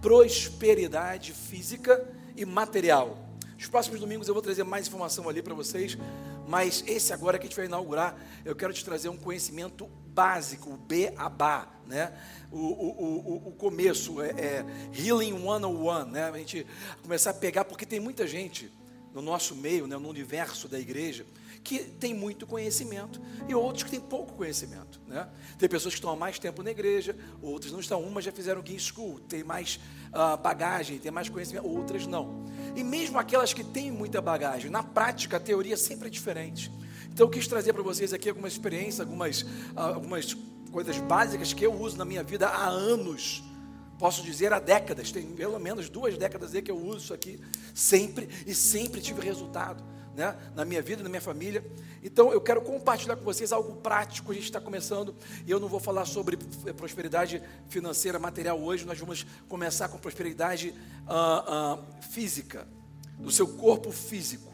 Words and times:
prosperidade 0.00 1.32
física 1.32 2.06
e 2.36 2.44
material. 2.44 3.28
Nos 3.54 3.68
próximos 3.68 4.00
domingos 4.00 4.28
eu 4.28 4.34
vou 4.34 4.42
trazer 4.42 4.64
mais 4.64 4.86
informação 4.86 5.28
ali 5.28 5.42
para 5.42 5.54
vocês, 5.54 5.96
mas 6.48 6.82
esse 6.86 7.12
agora 7.12 7.38
que 7.38 7.44
a 7.44 7.48
gente 7.48 7.56
vai 7.56 7.66
inaugurar, 7.66 8.16
eu 8.44 8.56
quero 8.56 8.72
te 8.72 8.84
trazer 8.84 9.08
um 9.08 9.16
conhecimento 9.16 9.86
básico, 10.06 10.70
o 10.70 10.76
B.A.B.A., 10.76 11.68
né? 11.86 12.12
O, 12.50 12.56
o, 12.56 13.46
o, 13.46 13.48
o 13.48 13.52
começo, 13.52 14.22
é, 14.22 14.30
é 14.30 14.64
Healing 14.96 15.32
101, 15.32 16.04
né? 16.06 16.30
A 16.30 16.38
gente 16.38 16.66
começar 17.02 17.30
a 17.30 17.34
pegar, 17.34 17.64
porque 17.64 17.84
tem 17.84 18.00
muita 18.00 18.26
gente 18.26 18.72
no 19.12 19.20
nosso 19.20 19.54
meio, 19.54 19.86
né, 19.86 19.96
no 19.96 20.08
universo 20.08 20.68
da 20.68 20.78
igreja, 20.78 21.26
que 21.62 21.78
tem 21.78 22.14
muito 22.14 22.46
conhecimento 22.46 23.20
e 23.48 23.54
outros 23.54 23.84
que 23.84 23.90
têm 23.90 24.00
pouco 24.00 24.34
conhecimento. 24.34 25.00
Né? 25.06 25.28
Tem 25.58 25.68
pessoas 25.68 25.94
que 25.94 25.98
estão 25.98 26.10
há 26.10 26.16
mais 26.16 26.38
tempo 26.38 26.62
na 26.62 26.70
igreja, 26.70 27.16
outras 27.42 27.72
não 27.72 27.80
estão. 27.80 28.02
Umas 28.02 28.24
já 28.24 28.32
fizeram 28.32 28.62
Game 28.62 28.80
School, 28.80 29.20
tem 29.20 29.44
mais 29.44 29.78
uh, 30.08 30.36
bagagem, 30.36 30.98
tem 30.98 31.10
mais 31.10 31.28
conhecimento, 31.28 31.66
outras 31.66 32.06
não. 32.06 32.44
E 32.74 32.82
mesmo 32.82 33.18
aquelas 33.18 33.52
que 33.52 33.62
têm 33.62 33.90
muita 33.90 34.20
bagagem, 34.20 34.70
na 34.70 34.82
prática 34.82 35.36
a 35.36 35.40
teoria 35.40 35.76
sempre 35.76 36.08
é 36.08 36.10
diferente. 36.10 36.70
Então 37.12 37.26
eu 37.26 37.30
quis 37.30 37.46
trazer 37.46 37.72
para 37.72 37.82
vocês 37.82 38.12
aqui 38.12 38.28
algumas 38.28 38.52
experiências, 38.52 39.00
algumas, 39.00 39.42
uh, 39.42 39.46
algumas 39.76 40.34
coisas 40.72 40.98
básicas 40.98 41.52
que 41.52 41.64
eu 41.64 41.74
uso 41.74 41.96
na 41.96 42.04
minha 42.04 42.22
vida 42.22 42.48
há 42.48 42.66
anos 42.66 43.44
posso 43.98 44.22
dizer 44.22 44.50
há 44.50 44.58
décadas, 44.58 45.12
tem 45.12 45.26
pelo 45.26 45.58
menos 45.58 45.90
duas 45.90 46.16
décadas 46.16 46.54
aí 46.54 46.62
que 46.62 46.70
eu 46.70 46.78
uso 46.78 46.96
isso 46.96 47.12
aqui 47.12 47.38
sempre 47.74 48.30
e 48.46 48.54
sempre 48.54 48.98
tive 48.98 49.20
resultado 49.20 49.84
né, 50.20 50.36
na 50.54 50.66
minha 50.66 50.82
vida, 50.82 51.02
na 51.02 51.08
minha 51.08 51.20
família. 51.20 51.64
Então 52.02 52.30
eu 52.30 52.40
quero 52.42 52.60
compartilhar 52.60 53.16
com 53.16 53.24
vocês 53.24 53.52
algo 53.52 53.76
prático. 53.76 54.30
A 54.30 54.34
gente 54.34 54.44
está 54.44 54.60
começando 54.60 55.14
e 55.46 55.50
eu 55.50 55.58
não 55.58 55.66
vou 55.66 55.80
falar 55.80 56.04
sobre 56.04 56.36
prosperidade 56.76 57.42
financeira, 57.70 58.18
material 58.18 58.60
hoje. 58.60 58.84
Nós 58.84 58.98
vamos 58.98 59.26
começar 59.48 59.88
com 59.88 59.96
prosperidade 59.96 60.74
uh, 61.06 61.80
uh, 61.80 62.02
física, 62.10 62.68
do 63.18 63.30
seu 63.30 63.48
corpo 63.48 63.90
físico. 63.90 64.49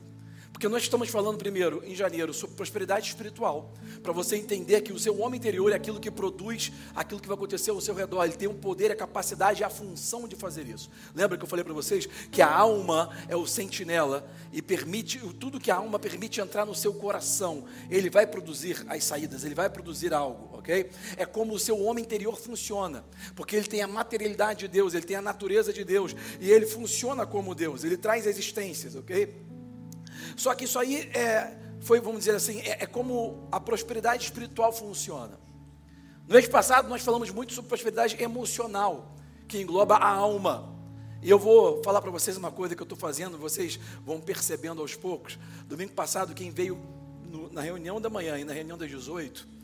Porque 0.57 0.69
nós 0.69 0.85
estamos 0.85 1.11
falando 1.11 1.37
primeiro, 1.37 1.83
em 1.85 1.95
janeiro, 1.95 2.33
sobre 2.33 2.57
prosperidade 2.57 3.09
espiritual. 3.09 3.75
Para 4.03 4.11
você 4.11 4.37
entender 4.37 4.81
que 4.81 4.91
o 4.91 4.99
seu 4.99 5.21
homem 5.21 5.37
interior 5.37 5.71
é 5.71 5.75
aquilo 5.75 6.01
que 6.01 6.11
produz 6.11 6.73
aquilo 6.95 7.21
que 7.21 7.29
vai 7.29 7.37
acontecer 7.37 7.73
ao 7.73 7.81
seu 7.83 7.95
redor. 7.95 8.25
Ele 8.25 8.33
tem 8.33 8.49
o 8.49 8.55
poder, 8.55 8.91
a 8.91 8.97
capacidade 8.97 9.61
e 9.61 9.65
a 9.65 9.69
função 9.69 10.27
de 10.27 10.35
fazer 10.35 10.67
isso. 10.67 10.89
Lembra 11.15 11.37
que 11.37 11.45
eu 11.45 11.47
falei 11.47 11.63
para 11.63 11.75
vocês 11.75 12.07
que 12.07 12.41
a 12.41 12.51
alma 12.51 13.15
é 13.29 13.37
o 13.37 13.47
sentinela 13.47 14.27
e 14.51 14.63
permite, 14.63 15.19
tudo 15.39 15.61
que 15.61 15.71
a 15.71 15.77
alma 15.77 15.99
permite 15.99 16.41
entrar 16.41 16.65
no 16.65 16.75
seu 16.75 16.95
coração, 16.95 17.67
ele 17.91 18.09
vai 18.09 18.27
produzir 18.27 18.83
as 18.89 19.05
saídas, 19.05 19.45
ele 19.45 19.55
vai 19.55 19.69
produzir 19.69 20.15
algo, 20.15 20.57
ok? 20.57 20.89
É 21.19 21.27
como 21.27 21.53
o 21.53 21.59
seu 21.59 21.79
homem 21.83 22.03
interior 22.03 22.35
funciona. 22.35 23.05
Porque 23.35 23.57
ele 23.57 23.67
tem 23.67 23.83
a 23.83 23.87
materialidade 23.87 24.61
de 24.61 24.69
Deus, 24.69 24.95
ele 24.95 25.05
tem 25.05 25.19
a 25.19 25.23
natureza 25.23 25.71
de 25.71 25.85
Deus. 25.85 26.17
E 26.41 26.51
ele 26.51 26.65
funciona 26.65 27.27
como 27.27 27.55
Deus, 27.55 27.85
ele 27.85 27.99
traz 27.99 28.27
existências, 28.27 28.97
ok? 28.97 29.45
Só 30.37 30.55
que 30.55 30.65
isso 30.65 30.79
aí 30.79 31.11
é, 31.15 31.57
foi, 31.81 32.01
vamos 32.01 32.21
dizer 32.21 32.35
assim, 32.35 32.61
é, 32.61 32.85
é 32.85 32.87
como 32.87 33.49
a 33.51 33.59
prosperidade 33.59 34.25
espiritual 34.25 34.73
funciona. 34.73 35.39
No 36.29 36.35
mês 36.35 36.49
passado 36.49 36.89
nós 36.89 37.03
falamos 37.03 37.31
muito 37.31 37.53
sobre 37.53 37.69
prosperidade 37.69 38.23
emocional, 38.23 39.15
que 39.49 39.61
engloba 39.61 39.97
a 39.97 40.09
alma. 40.09 40.75
E 41.23 41.31
eu 41.31 41.39
vou 41.39 41.83
falar 41.83 42.03
para 42.03 42.11
vocês 42.11 42.37
uma 42.37 42.53
coisa 42.53 42.75
que 42.77 42.83
eu 42.83 42.85
estou 42.85 42.99
fazendo, 42.99 43.39
vocês 43.39 43.81
vão 44.05 44.21
percebendo 44.21 44.81
aos 44.83 44.95
poucos. 44.95 45.39
Domingo 45.67 45.93
passado, 45.93 46.35
quem 46.35 46.51
veio 46.51 46.79
no, 47.25 47.51
na 47.53 47.63
reunião 47.63 48.01
da 48.01 48.11
manhã 48.11 48.39
e 48.39 48.45
na 48.45 48.53
reunião 48.53 48.77
das 48.77 48.91
18, 48.91 49.56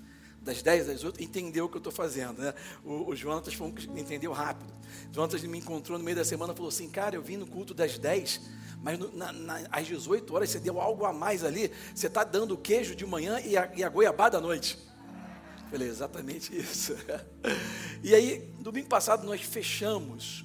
das 0.42 0.62
10 0.62 0.88
às 0.88 0.94
18, 0.96 1.22
entendeu 1.22 1.66
o 1.66 1.68
que 1.68 1.76
eu 1.76 1.80
estou 1.80 1.92
fazendo. 1.92 2.42
Né? 2.42 2.52
O, 2.84 3.10
o 3.10 3.16
Jonatas 3.16 3.54
entendeu 3.96 4.32
rápido. 4.32 4.72
O 5.10 5.14
Jonatas 5.14 5.42
me 5.44 5.58
encontrou 5.58 5.98
no 5.98 6.04
meio 6.04 6.16
da 6.16 6.24
semana 6.24 6.52
e 6.52 6.56
falou 6.56 6.68
assim: 6.68 6.90
Cara, 6.90 7.16
eu 7.16 7.22
vim 7.22 7.36
no 7.36 7.46
culto 7.46 7.72
das 7.72 7.98
10 7.98 8.62
mas 8.82 8.98
no, 8.98 9.16
na, 9.16 9.32
na, 9.32 9.60
às 9.70 9.86
18 9.86 10.34
horas 10.34 10.50
você 10.50 10.58
deu 10.58 10.80
algo 10.80 11.04
a 11.04 11.12
mais 11.12 11.44
ali, 11.44 11.70
você 11.94 12.08
está 12.08 12.24
dando 12.24 12.54
o 12.54 12.58
queijo 12.58 12.96
de 12.96 13.06
manhã 13.06 13.38
e 13.40 13.56
a, 13.56 13.70
e 13.76 13.84
a 13.84 13.88
goiabada 13.88 14.38
à 14.38 14.40
noite. 14.40 14.76
Falei, 15.70 15.88
exatamente 15.88 16.54
isso. 16.54 16.94
E 18.04 18.16
aí, 18.16 18.52
domingo 18.58 18.88
passado, 18.88 19.24
nós 19.24 19.40
fechamos 19.42 20.44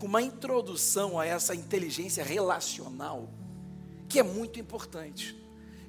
com 0.00 0.06
uma 0.06 0.20
introdução 0.20 1.16
a 1.16 1.24
essa 1.24 1.54
inteligência 1.54 2.24
relacional, 2.24 3.32
que 4.08 4.18
é 4.18 4.22
muito 4.24 4.58
importante. 4.58 5.40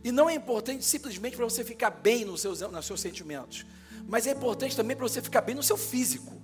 E 0.04 0.12
não 0.12 0.30
é 0.30 0.34
importante 0.34 0.84
simplesmente 0.86 1.36
para 1.36 1.46
você 1.46 1.64
ficar 1.64 1.90
bem 1.90 2.26
nos 2.26 2.42
seus, 2.42 2.62
nos 2.62 2.86
seus 2.86 3.02
sentimentos, 3.02 3.66
mas 4.08 4.26
é 4.26 4.32
importante 4.32 4.76
também 4.76 4.96
para 4.96 5.08
você 5.08 5.22
ficar 5.22 5.42
bem 5.42 5.56
no 5.56 5.64
seu 5.64 5.78
físico. 5.78 6.42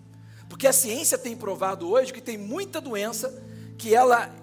Porque 0.49 0.67
a 0.67 0.73
ciência 0.73 1.17
tem 1.17 1.35
provado 1.35 1.89
hoje 1.89 2.13
que 2.13 2.21
tem 2.21 2.37
muita 2.37 2.79
doença 2.79 3.43
que 3.77 3.95
ela 3.95 4.33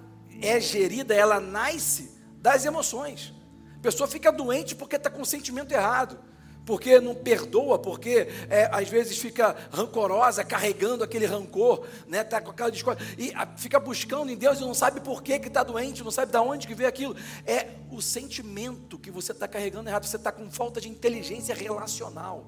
é 0.40 0.58
gerida, 0.58 1.14
ela 1.14 1.38
nasce 1.40 2.10
das 2.36 2.64
emoções. 2.64 3.32
A 3.76 3.80
pessoa 3.80 4.08
fica 4.08 4.32
doente 4.32 4.74
porque 4.74 4.96
está 4.96 5.10
com 5.10 5.22
o 5.22 5.26
sentimento 5.26 5.72
errado, 5.72 6.18
porque 6.64 7.00
não 7.00 7.14
perdoa, 7.14 7.78
porque 7.78 8.28
é, 8.48 8.68
às 8.72 8.88
vezes 8.88 9.18
fica 9.18 9.56
rancorosa, 9.70 10.44
carregando 10.44 11.02
aquele 11.02 11.26
rancor, 11.26 11.86
né? 12.06 12.22
Tá 12.22 12.40
com 12.40 12.50
aquela 12.50 12.70
discórdia 12.70 13.04
e 13.18 13.32
a, 13.34 13.46
fica 13.56 13.80
buscando 13.80 14.30
em 14.30 14.36
Deus 14.36 14.58
e 14.58 14.60
não 14.60 14.74
sabe 14.74 15.00
por 15.00 15.22
que 15.22 15.32
está 15.32 15.62
doente, 15.62 16.02
não 16.02 16.10
sabe 16.10 16.32
de 16.32 16.38
onde 16.38 16.66
que 16.66 16.74
veio 16.74 16.88
aquilo. 16.88 17.16
É 17.46 17.68
o 17.90 18.00
sentimento 18.00 18.98
que 18.98 19.10
você 19.10 19.32
está 19.32 19.48
carregando 19.48 19.88
errado. 19.88 20.06
Você 20.06 20.16
está 20.16 20.30
com 20.30 20.50
falta 20.50 20.80
de 20.80 20.88
inteligência 20.88 21.54
relacional. 21.54 22.46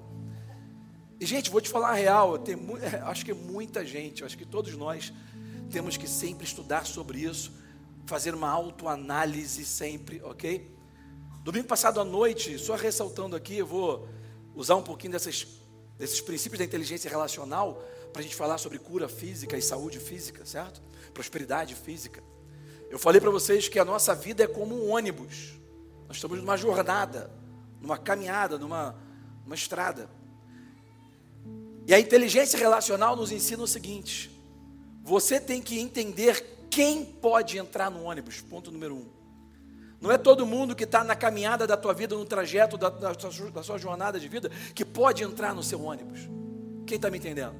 E 1.19 1.25
gente, 1.25 1.49
vou 1.49 1.61
te 1.61 1.69
falar 1.69 1.89
a 1.89 1.93
real. 1.93 2.35
Acho 3.05 3.25
que 3.25 3.33
muita 3.33 3.85
gente, 3.85 4.23
acho 4.23 4.37
que 4.37 4.45
todos 4.45 4.75
nós 4.75 5.13
temos 5.71 5.97
que 5.97 6.07
sempre 6.07 6.45
estudar 6.45 6.85
sobre 6.85 7.19
isso 7.19 7.51
fazer 8.05 8.35
uma 8.35 8.49
autoanálise 8.49 9.65
sempre, 9.65 10.21
ok? 10.23 10.74
Domingo 11.45 11.67
passado 11.67 12.01
à 12.01 12.03
noite, 12.03 12.57
só 12.57 12.73
ressaltando 12.73 13.35
aqui, 13.35 13.59
eu 13.59 13.67
vou 13.67 14.09
usar 14.55 14.73
um 14.77 14.81
pouquinho 14.81 15.11
dessas, 15.11 15.45
desses 15.95 16.19
princípios 16.19 16.57
da 16.57 16.65
inteligência 16.65 17.07
relacional 17.07 17.83
para 18.11 18.21
a 18.21 18.23
gente 18.23 18.35
falar 18.35 18.57
sobre 18.57 18.79
cura 18.79 19.07
física 19.07 19.55
e 19.55 19.61
saúde 19.61 19.99
física, 19.99 20.43
certo? 20.43 20.81
Prosperidade 21.13 21.75
física. 21.75 22.23
Eu 22.89 22.97
falei 22.97 23.21
para 23.21 23.29
vocês 23.29 23.67
que 23.67 23.77
a 23.77 23.85
nossa 23.85 24.15
vida 24.15 24.43
é 24.43 24.47
como 24.47 24.73
um 24.73 24.89
ônibus. 24.89 25.53
Nós 26.07 26.17
estamos 26.17 26.39
numa 26.39 26.57
jornada, 26.57 27.29
numa 27.79 27.99
caminhada, 27.99 28.57
numa, 28.57 28.95
estrada. 29.53 30.09
E 31.85 31.93
a 31.93 31.99
inteligência 31.99 32.57
relacional 32.57 33.15
nos 33.15 33.31
ensina 33.31 33.61
o 33.61 33.67
seguinte: 33.67 34.31
você 35.03 35.39
tem 35.39 35.61
que 35.61 35.79
entender 35.79 36.65
quem 36.71 37.05
pode 37.05 37.59
entrar 37.59 37.91
no 37.91 38.05
ônibus? 38.05 38.41
Ponto 38.41 38.71
número 38.71 38.95
um. 38.95 39.14
Não 39.99 40.11
é 40.11 40.17
todo 40.17 40.45
mundo 40.45 40.75
que 40.75 40.83
está 40.83 41.03
na 41.03 41.15
caminhada 41.15 41.65
da 41.65 41.77
tua 41.77 41.93
vida, 41.93 42.15
no 42.15 42.25
trajeto 42.25 42.77
da, 42.77 42.89
da, 42.89 43.11
da 43.11 43.63
sua 43.63 43.77
jornada 43.77 44.19
de 44.19 44.27
vida, 44.27 44.49
que 44.73 44.85
pode 44.85 45.23
entrar 45.23 45.53
no 45.53 45.63
seu 45.63 45.81
ônibus. 45.81 46.21
Quem 46.85 46.97
está 46.97 47.09
me 47.09 47.17
entendendo? 47.17 47.55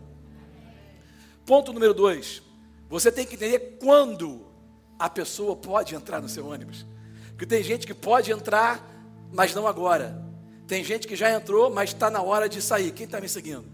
Ponto 1.46 1.74
número 1.74 1.94
dois. 1.94 2.42
Você 2.90 3.12
tem 3.12 3.26
que 3.26 3.36
entender 3.36 3.78
quando 3.80 4.46
a 4.98 5.10
pessoa 5.10 5.56
pode 5.56 5.96
entrar 5.96 6.22
no 6.22 6.30
seu 6.30 6.48
ônibus. 6.48 6.86
Porque 7.30 7.46
tem 7.46 7.64
gente 7.64 7.86
que 7.86 7.94
pode 7.94 8.32
entrar, 8.32 8.82
mas 9.34 9.54
não 9.54 9.68
agora. 9.68 10.24
Tem 10.68 10.84
gente 10.84 11.08
que 11.08 11.16
já 11.16 11.32
entrou, 11.32 11.70
mas 11.70 11.90
está 11.90 12.10
na 12.10 12.22
hora 12.22 12.48
de 12.48 12.62
sair. 12.62 12.92
Quem 12.92 13.06
está 13.06 13.20
me 13.20 13.30
seguindo? 13.30 13.66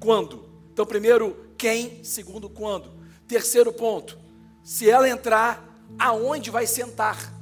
Quando? 0.00 0.48
Então, 0.72 0.86
primeiro, 0.86 1.52
quem, 1.56 2.02
segundo, 2.02 2.48
quando. 2.48 2.92
Terceiro 3.28 3.72
ponto, 3.72 4.18
se 4.64 4.90
ela 4.90 5.08
entrar, 5.08 5.62
aonde 5.98 6.50
vai 6.50 6.66
sentar? 6.66 7.32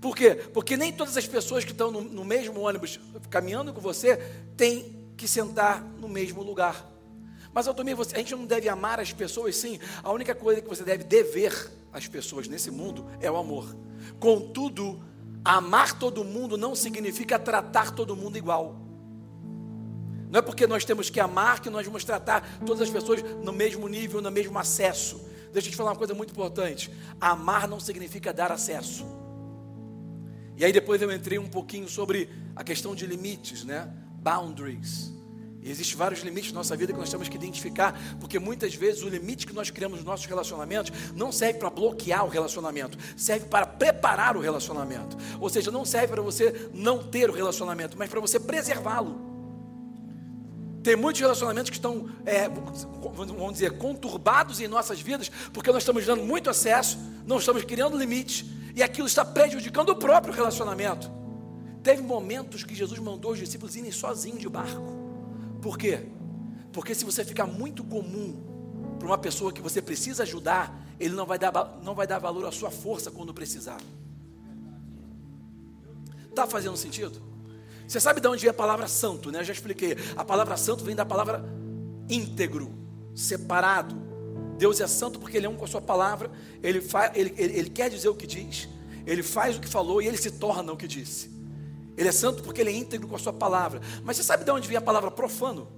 Por 0.00 0.16
quê? 0.16 0.34
Porque 0.34 0.76
nem 0.76 0.92
todas 0.92 1.16
as 1.16 1.26
pessoas 1.26 1.64
que 1.64 1.72
estão 1.72 1.90
no, 1.90 2.00
no 2.00 2.24
mesmo 2.24 2.60
ônibus 2.60 3.00
caminhando 3.28 3.72
com 3.72 3.80
você 3.80 4.16
têm 4.56 4.96
que 5.16 5.26
sentar 5.26 5.82
no 5.82 6.08
mesmo 6.08 6.42
lugar. 6.42 6.88
Mas 7.52 7.66
Altomir, 7.66 7.96
você, 7.96 8.14
a 8.14 8.18
gente 8.18 8.34
não 8.34 8.46
deve 8.46 8.68
amar 8.68 9.00
as 9.00 9.12
pessoas, 9.12 9.56
sim. 9.56 9.80
A 10.02 10.12
única 10.12 10.34
coisa 10.34 10.60
que 10.60 10.68
você 10.68 10.84
deve 10.84 11.02
dever 11.02 11.72
às 11.92 12.06
pessoas 12.06 12.46
nesse 12.46 12.70
mundo 12.70 13.06
é 13.20 13.28
o 13.28 13.36
amor. 13.36 13.76
Contudo, 14.20 15.02
amar 15.44 15.98
todo 15.98 16.22
mundo 16.22 16.56
não 16.56 16.74
significa 16.76 17.38
tratar 17.38 17.90
todo 17.90 18.14
mundo 18.14 18.38
igual. 18.38 18.76
Não 20.30 20.38
é 20.38 20.42
porque 20.42 20.66
nós 20.66 20.84
temos 20.84 21.10
que 21.10 21.18
amar 21.18 21.60
que 21.60 21.70
nós 21.70 21.86
vamos 21.86 22.04
tratar 22.04 22.60
todas 22.64 22.82
as 22.82 22.90
pessoas 22.90 23.22
no 23.42 23.52
mesmo 23.52 23.88
nível, 23.88 24.20
no 24.20 24.30
mesmo 24.30 24.56
acesso. 24.58 25.20
Deixa 25.52 25.68
eu 25.68 25.72
te 25.72 25.76
falar 25.76 25.90
uma 25.90 25.96
coisa 25.96 26.14
muito 26.14 26.30
importante: 26.30 26.92
amar 27.20 27.66
não 27.66 27.80
significa 27.80 28.32
dar 28.32 28.52
acesso. 28.52 29.06
E 30.58 30.64
aí 30.64 30.72
depois 30.72 31.00
eu 31.00 31.12
entrei 31.12 31.38
um 31.38 31.46
pouquinho 31.46 31.88
sobre 31.88 32.28
a 32.56 32.64
questão 32.64 32.92
de 32.92 33.06
limites, 33.06 33.62
né? 33.62 33.88
Boundaries. 34.20 35.12
E 35.62 35.70
existem 35.70 35.96
vários 35.96 36.20
limites 36.22 36.50
na 36.50 36.58
nossa 36.58 36.76
vida 36.76 36.92
que 36.92 36.98
nós 36.98 37.08
temos 37.08 37.28
que 37.28 37.36
identificar, 37.36 37.96
porque 38.18 38.40
muitas 38.40 38.74
vezes 38.74 39.04
o 39.04 39.08
limite 39.08 39.46
que 39.46 39.52
nós 39.52 39.70
criamos 39.70 39.98
nos 39.98 40.04
nossos 40.04 40.26
relacionamentos 40.26 40.92
não 41.14 41.30
serve 41.30 41.60
para 41.60 41.70
bloquear 41.70 42.24
o 42.24 42.28
relacionamento, 42.28 42.98
serve 43.16 43.46
para 43.46 43.66
preparar 43.66 44.36
o 44.36 44.40
relacionamento. 44.40 45.16
Ou 45.38 45.48
seja, 45.48 45.70
não 45.70 45.84
serve 45.84 46.08
para 46.08 46.22
você 46.22 46.68
não 46.74 47.04
ter 47.04 47.30
o 47.30 47.32
relacionamento, 47.32 47.96
mas 47.96 48.10
para 48.10 48.18
você 48.18 48.40
preservá-lo. 48.40 49.16
Tem 50.82 50.96
muitos 50.96 51.20
relacionamentos 51.20 51.70
que 51.70 51.76
estão, 51.76 52.08
é, 52.26 52.48
vamos 52.48 53.52
dizer, 53.52 53.78
conturbados 53.78 54.60
em 54.60 54.66
nossas 54.66 55.00
vidas, 55.00 55.30
porque 55.52 55.70
nós 55.70 55.82
estamos 55.82 56.04
dando 56.04 56.24
muito 56.24 56.50
acesso, 56.50 56.98
não 57.24 57.38
estamos 57.38 57.62
criando 57.62 57.96
limites, 57.96 58.44
e 58.78 58.82
aquilo 58.82 59.08
está 59.08 59.24
prejudicando 59.24 59.88
o 59.88 59.96
próprio 59.96 60.32
relacionamento. 60.32 61.10
Teve 61.82 62.00
momentos 62.00 62.62
que 62.62 62.76
Jesus 62.76 63.00
mandou 63.00 63.32
os 63.32 63.38
discípulos 63.38 63.74
irem 63.74 63.90
sozinhos 63.90 64.38
de 64.38 64.48
barco. 64.48 64.80
Por 65.60 65.76
quê? 65.76 66.06
Porque 66.72 66.94
se 66.94 67.04
você 67.04 67.24
ficar 67.24 67.44
muito 67.44 67.82
comum 67.82 68.40
para 68.96 69.08
uma 69.08 69.18
pessoa 69.18 69.52
que 69.52 69.60
você 69.60 69.82
precisa 69.82 70.22
ajudar, 70.22 70.80
ele 71.00 71.12
não 71.16 71.26
vai 71.26 71.40
dar, 71.40 71.52
não 71.82 71.92
vai 71.92 72.06
dar 72.06 72.20
valor 72.20 72.46
à 72.46 72.52
sua 72.52 72.70
força 72.70 73.10
quando 73.10 73.34
precisar. 73.34 73.80
Está 76.30 76.46
fazendo 76.46 76.76
sentido? 76.76 77.20
Você 77.84 77.98
sabe 77.98 78.20
de 78.20 78.28
onde 78.28 78.42
vem 78.42 78.50
a 78.50 78.54
palavra 78.54 78.86
santo, 78.86 79.32
né? 79.32 79.40
Eu 79.40 79.44
já 79.44 79.54
expliquei. 79.54 79.96
A 80.16 80.24
palavra 80.24 80.56
santo 80.56 80.84
vem 80.84 80.94
da 80.94 81.04
palavra 81.04 81.44
íntegro, 82.08 82.72
separado. 83.12 83.96
Deus 84.58 84.80
é 84.80 84.86
santo 84.86 85.20
porque 85.20 85.36
Ele 85.36 85.46
é 85.46 85.48
um 85.48 85.56
com 85.56 85.64
a 85.64 85.68
sua 85.68 85.80
palavra, 85.80 86.30
ele, 86.62 86.80
fa, 86.80 87.12
ele, 87.14 87.32
ele, 87.38 87.58
ele 87.58 87.70
quer 87.70 87.88
dizer 87.88 88.08
o 88.08 88.14
que 88.14 88.26
diz, 88.26 88.68
Ele 89.06 89.22
faz 89.22 89.56
o 89.56 89.60
que 89.60 89.68
falou 89.68 90.02
e 90.02 90.08
Ele 90.08 90.16
se 90.16 90.32
torna 90.32 90.72
o 90.72 90.76
que 90.76 90.88
disse. 90.88 91.30
Ele 91.96 92.08
é 92.08 92.12
santo 92.12 92.42
porque 92.42 92.60
Ele 92.60 92.70
é 92.70 92.74
íntegro 92.74 93.06
com 93.08 93.16
a 93.16 93.18
sua 93.18 93.32
palavra. 93.32 93.80
Mas 94.04 94.16
você 94.16 94.24
sabe 94.24 94.44
de 94.44 94.50
onde 94.50 94.66
vem 94.66 94.76
a 94.76 94.80
palavra 94.80 95.10
profano? 95.10 95.68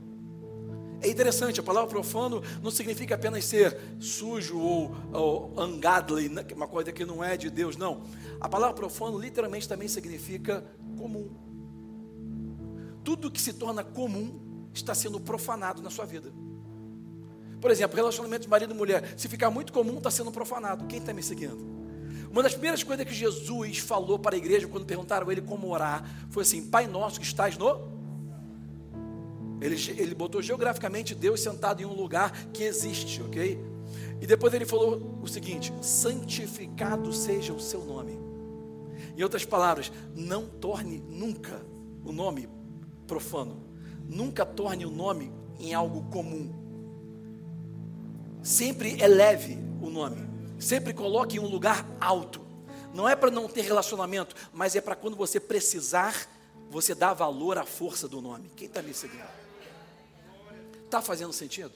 É 1.02 1.08
interessante, 1.08 1.60
a 1.60 1.62
palavra 1.62 1.88
profano 1.88 2.42
não 2.62 2.70
significa 2.70 3.14
apenas 3.14 3.44
ser 3.44 3.78
sujo 3.98 4.58
ou, 4.58 4.94
ou 5.12 5.54
ungodly, 5.62 6.28
né? 6.28 6.44
uma 6.54 6.66
coisa 6.66 6.92
que 6.92 7.06
não 7.06 7.24
é 7.24 7.36
de 7.36 7.48
Deus, 7.48 7.76
não. 7.76 8.02
A 8.38 8.48
palavra 8.48 8.74
profano 8.74 9.18
literalmente 9.18 9.68
também 9.68 9.88
significa 9.88 10.64
comum. 10.98 11.30
Tudo 13.02 13.30
que 13.30 13.40
se 13.40 13.54
torna 13.54 13.82
comum 13.82 14.68
está 14.74 14.94
sendo 14.94 15.18
profanado 15.18 15.82
na 15.82 15.88
sua 15.88 16.04
vida. 16.04 16.32
Por 17.60 17.70
exemplo, 17.70 17.96
relacionamento 17.96 18.42
de 18.42 18.48
marido 18.48 18.72
e 18.72 18.76
mulher, 18.76 19.14
se 19.16 19.28
ficar 19.28 19.50
muito 19.50 19.72
comum, 19.72 19.98
está 19.98 20.10
sendo 20.10 20.30
profanado. 20.30 20.86
Quem 20.86 20.98
está 20.98 21.12
me 21.12 21.22
seguindo? 21.22 21.58
Uma 22.30 22.42
das 22.42 22.52
primeiras 22.52 22.82
coisas 22.82 23.04
que 23.04 23.14
Jesus 23.14 23.78
falou 23.78 24.18
para 24.18 24.34
a 24.36 24.38
igreja 24.38 24.66
quando 24.68 24.86
perguntaram 24.86 25.28
a 25.28 25.32
ele 25.32 25.42
como 25.42 25.68
orar 25.68 26.04
foi 26.30 26.42
assim: 26.42 26.68
Pai 26.68 26.86
nosso 26.86 27.20
que 27.20 27.26
estás 27.26 27.58
no 27.58 27.90
ele, 29.60 29.76
ele 29.98 30.14
botou 30.14 30.40
geograficamente 30.40 31.14
Deus 31.14 31.40
sentado 31.40 31.82
em 31.82 31.84
um 31.84 31.92
lugar 31.92 32.32
que 32.46 32.64
existe, 32.64 33.20
ok? 33.22 33.60
E 34.20 34.26
depois 34.26 34.54
ele 34.54 34.64
falou 34.64 35.18
o 35.22 35.28
seguinte: 35.28 35.72
santificado 35.82 37.12
seja 37.12 37.52
o 37.52 37.60
seu 37.60 37.84
nome. 37.84 38.18
Em 39.16 39.22
outras 39.22 39.44
palavras, 39.44 39.92
não 40.14 40.46
torne 40.46 41.02
nunca 41.08 41.60
o 42.04 42.12
nome 42.12 42.48
profano, 43.06 43.62
nunca 44.08 44.46
torne 44.46 44.86
o 44.86 44.90
nome 44.90 45.32
em 45.58 45.74
algo 45.74 46.04
comum. 46.10 46.59
Sempre 48.42 49.00
eleve 49.02 49.58
o 49.82 49.90
nome, 49.90 50.28
sempre 50.58 50.94
coloque 50.94 51.36
em 51.36 51.40
um 51.40 51.46
lugar 51.46 51.86
alto. 52.00 52.40
Não 52.94 53.08
é 53.08 53.14
para 53.14 53.30
não 53.30 53.48
ter 53.48 53.62
relacionamento, 53.62 54.34
mas 54.52 54.74
é 54.74 54.80
para 54.80 54.96
quando 54.96 55.16
você 55.16 55.38
precisar, 55.38 56.28
você 56.70 56.94
dar 56.94 57.14
valor 57.14 57.58
à 57.58 57.64
força 57.64 58.08
do 58.08 58.20
nome. 58.20 58.50
Quem 58.56 58.66
está 58.66 58.82
me 58.82 58.92
seguindo? 58.94 59.28
Está 60.84 61.00
fazendo 61.00 61.32
sentido? 61.32 61.72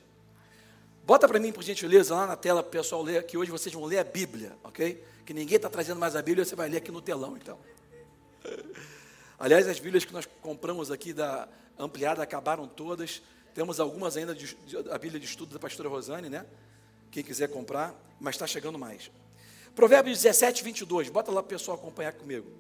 Bota 1.07 1.29
para 1.29 1.39
mim, 1.39 1.53
por 1.53 1.63
gentileza, 1.63 2.15
lá 2.15 2.27
na 2.27 2.37
tela, 2.37 2.63
para 2.63 2.69
o 2.69 2.73
pessoal 2.73 3.03
ler, 3.03 3.25
que 3.25 3.37
hoje 3.37 3.51
vocês 3.51 3.73
vão 3.75 3.85
ler 3.85 3.99
a 3.99 4.05
Bíblia, 4.05 4.57
ok? 4.65 5.05
Que 5.27 5.35
ninguém 5.35 5.57
está 5.57 5.69
trazendo 5.69 6.01
mais 6.01 6.17
a 6.17 6.23
Bíblia, 6.23 6.45
você 6.45 6.57
vai 6.57 6.69
ler 6.69 6.79
aqui 6.79 6.91
no 6.91 7.03
telão, 7.03 7.37
então. 7.37 7.59
Aliás, 9.39 9.69
as 9.69 9.79
Bíblias 9.79 10.05
que 10.05 10.13
nós 10.13 10.27
compramos 10.41 10.91
aqui 10.91 11.13
da 11.13 11.47
ampliada 11.79 12.23
acabaram 12.23 12.67
todas. 12.67 13.23
Temos 13.55 13.79
algumas 13.79 14.17
ainda 14.17 14.35
de, 14.35 14.55
de, 14.67 14.77
a 14.91 14.99
Bíblia 14.99 15.21
de 15.21 15.27
estudo 15.27 15.55
da 15.55 15.61
pastora 15.61 15.89
Rosane, 15.89 16.29
né? 16.29 16.45
Quem 17.11 17.23
quiser 17.23 17.49
comprar, 17.49 17.95
mas 18.21 18.35
está 18.35 18.47
chegando 18.47 18.77
mais. 18.77 19.11
Provérbios 19.77 20.21
17, 20.21 20.65
22. 20.65 21.09
Bota 21.09 21.31
lá 21.31 21.41
para 21.41 21.47
o 21.47 21.49
pessoal 21.49 21.77
acompanhar 21.77 22.13
comigo. 22.13 22.51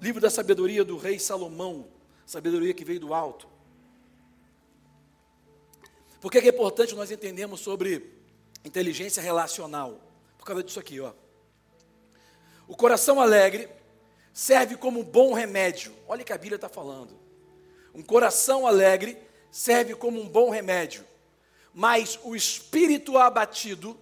Livro 0.00 0.20
da 0.20 0.30
sabedoria 0.30 0.84
do 0.84 0.96
rei 0.96 1.18
Salomão. 1.18 1.88
Sabedoria 2.24 2.72
que 2.72 2.84
veio 2.84 3.00
do 3.00 3.12
alto. 3.12 3.48
Por 6.20 6.30
que 6.30 6.38
é 6.38 6.48
importante 6.48 6.94
nós 6.94 7.10
entendermos 7.10 7.60
sobre 7.60 8.12
inteligência 8.64 9.20
relacional? 9.20 10.00
Por 10.38 10.46
causa 10.46 10.62
disso 10.62 10.78
aqui, 10.78 11.00
ó. 11.00 11.12
O 12.68 12.76
coração 12.76 13.20
alegre 13.20 13.68
serve 14.32 14.76
como 14.76 15.02
bom 15.02 15.32
remédio. 15.32 15.92
Olha 16.06 16.22
o 16.22 16.24
que 16.24 16.32
a 16.32 16.38
Bíblia 16.38 16.56
está 16.56 16.68
falando. 16.68 17.18
Um 17.92 18.02
coração 18.02 18.66
alegre 18.66 19.25
serve 19.56 19.94
como 19.94 20.20
um 20.20 20.28
bom 20.28 20.50
remédio. 20.50 21.02
Mas 21.72 22.18
o 22.22 22.36
espírito 22.36 23.16
abatido 23.16 23.98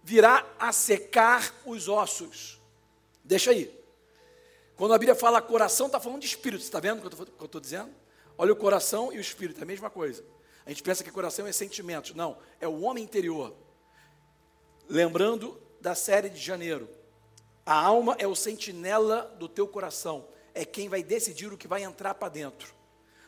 virá 0.00 0.46
a 0.60 0.72
secar 0.72 1.52
os 1.66 1.88
ossos. 1.88 2.60
Deixa 3.24 3.50
aí. 3.50 3.76
Quando 4.76 4.94
a 4.94 4.98
Bíblia 4.98 5.16
fala 5.16 5.42
coração, 5.42 5.86
está 5.86 5.98
falando 5.98 6.20
de 6.20 6.28
espírito. 6.28 6.62
Está 6.62 6.78
vendo 6.78 7.04
o 7.04 7.10
que 7.10 7.16
eu 7.16 7.46
estou 7.46 7.60
dizendo? 7.60 7.90
Olha 8.38 8.52
o 8.52 8.56
coração 8.56 9.12
e 9.12 9.18
o 9.18 9.20
espírito, 9.20 9.58
é 9.58 9.64
a 9.64 9.66
mesma 9.66 9.90
coisa. 9.90 10.24
A 10.64 10.70
gente 10.70 10.84
pensa 10.84 11.02
que 11.02 11.10
coração 11.10 11.48
é 11.48 11.52
sentimento. 11.52 12.16
Não, 12.16 12.38
é 12.60 12.68
o 12.68 12.82
homem 12.82 13.02
interior. 13.02 13.52
Lembrando 14.88 15.60
da 15.80 15.96
série 15.96 16.30
de 16.30 16.40
janeiro. 16.40 16.88
A 17.66 17.74
alma 17.74 18.14
é 18.20 18.26
o 18.26 18.36
sentinela 18.36 19.34
do 19.36 19.48
teu 19.48 19.66
coração. 19.66 20.28
É 20.54 20.64
quem 20.64 20.88
vai 20.88 21.02
decidir 21.02 21.52
o 21.52 21.58
que 21.58 21.66
vai 21.66 21.82
entrar 21.82 22.14
para 22.14 22.28
dentro. 22.28 22.81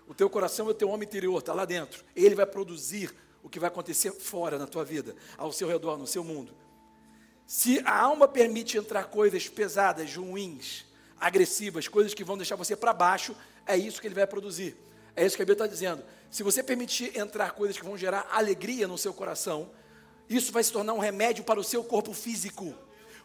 O 0.06 0.14
teu 0.14 0.28
coração 0.28 0.68
é 0.68 0.70
o 0.70 0.74
teu 0.74 0.88
homem 0.88 1.06
interior, 1.06 1.38
está 1.38 1.52
lá 1.52 1.64
dentro. 1.64 2.04
Ele 2.14 2.34
vai 2.34 2.46
produzir 2.46 3.14
o 3.42 3.48
que 3.48 3.58
vai 3.58 3.68
acontecer 3.68 4.12
fora 4.12 4.58
na 4.58 4.66
tua 4.66 4.84
vida, 4.84 5.14
ao 5.36 5.52
seu 5.52 5.68
redor, 5.68 5.98
no 5.98 6.06
seu 6.06 6.24
mundo. 6.24 6.54
Se 7.46 7.80
a 7.84 8.00
alma 8.00 8.26
permite 8.26 8.78
entrar 8.78 9.04
coisas 9.04 9.48
pesadas, 9.48 10.14
ruins, 10.14 10.84
agressivas, 11.18 11.88
coisas 11.88 12.14
que 12.14 12.24
vão 12.24 12.36
deixar 12.36 12.56
você 12.56 12.74
para 12.74 12.92
baixo, 12.92 13.36
é 13.66 13.76
isso 13.76 14.00
que 14.00 14.06
ele 14.06 14.14
vai 14.14 14.26
produzir. 14.26 14.76
É 15.16 15.24
isso 15.24 15.36
que 15.36 15.42
a 15.42 15.44
Bíblia 15.44 15.64
está 15.64 15.66
dizendo. 15.66 16.02
Se 16.30 16.42
você 16.42 16.62
permitir 16.62 17.16
entrar 17.16 17.52
coisas 17.52 17.78
que 17.78 17.84
vão 17.84 17.96
gerar 17.96 18.26
alegria 18.30 18.88
no 18.88 18.98
seu 18.98 19.12
coração, 19.12 19.70
isso 20.28 20.52
vai 20.52 20.64
se 20.64 20.72
tornar 20.72 20.94
um 20.94 20.98
remédio 20.98 21.44
para 21.44 21.60
o 21.60 21.64
seu 21.64 21.84
corpo 21.84 22.12
físico. 22.12 22.74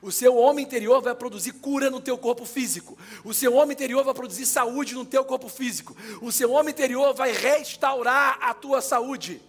O 0.02 0.12
seu 0.12 0.38
homem 0.38 0.64
interior 0.64 1.02
vai 1.02 1.14
produzir 1.14 1.54
cura 1.54 1.90
no 1.90 2.00
teu 2.00 2.18
corpo 2.18 2.46
físico. 2.46 2.98
O 3.24 3.34
seu 3.34 3.54
homem 3.54 3.74
interior 3.74 4.04
vai 4.04 4.14
produzir 4.14 4.46
saúde 4.46 4.96
no 4.96 5.06
teu 5.06 5.26
corpo 5.26 5.50
físico. 5.50 5.96
O 6.22 6.32
seu 6.32 6.52
homem 6.52 6.72
interior 6.72 7.14
vai 7.14 7.34
restaurar 7.34 8.38
a 8.42 8.54
tua 8.54 8.82
saúde. 8.82 9.42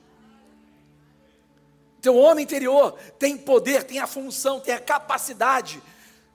Teu 2.00 2.16
homem 2.16 2.42
interior 2.42 2.98
tem 3.18 3.36
poder, 3.36 3.84
tem 3.84 4.00
a 4.00 4.06
função, 4.06 4.58
tem 4.58 4.74
a 4.74 4.80
capacidade 4.80 5.80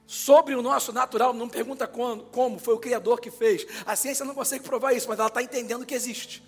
sobre 0.08 0.54
o 0.54 0.62
nosso 0.62 0.94
natural, 0.94 1.34
não 1.34 1.50
pergunta 1.50 1.88
quando, 1.88 2.24
como, 2.26 2.60
foi 2.60 2.76
o 2.76 2.80
Criador 2.80 3.20
que 3.20 3.32
fez. 3.32 3.66
A 3.86 3.96
ciência 3.96 4.24
não 4.24 4.36
consegue 4.36 4.64
provar 4.64 4.94
isso, 4.94 5.10
mas 5.10 5.18
ela 5.20 5.28
está 5.28 5.42
entendendo 5.42 5.86
que 5.86 5.96
existe. 5.96 6.44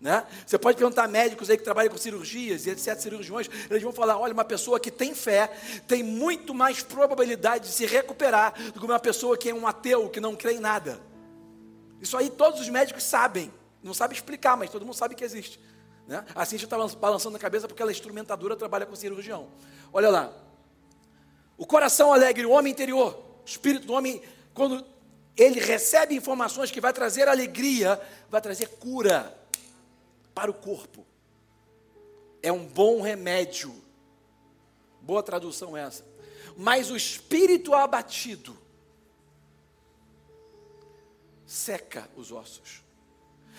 Né? 0.00 0.26
Você 0.46 0.58
pode 0.58 0.76
perguntar 0.76 1.04
a 1.04 1.08
médicos 1.08 1.48
aí 1.48 1.56
que 1.56 1.64
trabalham 1.64 1.90
com 1.90 1.96
cirurgias 1.96 2.66
e 2.66 2.70
etc, 2.70 2.98
cirurgiões, 2.98 3.48
eles 3.70 3.82
vão 3.82 3.92
falar, 3.92 4.18
olha, 4.18 4.32
uma 4.32 4.44
pessoa 4.44 4.78
que 4.78 4.90
tem 4.90 5.14
fé 5.14 5.50
tem 5.88 6.02
muito 6.02 6.54
mais 6.54 6.82
probabilidade 6.82 7.68
de 7.68 7.74
se 7.74 7.86
recuperar 7.86 8.52
do 8.72 8.78
que 8.78 8.84
uma 8.84 9.00
pessoa 9.00 9.36
que 9.38 9.48
é 9.48 9.54
um 9.54 9.66
ateu, 9.66 10.08
que 10.10 10.20
não 10.20 10.36
crê 10.36 10.54
em 10.54 10.60
nada. 10.60 11.00
Isso 12.00 12.16
aí 12.16 12.28
todos 12.28 12.60
os 12.60 12.68
médicos 12.68 13.04
sabem, 13.04 13.52
não 13.82 13.94
sabem 13.94 14.14
explicar, 14.14 14.56
mas 14.56 14.70
todo 14.70 14.84
mundo 14.84 14.94
sabe 14.94 15.14
que 15.14 15.24
existe. 15.24 15.58
Né? 16.06 16.24
A 16.34 16.44
ciência 16.44 16.66
está 16.66 16.76
balançando 16.76 17.36
a 17.36 17.40
cabeça 17.40 17.66
porque 17.66 17.80
ela 17.80 17.90
é 17.90 17.94
instrumentadora, 17.94 18.54
trabalha 18.54 18.84
com 18.84 18.94
cirurgião. 18.94 19.48
Olha 19.92 20.10
lá, 20.10 20.32
o 21.56 21.66
coração 21.66 22.12
alegre, 22.12 22.44
o 22.44 22.50
homem 22.50 22.70
interior, 22.70 23.18
o 23.42 23.48
espírito 23.48 23.86
do 23.86 23.94
homem, 23.94 24.20
quando 24.52 24.84
ele 25.34 25.58
recebe 25.58 26.14
informações 26.14 26.70
que 26.70 26.80
vai 26.82 26.92
trazer 26.92 27.28
alegria, 27.28 28.00
vai 28.30 28.42
trazer 28.42 28.68
cura 28.78 29.34
para 30.36 30.50
o 30.50 30.54
corpo. 30.54 31.06
É 32.42 32.52
um 32.52 32.66
bom 32.66 33.00
remédio. 33.00 33.74
Boa 35.00 35.22
tradução 35.22 35.74
essa. 35.74 36.06
Mas 36.54 36.90
o 36.90 36.96
espírito 36.96 37.72
abatido 37.72 38.54
seca 41.46 42.06
os 42.14 42.30
ossos. 42.30 42.84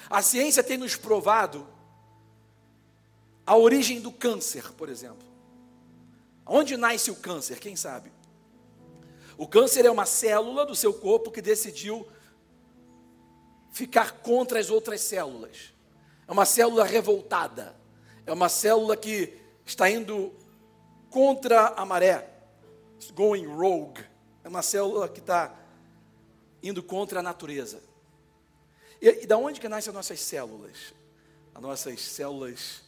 A 0.07 0.21
ciência 0.21 0.63
tem 0.63 0.77
nos 0.77 0.95
provado 0.95 1.67
a 3.43 3.57
origem 3.57 3.99
do 3.99 4.11
câncer, 4.11 4.71
por 4.73 4.87
exemplo. 4.87 5.27
Onde 6.45 6.77
nasce 6.77 7.09
o 7.09 7.15
câncer? 7.15 7.59
Quem 7.59 7.75
sabe? 7.75 8.11
O 9.35 9.47
câncer 9.47 9.83
é 9.83 9.89
uma 9.89 10.05
célula 10.05 10.63
do 10.63 10.75
seu 10.75 10.93
corpo 10.93 11.31
que 11.31 11.41
decidiu 11.41 12.07
ficar 13.71 14.19
contra 14.19 14.59
as 14.59 14.69
outras 14.69 15.01
células. 15.01 15.75
É 16.27 16.31
uma 16.31 16.45
célula 16.45 16.83
revoltada. 16.83 17.75
É 18.25 18.33
uma 18.33 18.49
célula 18.49 18.97
que 18.97 19.39
está 19.65 19.89
indo 19.89 20.33
contra 21.09 21.67
a 21.69 21.85
maré. 21.85 22.29
It's 22.95 23.11
going 23.11 23.45
rogue. 23.45 24.03
É 24.43 24.49
uma 24.49 24.61
célula 24.61 25.07
que 25.07 25.19
está 25.19 25.55
indo 26.61 26.83
contra 26.83 27.19
a 27.19 27.23
natureza. 27.23 27.81
E, 29.01 29.23
e 29.23 29.27
da 29.27 29.37
onde 29.37 29.59
que 29.59 29.69
nascem 29.69 29.91
as 29.91 29.95
nossas 29.95 30.19
células? 30.19 30.97
as 31.57 31.61
nossas 31.63 31.99
células 32.01 32.83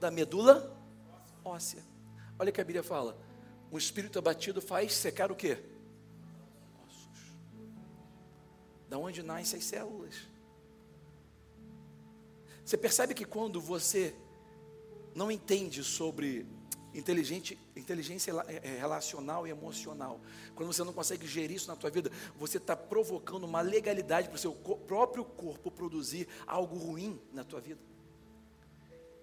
da 0.00 0.10
medula 0.10 0.74
óssea. 1.44 1.84
Olha 2.38 2.48
o 2.48 2.52
que 2.52 2.62
a 2.62 2.64
Bíblia 2.64 2.82
fala. 2.82 3.14
Um 3.70 3.76
espírito 3.76 4.18
abatido 4.18 4.62
faz 4.62 4.94
secar 4.94 5.30
o 5.30 5.36
quê? 5.36 5.58
Ossos. 6.86 7.36
Da 8.88 8.96
onde 8.96 9.22
nascem 9.22 9.58
as 9.58 9.66
células? 9.66 10.14
Você 12.64 12.76
percebe 12.76 13.14
que 13.14 13.24
quando 13.24 13.60
você 13.60 14.14
não 15.14 15.30
entende 15.30 15.82
sobre 15.82 16.46
inteligente, 16.94 17.58
inteligência 17.74 18.32
é, 18.46 18.60
é, 18.62 18.78
relacional 18.78 19.46
e 19.46 19.50
emocional, 19.50 20.20
quando 20.54 20.72
você 20.72 20.84
não 20.84 20.92
consegue 20.92 21.26
gerir 21.26 21.56
isso 21.56 21.68
na 21.68 21.76
tua 21.76 21.90
vida, 21.90 22.10
você 22.36 22.58
está 22.58 22.76
provocando 22.76 23.44
uma 23.44 23.60
legalidade 23.60 24.28
para 24.28 24.36
o 24.36 24.38
seu 24.38 24.52
próprio 24.52 25.24
corpo 25.24 25.70
produzir 25.70 26.28
algo 26.46 26.76
ruim 26.76 27.20
na 27.32 27.44
tua 27.44 27.60
vida. 27.60 27.80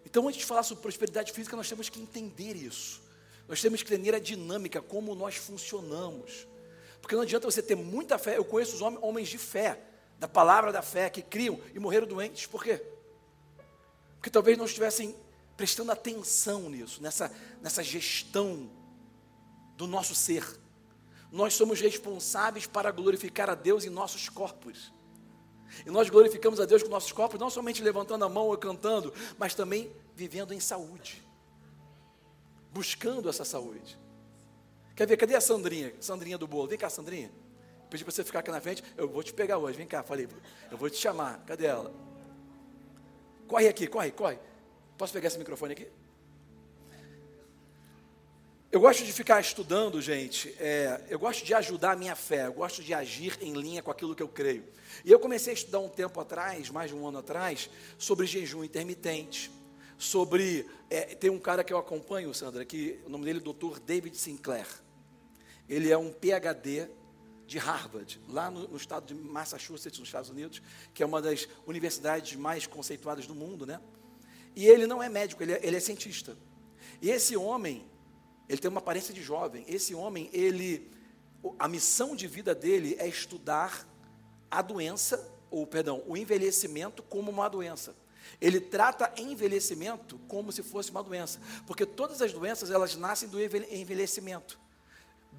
Então, 0.06 0.28
antes 0.28 0.40
de 0.40 0.46
falar 0.46 0.64
sobre 0.64 0.82
prosperidade 0.82 1.32
física, 1.32 1.56
nós 1.56 1.70
temos 1.70 1.90
que 1.90 2.02
entender 2.02 2.56
isso. 2.56 3.02
Nós 3.48 3.62
temos 3.62 3.84
que 3.84 3.94
entender 3.94 4.16
a 4.16 4.20
dinâmica, 4.20 4.82
como 4.82 5.14
nós 5.14 5.36
funcionamos. 5.36 6.48
Porque 7.02 7.16
não 7.16 7.22
adianta 7.22 7.50
você 7.50 7.62
ter 7.62 7.76
muita 7.76 8.18
fé. 8.18 8.38
Eu 8.38 8.46
conheço 8.46 8.76
os 8.76 8.82
homens 8.82 9.28
de 9.28 9.38
fé, 9.38 9.80
da 10.18 10.28
palavra 10.28 10.72
da 10.72 10.82
fé, 10.82 11.10
que 11.10 11.22
criam 11.22 11.60
e 11.74 11.80
morreram 11.80 12.08
doentes. 12.08 12.48
Por 12.48 12.64
quê? 12.64 12.82
Porque 14.20 14.30
talvez 14.30 14.58
não 14.58 14.66
estivessem 14.66 15.16
prestando 15.56 15.92
atenção 15.92 16.70
nisso, 16.70 17.02
nessa, 17.02 17.32
nessa 17.62 17.82
gestão 17.82 18.70
do 19.78 19.88
nosso 19.88 20.14
ser. 20.14 20.46
Nós 21.32 21.54
somos 21.54 21.80
responsáveis 21.80 22.68
para 22.68 22.92
glorificar 22.92 23.50
a 23.50 23.56
Deus 23.56 23.86
em 23.86 23.90
nossos 23.90 24.28
corpos. 24.28 24.92
E 25.86 25.90
nós 25.90 26.10
glorificamos 26.10 26.60
a 26.60 26.66
Deus 26.66 26.84
com 26.84 26.90
nossos 26.90 27.14
corpos, 27.14 27.40
não 27.40 27.50
somente 27.50 27.82
levantando 27.82 28.26
a 28.26 28.30
mão 28.30 28.48
ou 28.48 28.58
cantando, 28.58 29.14
mas 29.38 29.56
também 29.56 29.92
vivendo 30.16 30.54
em 30.54 30.60
saúde. 30.60 31.24
Buscando 32.72 33.30
essa 33.30 33.46
saúde. 33.46 33.98
Quer 34.96 35.08
ver? 35.08 35.16
Cadê 35.16 35.36
a 35.36 35.42
Sandrinha? 35.42 35.94
Sandrinha 36.02 36.38
do 36.38 36.46
bolo. 36.46 36.68
Vem 36.68 36.78
cá, 36.78 36.90
Sandrinha. 36.90 37.32
Pedi 37.90 38.04
para 38.04 38.12
você 38.12 38.24
ficar 38.24 38.40
aqui 38.40 38.52
na 38.52 38.60
frente. 38.60 38.84
Eu 38.98 39.08
vou 39.08 39.24
te 39.24 39.32
pegar 39.32 39.58
hoje. 39.58 39.78
Vem 39.78 39.88
cá, 39.88 40.04
falei. 40.04 40.28
Eu 40.70 40.78
vou 40.78 40.90
te 40.90 40.98
chamar. 40.98 41.42
Cadê 41.46 41.68
ela? 41.68 42.09
Corre 43.50 43.68
aqui, 43.68 43.88
corre, 43.88 44.12
corre. 44.12 44.38
Posso 44.96 45.12
pegar 45.12 45.28
esse 45.28 45.40
microfone 45.40 45.74
aqui? 45.74 45.88
Eu 48.72 48.80
gosto 48.80 49.04
de 49.04 49.12
ficar 49.12 49.42
estudando, 49.42 50.00
gente. 50.00 50.56
É, 50.60 51.02
eu 51.10 51.18
gosto 51.18 51.44
de 51.44 51.56
ajudar 51.56 51.94
a 51.94 51.96
minha 51.96 52.16
fé. 52.16 52.46
Eu 52.46 52.54
gosto 52.54 52.84
de 52.84 52.94
agir 52.94 53.36
em 53.42 53.54
linha 53.54 53.82
com 53.82 53.90
aquilo 53.90 54.14
que 54.14 54.22
eu 54.22 54.28
creio. 54.28 54.64
E 55.04 55.12
eu 55.12 55.20
comecei 55.20 55.52
a 55.52 55.56
estudar 55.56 55.80
um 55.80 55.90
tempo 55.90 56.20
atrás, 56.20 56.70
mais 56.70 56.92
de 56.92 56.96
um 56.96 57.08
ano 57.08 57.18
atrás, 57.18 57.72
sobre 57.98 58.28
jejum 58.28 58.64
intermitente. 58.64 59.50
Sobre. 59.98 60.68
É, 60.88 61.16
tem 61.16 61.32
um 61.32 61.40
cara 61.40 61.64
que 61.64 61.74
eu 61.74 61.80
acompanho, 61.80 62.32
Sandra, 62.36 62.64
que 62.64 63.00
o 63.08 63.10
nome 63.10 63.26
dele 63.26 63.40
é 63.40 63.42
Dr. 63.42 63.80
David 63.80 64.16
Sinclair. 64.16 64.68
Ele 65.68 65.92
é 65.92 65.98
um 65.98 66.14
PhD 66.14 66.88
de 67.50 67.58
Harvard, 67.58 68.22
lá 68.28 68.52
no, 68.52 68.68
no, 68.68 68.78
estado 68.78 69.08
de 69.08 69.16
Massachusetts, 69.16 70.00
nos 70.00 70.08
Estados 70.08 70.30
Unidos, 70.30 70.62
que 70.94 71.02
é 71.02 71.06
uma 71.06 71.20
das 71.20 71.48
universidades 71.66 72.38
mais 72.38 72.68
conceituadas 72.68 73.26
do 73.26 73.34
mundo, 73.34 73.66
né? 73.66 73.82
E 74.56 74.68
ele 74.68 74.86
não 74.86 75.02
é 75.02 75.10
médico, 75.10 75.42
ele 75.42 75.54
é, 75.54 75.60
ele 75.66 75.76
é 75.76 75.80
cientista. 75.80 76.38
E 77.02 77.10
esse 77.10 77.36
homem, 77.36 77.90
ele 78.48 78.62
tem 78.62 78.70
uma 78.70 78.80
aparência 78.80 79.12
de 79.12 79.24
jovem. 79.24 79.66
Esse 79.68 79.96
homem, 79.96 80.30
ele, 80.32 80.92
a 81.58 81.68
missão 81.68 82.16
de 82.16 82.28
vida 82.28 82.54
dele 82.54 82.96
é 83.00 83.08
estudar 83.08 83.88
a 84.52 84.62
doença, 84.62 85.28
ou 85.50 85.66
perdão, 85.66 86.04
o 86.06 86.16
envelhecimento 86.16 87.02
como 87.02 87.32
uma 87.32 87.50
doença. 87.50 87.96
Ele 88.40 88.62
trata 88.62 89.12
envelhecimento 89.20 90.20
como 90.28 90.52
se 90.52 90.62
fosse 90.62 90.92
uma 90.92 91.02
doença, 91.02 91.40
porque 91.66 91.84
todas 91.84 92.22
as 92.22 92.32
doenças 92.32 92.70
elas 92.70 92.96
nascem 92.96 93.28
do 93.28 93.42
envelhecimento. 93.42 94.60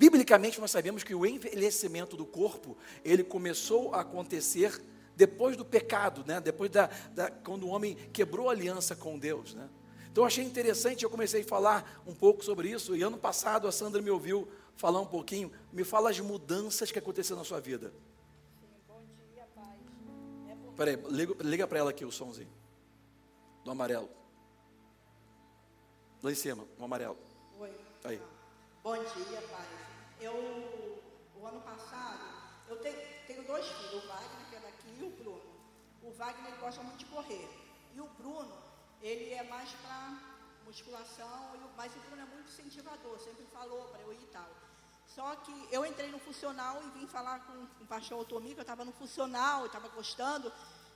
Biblicamente, 0.00 0.59
nós 0.59 0.71
sabemos 0.71 1.04
que 1.04 1.14
o 1.14 1.26
envelhecimento 1.26 2.16
do 2.16 2.25
corpo, 2.25 2.75
ele 3.04 3.23
começou 3.23 3.95
a 3.95 4.00
acontecer 4.00 4.83
depois 5.14 5.59
do 5.59 5.64
pecado, 5.64 6.25
né? 6.26 6.40
depois 6.40 6.71
da, 6.71 6.87
da, 7.12 7.30
quando 7.30 7.64
o 7.64 7.69
homem 7.69 7.95
quebrou 8.11 8.49
a 8.49 8.52
aliança 8.52 8.97
com 8.97 9.19
Deus. 9.19 9.52
Né? 9.52 9.69
Então, 10.11 10.25
eu 10.25 10.26
achei 10.26 10.42
interessante, 10.42 11.04
eu 11.04 11.11
comecei 11.11 11.42
a 11.42 11.45
falar 11.45 12.02
um 12.07 12.14
pouco 12.14 12.42
sobre 12.42 12.71
isso, 12.71 12.97
e 12.97 13.02
ano 13.02 13.19
passado 13.19 13.69
a 13.69 13.73
Sandra 13.73 14.00
me 14.00 14.09
ouviu 14.09 14.49
falar 14.75 15.02
um 15.02 15.07
pouquinho, 15.07 15.52
me 15.71 15.85
fala 15.85 16.09
as 16.09 16.19
mudanças 16.19 16.90
que 16.90 16.99
aconteceram 16.99 17.40
na 17.40 17.45
sua 17.45 17.61
vida. 17.61 17.92
Bom 18.88 19.02
dia, 19.35 19.47
pai. 19.54 19.78
Peraí, 20.78 20.97
liga, 21.11 21.37
liga 21.40 21.66
para 21.66 21.78
ela 21.78 21.90
aqui 21.90 22.07
o 22.07 22.11
somzinho, 22.11 22.49
do 23.62 23.71
amarelo. 23.71 24.09
Lá 26.23 26.33
em 26.33 26.35
cima, 26.35 26.64
o 26.78 26.85
amarelo. 26.85 27.19
Oi. 27.59 27.71
Aí. 28.02 28.23
Bom 28.83 28.95
dia, 28.95 29.42
pai. 29.42 29.89
Eu, 30.21 30.35
o 31.35 31.47
ano 31.47 31.61
passado, 31.62 32.25
eu 32.69 32.77
tenho, 32.77 32.99
tenho 33.27 33.43
dois 33.45 33.67
filhos, 33.67 34.05
o 34.05 34.07
Wagner, 34.07 34.49
que 34.50 34.57
é 34.57 34.61
daqui, 34.61 34.89
e 34.99 35.03
o 35.03 35.11
Bruno. 35.11 35.50
O 36.03 36.11
Wagner 36.12 36.55
gosta 36.61 36.83
muito 36.83 36.99
de 36.99 37.07
correr. 37.07 37.49
E 37.95 38.00
o 38.00 38.07
Bruno, 38.07 38.57
ele 39.00 39.33
é 39.33 39.43
mais 39.45 39.71
para 39.83 40.31
musculação, 40.65 41.57
mas 41.77 41.95
o 41.97 41.99
Bruno 42.00 42.23
é 42.23 42.27
muito 42.27 42.50
incentivador, 42.50 43.19
sempre 43.19 43.45
falou 43.47 43.85
para 43.89 44.00
eu 44.03 44.12
ir 44.12 44.23
e 44.23 44.27
tal. 44.27 44.49
Só 45.07 45.35
que 45.37 45.69
eu 45.73 45.85
entrei 45.85 46.11
no 46.11 46.19
funcional 46.19 46.81
e 46.85 46.99
vim 46.99 47.07
falar 47.07 47.41
com, 47.47 47.83
o 47.83 47.87
pastor 47.87 48.21
Otomir, 48.21 48.53
que 48.53 48.61
eu 48.61 48.62
estava 48.62 48.85
no 48.85 48.93
funcional, 48.93 49.67
estava 49.67 49.89
gostando, 49.89 50.53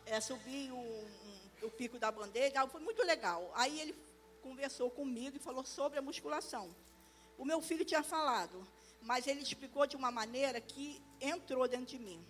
é, 0.07 0.21
subi 0.21 0.71
o, 0.71 0.76
um, 0.76 1.66
o 1.66 1.71
pico 1.71 1.99
da 1.99 2.12
bandeira, 2.12 2.66
foi 2.69 2.81
muito 2.81 3.02
legal. 3.02 3.50
Aí 3.57 3.81
ele 3.81 3.95
conversou 4.43 4.90
comigo 4.90 5.37
e 5.37 5.40
falou 5.40 5.64
sobre 5.64 5.99
a 5.99 6.02
musculação. 6.02 6.75
O 7.37 7.45
meu 7.45 7.61
filho 7.61 7.85
tinha 7.85 8.02
falado, 8.02 8.64
mas 9.04 9.26
ele 9.26 9.42
explicou 9.42 9.87
de 9.87 9.96
uma 9.96 10.11
maneira 10.11 10.61
que 10.61 11.02
entrou 11.20 11.68
dentro 11.68 11.87
de 11.87 11.99
mim. 11.99 12.25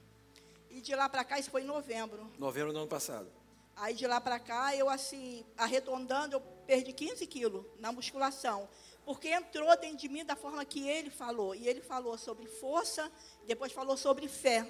E 0.71 0.81
de 0.81 0.95
lá 0.95 1.09
para 1.09 1.25
cá, 1.25 1.38
isso 1.38 1.50
foi 1.50 1.62
em 1.62 1.66
novembro. 1.66 2.31
Novembro 2.37 2.73
do 2.73 2.78
ano 2.81 2.88
passado. 2.88 3.31
Aí 3.76 3.95
de 3.95 4.07
lá 4.07 4.21
para 4.21 4.38
cá, 4.38 4.75
eu 4.75 4.88
assim, 4.88 5.45
arredondando, 5.57 6.37
eu 6.37 6.40
perdi 6.66 6.93
15 6.93 7.26
quilos 7.26 7.64
na 7.78 7.93
musculação. 7.93 8.69
Porque 9.04 9.28
entrou 9.28 9.76
dentro 9.78 9.99
de 9.99 10.09
mim 10.09 10.25
da 10.25 10.35
forma 10.35 10.64
que 10.64 10.88
ele 10.88 11.11
falou. 11.11 11.54
E 11.54 11.69
ele 11.69 11.81
falou 11.81 12.19
sobre 12.19 12.47
força, 12.47 13.11
depois 13.47 13.73
falou 13.73 13.97
sobre 13.97 14.26
fé. 14.28 14.69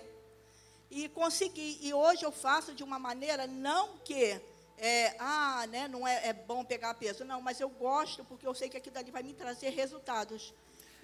E 0.90 1.08
consegui. 1.08 1.78
E 1.80 1.94
hoje 1.94 2.24
eu 2.24 2.32
faço 2.32 2.74
de 2.74 2.82
uma 2.82 2.98
maneira, 2.98 3.46
não 3.46 3.96
que 3.98 4.40
é, 4.76 5.14
ah, 5.18 5.66
né, 5.68 5.86
não 5.88 6.06
é, 6.06 6.28
é, 6.28 6.32
bom 6.32 6.64
pegar 6.64 6.94
peso. 6.94 7.24
Não, 7.24 7.40
mas 7.40 7.60
eu 7.60 7.68
gosto 7.68 8.24
porque 8.24 8.46
eu 8.46 8.54
sei 8.54 8.68
que 8.68 8.76
aquilo 8.76 8.98
ali 8.98 9.10
vai 9.10 9.22
me 9.22 9.32
trazer 9.32 9.70
resultados. 9.70 10.52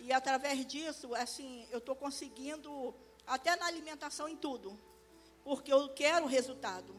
E 0.00 0.12
através 0.12 0.66
disso, 0.66 1.14
assim, 1.14 1.66
eu 1.70 1.78
estou 1.78 1.94
conseguindo, 1.94 2.94
até 3.26 3.54
na 3.56 3.66
alimentação, 3.66 4.28
em 4.28 4.36
tudo. 4.36 4.78
Porque 5.44 5.72
eu 5.72 5.88
quero 5.90 6.26
resultado. 6.26 6.94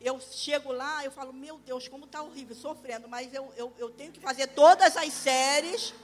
Eu 0.00 0.20
chego 0.20 0.72
lá, 0.72 1.04
eu 1.04 1.10
falo, 1.10 1.32
meu 1.32 1.58
Deus, 1.58 1.88
como 1.88 2.04
está 2.04 2.22
horrível, 2.22 2.56
sofrendo, 2.56 3.08
mas 3.08 3.32
eu, 3.32 3.52
eu, 3.56 3.72
eu 3.78 3.90
tenho 3.90 4.12
que 4.12 4.20
fazer 4.20 4.48
todas 4.48 4.96
as 4.96 5.12
séries. 5.12 5.94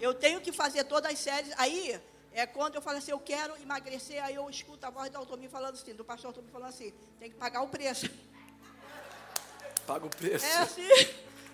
Eu 0.00 0.14
tenho 0.14 0.40
que 0.40 0.52
fazer 0.52 0.84
todas 0.84 1.12
as 1.12 1.18
séries. 1.18 1.52
Aí, 1.56 2.00
é 2.32 2.46
quando 2.46 2.74
eu 2.74 2.82
falo 2.82 2.98
assim, 2.98 3.10
eu 3.10 3.18
quero 3.20 3.56
emagrecer, 3.60 4.22
aí 4.22 4.34
eu 4.34 4.48
escuto 4.48 4.86
a 4.86 4.90
voz 4.90 5.10
do 5.10 5.18
Altomir 5.18 5.50
falando 5.50 5.74
assim, 5.74 5.94
do 5.94 6.04
pastor 6.04 6.28
Altomir 6.28 6.50
falando 6.50 6.68
assim, 6.68 6.92
tem 7.18 7.30
que 7.30 7.36
pagar 7.36 7.62
o 7.62 7.68
preço. 7.68 8.08
Paga 9.86 10.06
o 10.06 10.10
preço. 10.10 10.44
É 10.44 10.56
assim. 10.58 10.88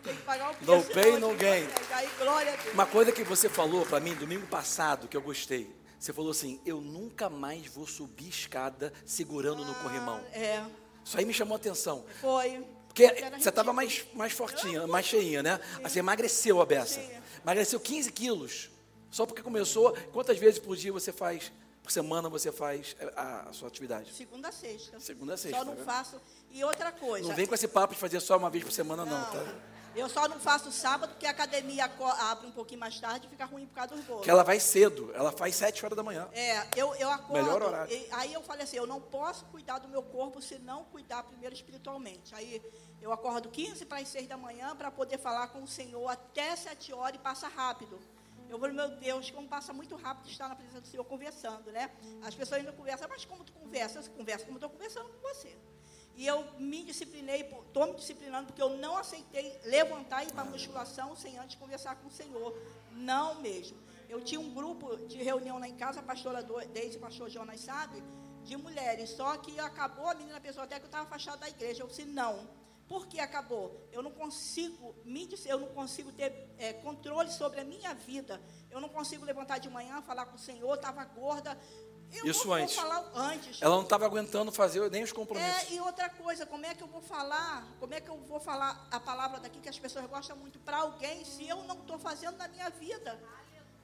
Tem 0.07 0.15
que 0.15 0.23
pagar 0.23 0.53
o 0.53 0.55
preço. 0.55 0.73
No 0.73 0.85
pay, 0.95 1.19
no 1.19 1.35
gain. 1.35 1.67
Aí, 1.91 2.09
glória 2.17 2.53
a 2.53 2.57
Deus. 2.57 2.75
Uma 2.75 2.87
coisa 2.87 3.11
que 3.11 3.25
você 3.25 3.49
falou 3.49 3.85
para 3.85 3.99
mim 3.99 4.15
domingo 4.15 4.47
passado, 4.47 5.09
que 5.09 5.17
eu 5.17 5.23
gostei. 5.23 5.75
Você 5.99 6.13
falou 6.13 6.31
assim: 6.31 6.61
Eu 6.65 6.81
nunca 6.81 7.29
mais 7.29 7.67
vou 7.67 7.87
subir 7.87 8.29
escada 8.29 8.93
segurando 9.05 9.65
ah, 9.65 9.67
no 9.67 9.75
corrimão. 9.77 10.21
É. 10.33 10.65
Isso 11.05 11.19
aí 11.19 11.25
me 11.25 11.35
chamou 11.35 11.55
a 11.55 11.57
atenção. 11.57 12.05
Foi. 12.21 12.65
Porque 12.87 13.09
você 13.37 13.49
estava 13.49 13.73
mais, 13.73 14.07
mais 14.15 14.33
fortinha, 14.33 14.87
mais 14.87 15.05
cheinha, 15.05 15.43
né? 15.43 15.59
Sim. 15.59 15.85
Assim, 15.85 15.99
emagreceu 15.99 16.63
a 16.63 16.67
beça. 16.67 17.01
Emagreceu 17.43 17.81
15 17.81 18.13
quilos. 18.13 18.71
Só 19.11 19.27
porque 19.27 19.43
começou. 19.43 19.93
Quantas 20.13 20.39
vezes 20.39 20.59
por 20.61 20.77
dia 20.77 20.93
você 20.93 21.13
faz? 21.13 21.53
Por 21.83 21.91
semana 21.91 22.29
você 22.29 22.51
faz 22.51 22.97
a, 23.15 23.49
a 23.49 23.53
sua 23.53 23.69
atividade? 23.69 24.13
Segunda 24.13 24.49
a 24.49 24.53
sexta. 24.53 24.99
Segunda 24.99 25.35
a 25.35 25.37
sexta. 25.37 25.59
Só 25.59 25.65
não 25.65 25.77
tá 25.77 25.85
faço 25.85 26.21
e 26.51 26.65
outra 26.65 26.91
coisa. 26.91 27.29
Não 27.29 27.35
vem 27.35 27.47
com 27.47 27.55
esse 27.55 27.69
papo 27.69 27.95
de 27.95 28.01
fazer 28.01 28.19
só 28.21 28.37
uma 28.37 28.51
vez 28.51 28.65
por 28.65 28.73
semana, 28.73 29.05
não, 29.05 29.19
não 29.19 29.31
tá? 29.31 29.45
Eu 29.97 30.11
só 30.11 30.29
não 30.29 30.39
faço 30.39 30.71
sábado 30.71 31.11
porque 31.11 31.27
a 31.27 31.31
academia 31.31 31.91
abre 32.31 32.47
um 32.47 32.53
pouquinho 32.53 32.79
mais 32.79 33.01
tarde 33.01 33.27
e 33.27 33.31
fica 33.31 33.47
ruim 33.47 33.67
por 33.67 33.75
causa 33.75 33.95
dos 33.95 34.05
bolos. 34.05 34.25
Que 34.25 34.31
ela 34.31 34.45
vai 34.45 34.61
cedo, 34.61 35.11
ela 35.15 35.33
faz 35.33 35.57
sete 35.57 35.85
horas 35.85 35.97
da 35.97 36.03
manhã. 36.03 36.29
É, 36.33 36.67
eu, 36.77 36.95
eu 36.97 37.11
acordo. 37.11 37.43
Melhor 37.43 37.63
horário. 37.63 37.91
E, 37.93 38.07
aí 38.13 38.33
eu 38.35 38.43
falei 38.43 38.65
assim: 38.65 38.77
eu 38.77 38.87
não 38.87 39.01
posso 39.01 39.47
cuidar 39.47 39.79
do 39.79 39.89
meu 39.89 40.03
corpo 40.03 40.43
se 40.43 40.59
não 40.59 40.85
cuidar 40.85 41.23
primeiro 41.23 41.55
espiritualmente. 41.55 42.35
Aí 42.35 42.63
eu 43.01 43.11
acordo 43.11 43.49
15 43.49 43.87
para 43.87 43.99
as 43.99 44.09
6 44.09 44.29
da 44.29 44.37
manhã 44.37 44.77
para 44.77 44.91
poder 44.91 45.19
falar 45.19 45.49
com 45.49 45.63
o 45.63 45.67
Senhor 45.67 46.07
até 46.09 46.55
7 46.55 46.93
horas 46.93 47.17
e 47.17 47.19
passa 47.19 47.49
rápido. 47.49 47.99
Eu 48.49 48.59
falei, 48.61 48.77
meu 48.77 48.89
Deus, 48.89 49.31
como 49.31 49.49
passa 49.49 49.73
muito 49.73 49.97
rápido 49.97 50.29
estar 50.29 50.49
na 50.49 50.55
presença 50.55 50.81
do 50.81 50.87
Senhor 50.87 51.05
conversando, 51.05 51.73
né? 51.73 51.91
As 52.23 52.35
pessoas 52.35 52.61
ainda 52.61 52.73
conversam, 52.73 53.09
mas 53.09 53.25
como 53.25 53.43
tu 53.43 53.53
conversa? 53.53 54.01
Você 54.03 54.11
conversa 54.11 54.45
como 54.45 54.57
eu 54.57 54.59
estou 54.59 54.71
conversando 54.71 55.09
com 55.09 55.29
você. 55.29 55.57
E 56.17 56.27
eu 56.27 56.45
me 56.59 56.83
disciplinei, 56.83 57.43
estou 57.43 57.87
me 57.87 57.95
disciplinando, 57.95 58.47
porque 58.47 58.63
eu 58.63 58.71
não 58.71 58.97
aceitei 58.97 59.61
levantar 59.65 60.25
e 60.25 60.29
ir 60.29 60.33
para 60.33 60.43
a 60.43 60.47
musculação 60.47 61.15
sem 61.15 61.39
antes 61.39 61.57
conversar 61.57 61.97
com 61.97 62.09
o 62.09 62.11
Senhor. 62.11 62.57
Não 62.93 63.35
mesmo. 63.41 63.77
Eu 64.09 64.23
tinha 64.23 64.41
um 64.41 64.55
grupo 64.55 64.97
de 64.97 65.19
reunião 65.23 65.59
lá 65.59 65.69
em 65.69 65.77
casa, 65.77 66.01
a 66.01 66.03
pastora 66.03 66.43
Deise 66.73 66.95
e 66.95 66.97
o 66.97 67.01
pastor 67.01 67.29
Jonas 67.29 67.61
sabe, 67.61 68.03
de 68.45 68.57
mulheres. 68.57 69.11
Só 69.11 69.37
que 69.37 69.59
acabou, 69.61 70.09
a 70.09 70.15
menina 70.15 70.41
pensou 70.41 70.63
até 70.63 70.79
que 70.79 70.85
eu 70.85 70.87
estava 70.87 71.05
afastada 71.05 71.39
da 71.39 71.49
igreja. 71.49 71.83
Eu 71.83 71.89
disse, 71.89 72.05
não. 72.05 72.49
Por 72.89 73.09
que 73.09 73.19
acabou? 73.19 73.85
Eu 73.93 74.01
não 74.01 74.13
consigo 74.13 74.95
me 75.05 75.29
eu 75.45 75.59
não 75.59 75.69
consigo 75.69 76.13
ter 76.13 76.55
é, 76.57 76.73
controle 76.73 77.31
sobre 77.31 77.61
a 77.61 77.65
minha 77.65 77.93
vida. 77.95 78.41
Eu 78.71 78.81
não 78.81 78.89
consigo 78.89 79.25
levantar 79.25 79.59
de 79.59 79.69
manhã, 79.69 80.01
falar 80.03 80.27
com 80.27 80.37
o 80.37 80.39
Senhor, 80.39 80.73
estava 80.75 81.05
gorda. 81.05 81.59
Eu 82.13 82.27
Isso 82.27 82.45
vou, 82.45 82.55
antes. 82.55 82.79
Antes. 83.15 83.61
Ela 83.61 83.75
não 83.75 83.83
estava 83.83 84.07
aguentando 84.07 84.51
fazer 84.53 84.91
nem 84.91 85.03
os 85.03 85.13
compromissos. 85.13 85.71
É, 85.71 85.75
e 85.75 85.81
outra 85.81 86.09
coisa, 86.09 86.47
como 86.47 86.65
é 86.65 86.75
que 86.75 86.83
eu 86.83 86.87
vou 86.87 87.01
falar? 87.01 87.67
Como 87.79 87.93
é 87.93 88.01
que 88.01 88.09
eu 88.09 88.17
vou 88.17 88.41
falar 88.41 88.87
a 88.91 89.01
palavra 89.01 89.41
daqui 89.41 89.61
que 89.61 89.69
as 89.69 89.79
pessoas 89.79 90.07
gostam 90.07 90.37
muito 90.37 90.59
para 90.61 90.79
alguém 90.79 91.25
se 91.25 91.47
eu 91.49 91.63
não 91.65 91.77
estou 91.77 91.99
fazendo 91.99 92.37
na 92.37 92.49
minha 92.49 92.71
vida? 92.71 93.19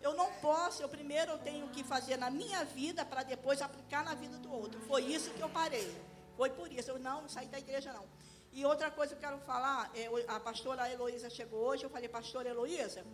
Eu 0.01 0.15
não 0.15 0.33
posso, 0.35 0.83
eu 0.83 0.89
primeiro 0.89 1.33
eu 1.33 1.39
tenho 1.39 1.69
que 1.69 1.85
fazer 1.85 2.17
na 2.17 2.29
minha 2.31 2.65
vida 2.65 3.05
para 3.05 3.23
depois 3.23 3.63
aplicar 3.63 4.03
na 4.03 4.15
vida 4.15 4.37
do 4.39 4.53
outro. 4.53 4.81
Foi 4.83 5.03
isso 5.03 5.31
que 5.31 5.41
eu 5.41 5.49
parei. 5.49 5.95
Foi 6.37 6.51
por 6.51 6.73
isso. 6.73 6.91
Eu 6.91 6.99
não, 6.99 7.23
não 7.23 7.29
saí 7.29 7.47
da 7.47 7.59
igreja, 7.59 7.93
não. 7.93 8.05
E 8.53 8.65
outra 8.67 8.91
coisa 8.91 9.15
que 9.15 9.25
eu 9.25 9.31
quero 9.31 9.41
falar, 9.43 9.91
é, 9.95 10.09
a 10.29 10.41
pastora 10.41 10.91
Heloísa 10.91 11.31
chegou 11.31 11.61
hoje, 11.61 11.85
eu 11.85 11.91
falei, 11.91 12.09
pastora 12.09 12.49
Heloísa, 12.49 13.05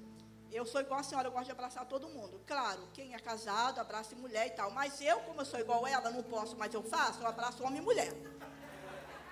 eu 0.53 0.65
sou 0.67 0.81
igual 0.81 1.01
a 1.01 1.03
senhora, 1.03 1.29
eu 1.29 1.33
gosto 1.33 1.47
de 1.47 1.53
abraçar 1.53 1.85
todo 1.87 2.09
mundo. 2.09 2.41
Claro, 2.47 2.81
quem 2.93 3.15
é 3.15 3.19
casado, 3.19 3.79
abraça 3.79 4.15
mulher 4.17 4.47
e 4.47 4.51
tal. 4.51 4.71
Mas 4.71 5.01
eu, 5.01 5.21
como 5.21 5.41
eu 5.41 5.45
sou 5.45 5.61
igual 5.61 5.85
a 5.85 5.91
ela, 5.91 6.11
não 6.11 6.23
posso, 6.23 6.57
mas 6.57 6.73
eu 6.73 6.83
faço, 6.83 7.21
eu 7.21 7.27
abraço 7.27 7.63
homem 7.63 7.79
e 7.79 7.85
mulher. 7.85 8.13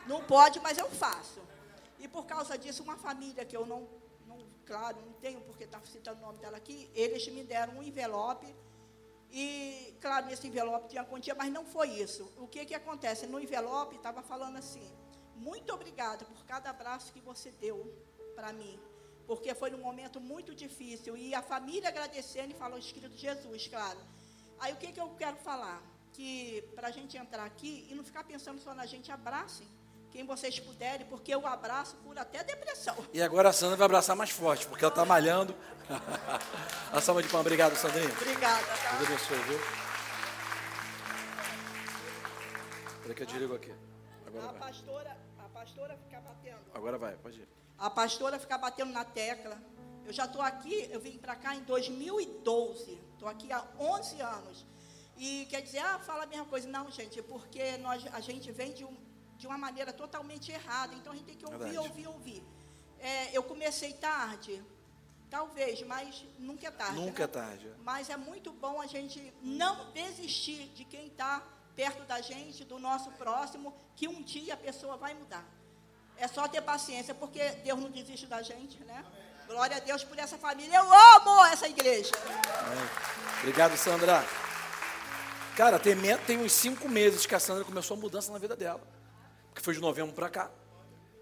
Não 0.06 0.22
pode, 0.24 0.60
mas 0.60 0.78
eu 0.78 0.90
faço. 0.90 1.40
E 1.98 2.06
por 2.06 2.26
causa 2.26 2.56
disso, 2.58 2.82
uma 2.82 2.96
família 2.96 3.44
que 3.44 3.56
eu 3.56 3.64
não 3.64 3.88
claro, 4.66 4.98
não 5.00 5.12
tenho 5.14 5.40
porque 5.42 5.64
estar 5.64 5.78
tá 5.78 5.86
citando 5.86 6.20
o 6.20 6.26
nome 6.26 6.38
dela 6.38 6.56
aqui, 6.56 6.90
eles 6.94 7.26
me 7.28 7.44
deram 7.44 7.74
um 7.74 7.82
envelope 7.82 8.52
e, 9.30 9.96
claro, 10.00 10.26
nesse 10.26 10.46
envelope 10.48 10.88
tinha 10.88 11.04
quantia, 11.04 11.34
mas 11.34 11.52
não 11.52 11.64
foi 11.64 11.88
isso. 11.88 12.30
O 12.36 12.46
que, 12.46 12.64
que 12.66 12.74
acontece? 12.74 13.26
No 13.26 13.38
envelope 13.40 13.96
estava 13.96 14.22
falando 14.22 14.56
assim, 14.56 14.92
muito 15.36 15.72
obrigada 15.72 16.24
por 16.24 16.44
cada 16.44 16.70
abraço 16.70 17.12
que 17.12 17.20
você 17.20 17.50
deu 17.52 17.94
para 18.34 18.52
mim, 18.52 18.78
porque 19.26 19.54
foi 19.54 19.70
num 19.70 19.78
momento 19.78 20.20
muito 20.20 20.54
difícil, 20.54 21.16
e 21.16 21.34
a 21.34 21.42
família 21.42 21.88
agradecendo 21.88 22.52
e 22.52 22.54
falou, 22.54 22.78
escrito 22.78 23.16
Jesus, 23.16 23.66
claro. 23.68 23.98
Aí 24.58 24.72
o 24.72 24.76
que, 24.76 24.92
que 24.92 25.00
eu 25.00 25.08
quero 25.18 25.36
falar? 25.36 25.82
Que 26.12 26.62
para 26.74 26.88
a 26.88 26.90
gente 26.90 27.16
entrar 27.16 27.44
aqui 27.44 27.86
e 27.90 27.94
não 27.94 28.04
ficar 28.04 28.24
pensando 28.24 28.60
só 28.60 28.74
na 28.74 28.86
gente, 28.86 29.10
abracem 29.12 29.66
quem 30.16 30.24
vocês 30.24 30.58
puderem, 30.58 31.06
porque 31.06 31.36
o 31.36 31.46
abraço 31.46 31.94
cura 31.96 32.22
até 32.22 32.42
depressão. 32.42 32.96
E 33.12 33.20
agora 33.20 33.50
a 33.50 33.52
Sandra 33.52 33.76
vai 33.76 33.84
abraçar 33.84 34.16
mais 34.16 34.30
forte, 34.30 34.66
porque 34.66 34.82
ela 34.82 34.92
está 34.92 35.04
malhando. 35.04 35.54
a 36.90 37.00
salva 37.02 37.22
de 37.22 37.28
pão. 37.28 37.40
Obrigado, 37.40 37.76
Sandrinha. 37.76 38.10
Obrigada. 38.12 38.64
Tá? 38.64 38.96
Deus 38.96 39.10
abençoe, 39.10 39.38
viu? 39.40 39.58
Espera 42.96 43.14
que 43.14 43.22
eu 43.22 43.26
desligo 43.26 43.54
aqui. 43.54 43.74
Agora 44.26 44.44
a 44.44 44.52
vai. 44.52 44.60
pastora, 44.60 45.16
pastora 45.66 45.96
fica 45.96 46.20
batendo. 46.20 46.70
Agora 46.72 46.96
vai, 46.96 47.16
pode 47.16 47.40
ir. 47.40 47.48
A 47.76 47.90
pastora 47.90 48.38
fica 48.38 48.56
batendo 48.56 48.92
na 48.92 49.04
tecla. 49.04 49.60
Eu 50.04 50.12
já 50.12 50.24
estou 50.24 50.40
aqui, 50.40 50.88
eu 50.92 51.00
vim 51.00 51.18
para 51.18 51.34
cá 51.34 51.56
em 51.56 51.62
2012. 51.64 53.00
Estou 53.12 53.28
aqui 53.28 53.50
há 53.52 53.66
11 53.78 54.20
anos. 54.20 54.64
E 55.16 55.46
quer 55.46 55.62
dizer, 55.62 55.80
ah, 55.80 55.98
fala 55.98 56.22
a 56.22 56.26
mesma 56.26 56.46
coisa. 56.46 56.68
Não, 56.68 56.88
gente, 56.90 57.20
porque 57.22 57.76
nós, 57.78 58.06
a 58.12 58.20
gente 58.20 58.52
vem 58.52 58.72
de 58.72 58.84
um, 58.84 58.96
de 59.36 59.46
uma 59.48 59.58
maneira 59.58 59.92
totalmente 59.92 60.52
errada. 60.52 60.94
Então 60.94 61.12
a 61.12 61.16
gente 61.16 61.26
tem 61.26 61.36
que 61.36 61.44
ouvir, 61.44 61.58
Verdade. 61.58 61.88
ouvir, 61.88 62.06
ouvir. 62.06 62.42
É, 63.00 63.36
eu 63.36 63.42
comecei 63.42 63.92
tarde, 63.94 64.62
talvez, 65.28 65.82
mas 65.82 66.24
nunca 66.38 66.68
é 66.68 66.70
tarde. 66.70 67.00
Nunca 67.00 67.18
né? 67.18 67.24
é 67.24 67.26
tarde. 67.26 67.72
Mas 67.82 68.08
é 68.08 68.16
muito 68.16 68.52
bom 68.52 68.80
a 68.80 68.86
gente 68.86 69.34
não 69.42 69.90
desistir 69.90 70.68
de 70.68 70.84
quem 70.84 71.08
está 71.08 71.42
perto 71.74 72.04
da 72.04 72.20
gente, 72.20 72.64
do 72.64 72.78
nosso 72.78 73.10
próximo, 73.12 73.74
que 73.96 74.06
um 74.06 74.22
dia 74.22 74.54
a 74.54 74.56
pessoa 74.56 74.96
vai 74.96 75.12
mudar. 75.12 75.44
É 76.18 76.28
só 76.28 76.48
ter 76.48 76.62
paciência, 76.62 77.14
porque 77.14 77.42
Deus 77.64 77.78
não 77.78 77.90
desiste 77.90 78.26
da 78.26 78.42
gente, 78.42 78.82
né? 78.84 79.04
Glória 79.46 79.76
a 79.76 79.80
Deus 79.80 80.02
por 80.02 80.18
essa 80.18 80.36
família. 80.36 80.76
Eu 80.76 80.92
amo 80.92 81.44
essa 81.46 81.68
igreja. 81.68 82.12
Amém. 82.64 82.88
Obrigado, 83.40 83.76
Sandra. 83.76 84.24
Cara, 85.56 85.78
tem, 85.78 85.96
tem 86.26 86.38
uns 86.38 86.52
cinco 86.52 86.88
meses 86.88 87.26
que 87.26 87.34
a 87.34 87.40
Sandra 87.40 87.64
começou 87.64 87.96
a 87.96 88.00
mudança 88.00 88.32
na 88.32 88.38
vida 88.38 88.56
dela 88.56 88.96
que 89.56 89.62
foi 89.62 89.74
de 89.74 89.80
novembro 89.80 90.12
para 90.12 90.28
cá. 90.28 90.50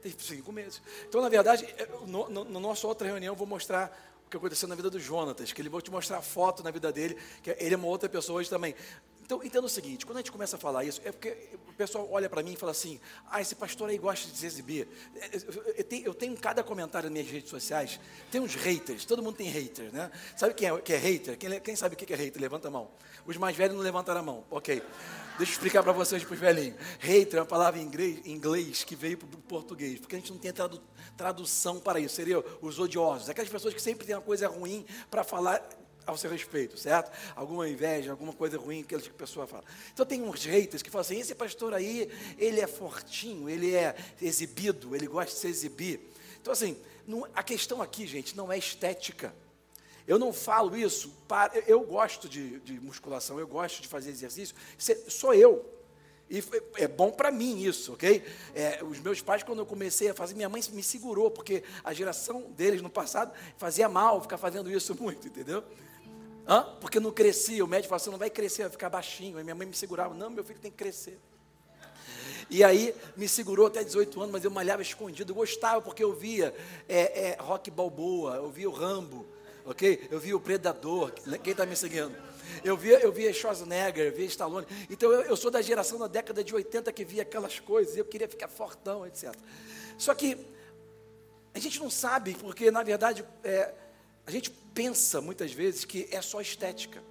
Tem 0.02 0.12
cinco 0.18 0.52
meses. 0.52 0.82
Então, 1.08 1.22
na 1.22 1.28
verdade, 1.28 1.64
é, 1.78 1.88
no, 2.06 2.28
no, 2.28 2.44
no 2.44 2.60
nossa 2.60 2.86
outra 2.86 3.06
reunião, 3.06 3.32
eu 3.32 3.36
vou 3.36 3.46
mostrar 3.46 3.96
o 4.26 4.28
que 4.28 4.36
aconteceu 4.36 4.68
na 4.68 4.74
vida 4.74 4.90
do 4.90 4.98
Jonatas, 4.98 5.52
que 5.52 5.62
ele 5.62 5.68
vai 5.68 5.80
te 5.80 5.90
mostrar 5.90 6.18
a 6.18 6.22
foto 6.22 6.62
na 6.62 6.70
vida 6.70 6.92
dele, 6.92 7.16
que 7.42 7.50
ele 7.58 7.74
é 7.74 7.78
uma 7.78 7.86
outra 7.86 8.08
pessoa 8.08 8.40
hoje 8.40 8.50
também. 8.50 8.74
Então, 9.24 9.42
entenda 9.42 9.64
o 9.64 9.70
seguinte, 9.70 10.04
quando 10.04 10.18
a 10.18 10.20
gente 10.20 10.30
começa 10.30 10.56
a 10.56 10.58
falar 10.58 10.84
isso, 10.84 11.00
é 11.02 11.10
porque 11.10 11.34
o 11.66 11.72
pessoal 11.72 12.06
olha 12.12 12.28
para 12.28 12.42
mim 12.42 12.52
e 12.52 12.56
fala 12.56 12.72
assim, 12.72 13.00
ah, 13.30 13.40
esse 13.40 13.54
pastor 13.54 13.88
aí 13.88 13.96
gosta 13.96 14.30
de 14.30 14.36
se 14.36 14.44
exibir. 14.44 14.86
Eu 15.78 15.84
tenho, 15.84 16.04
eu 16.04 16.14
tenho 16.14 16.36
cada 16.36 16.62
comentário 16.62 17.08
nas 17.08 17.18
minhas 17.18 17.32
redes 17.32 17.48
sociais, 17.48 17.98
tem 18.30 18.38
uns 18.38 18.54
haters, 18.54 19.06
todo 19.06 19.22
mundo 19.22 19.36
tem 19.36 19.48
haters, 19.48 19.90
né? 19.94 20.10
Sabe 20.36 20.52
quem 20.52 20.68
é, 20.68 20.78
quem 20.78 20.96
é 20.96 20.98
hater? 20.98 21.38
Quem, 21.38 21.60
quem 21.60 21.74
sabe 21.74 21.94
o 21.94 21.96
que 21.96 22.12
é 22.12 22.16
hater? 22.16 22.40
Levanta 22.40 22.68
a 22.68 22.70
mão. 22.70 22.90
Os 23.24 23.38
mais 23.38 23.56
velhos 23.56 23.74
não 23.74 23.82
levantaram 23.82 24.20
a 24.20 24.22
mão, 24.22 24.44
ok. 24.50 24.82
Deixa 25.38 25.52
eu 25.52 25.54
explicar 25.54 25.82
para 25.82 25.92
vocês, 25.92 26.22
para 26.22 26.34
os 26.34 26.38
velhinhos. 26.38 26.76
Hater 27.00 27.38
é 27.38 27.40
uma 27.40 27.46
palavra 27.46 27.80
em 27.80 27.82
inglês, 27.82 28.20
em 28.26 28.32
inglês 28.32 28.84
que 28.84 28.94
veio 28.94 29.16
para 29.16 29.26
o 29.26 29.42
português, 29.42 29.98
porque 29.98 30.16
a 30.16 30.18
gente 30.18 30.32
não 30.32 30.38
tem 30.38 30.52
tradu, 30.52 30.82
tradução 31.16 31.80
para 31.80 31.98
isso. 31.98 32.14
Seria 32.14 32.44
os 32.60 32.78
odiosos, 32.78 33.30
aquelas 33.30 33.50
pessoas 33.50 33.72
que 33.72 33.80
sempre 33.80 34.06
têm 34.06 34.14
uma 34.14 34.20
coisa 34.20 34.48
ruim 34.48 34.84
para 35.10 35.24
falar 35.24 35.66
ao 36.06 36.16
seu 36.16 36.30
respeito, 36.30 36.76
certo? 36.76 37.10
Alguma 37.34 37.68
inveja, 37.68 38.10
alguma 38.10 38.32
coisa 38.32 38.58
ruim 38.58 38.82
que 38.82 38.94
a 38.94 39.00
pessoa 39.00 39.46
fala. 39.46 39.64
Então 39.92 40.04
tem 40.04 40.22
uns 40.22 40.44
haters 40.44 40.82
que 40.82 40.90
falam 40.90 41.02
assim, 41.02 41.18
esse 41.18 41.34
pastor 41.34 41.74
aí, 41.74 42.10
ele 42.38 42.60
é 42.60 42.66
fortinho, 42.66 43.48
ele 43.48 43.74
é 43.74 43.94
exibido, 44.20 44.94
ele 44.94 45.06
gosta 45.06 45.32
de 45.32 45.38
se 45.38 45.48
exibir. 45.48 46.00
Então 46.40 46.52
assim, 46.52 46.76
não, 47.06 47.26
a 47.34 47.42
questão 47.42 47.82
aqui, 47.82 48.06
gente, 48.06 48.36
não 48.36 48.52
é 48.52 48.58
estética. 48.58 49.34
Eu 50.06 50.18
não 50.18 50.32
falo 50.32 50.76
isso 50.76 51.10
para. 51.26 51.58
Eu 51.66 51.80
gosto 51.80 52.28
de, 52.28 52.60
de 52.60 52.78
musculação, 52.78 53.40
eu 53.40 53.46
gosto 53.46 53.80
de 53.80 53.88
fazer 53.88 54.10
exercício, 54.10 54.54
sou 55.08 55.32
eu. 55.32 55.74
E 56.28 56.42
é 56.76 56.88
bom 56.88 57.10
para 57.10 57.30
mim 57.30 57.62
isso, 57.62 57.92
ok? 57.92 58.24
É, 58.54 58.82
os 58.82 58.98
meus 58.98 59.20
pais, 59.20 59.42
quando 59.42 59.58
eu 59.58 59.66
comecei 59.66 60.08
a 60.08 60.14
fazer, 60.14 60.34
minha 60.34 60.48
mãe 60.48 60.62
me 60.72 60.82
segurou, 60.82 61.30
porque 61.30 61.62
a 61.82 61.92
geração 61.92 62.50
deles 62.52 62.80
no 62.80 62.88
passado 62.88 63.32
fazia 63.58 63.88
mal 63.88 64.22
ficar 64.22 64.38
fazendo 64.38 64.70
isso 64.70 64.94
muito, 65.00 65.26
entendeu? 65.26 65.62
Hã? 66.46 66.62
Porque 66.80 67.00
não 67.00 67.10
crescia, 67.10 67.64
o 67.64 67.68
médico 67.68 67.88
falou 67.88 68.00
assim, 68.00 68.10
não 68.10 68.18
vai 68.18 68.30
crescer, 68.30 68.62
vai 68.62 68.70
ficar 68.70 68.90
baixinho. 68.90 69.38
Aí 69.38 69.44
minha 69.44 69.54
mãe 69.54 69.66
me 69.66 69.74
segurava, 69.74 70.14
não, 70.14 70.30
meu 70.30 70.44
filho 70.44 70.60
tem 70.60 70.70
que 70.70 70.76
crescer. 70.76 71.18
E 72.50 72.62
aí 72.62 72.94
me 73.16 73.28
segurou 73.28 73.66
até 73.66 73.82
18 73.82 74.20
anos, 74.20 74.32
mas 74.32 74.44
eu 74.44 74.50
malhava 74.50 74.82
escondido. 74.82 75.32
Eu 75.32 75.36
gostava 75.36 75.80
porque 75.80 76.04
eu 76.04 76.12
via 76.12 76.54
é, 76.88 77.30
é, 77.30 77.36
Rock 77.40 77.70
Balboa, 77.70 78.36
eu 78.36 78.50
via 78.50 78.68
o 78.68 78.72
Rambo, 78.72 79.26
ok? 79.64 80.06
Eu 80.10 80.20
via 80.20 80.36
o 80.36 80.40
Predador, 80.40 81.12
quem 81.42 81.52
está 81.52 81.64
me 81.64 81.74
seguindo? 81.74 82.14
Eu 82.62 82.76
via, 82.76 82.98
eu 83.00 83.10
via 83.10 83.32
Schwarzenegger, 83.32 84.06
eu 84.06 84.12
via 84.12 84.26
Stallone. 84.26 84.66
Então 84.90 85.10
eu, 85.10 85.22
eu, 85.22 85.36
sou 85.36 85.50
da 85.50 85.62
geração 85.62 85.98
da 85.98 86.06
década 86.06 86.44
de 86.44 86.54
80 86.54 86.92
que 86.92 87.04
via 87.04 87.22
aquelas 87.22 87.58
coisas, 87.58 87.96
eu 87.96 88.04
queria 88.04 88.28
ficar 88.28 88.48
fortão, 88.48 89.06
etc. 89.06 89.34
Só 89.96 90.14
que 90.14 90.46
a 91.54 91.58
gente 91.58 91.80
não 91.80 91.88
sabe, 91.88 92.34
porque 92.34 92.70
na 92.70 92.82
verdade 92.82 93.24
é, 93.42 93.72
a 94.26 94.30
gente 94.30 94.50
pensa 94.50 95.20
muitas 95.20 95.52
vezes 95.52 95.84
que 95.84 96.08
é 96.10 96.20
só 96.20 96.40
estética. 96.40 97.02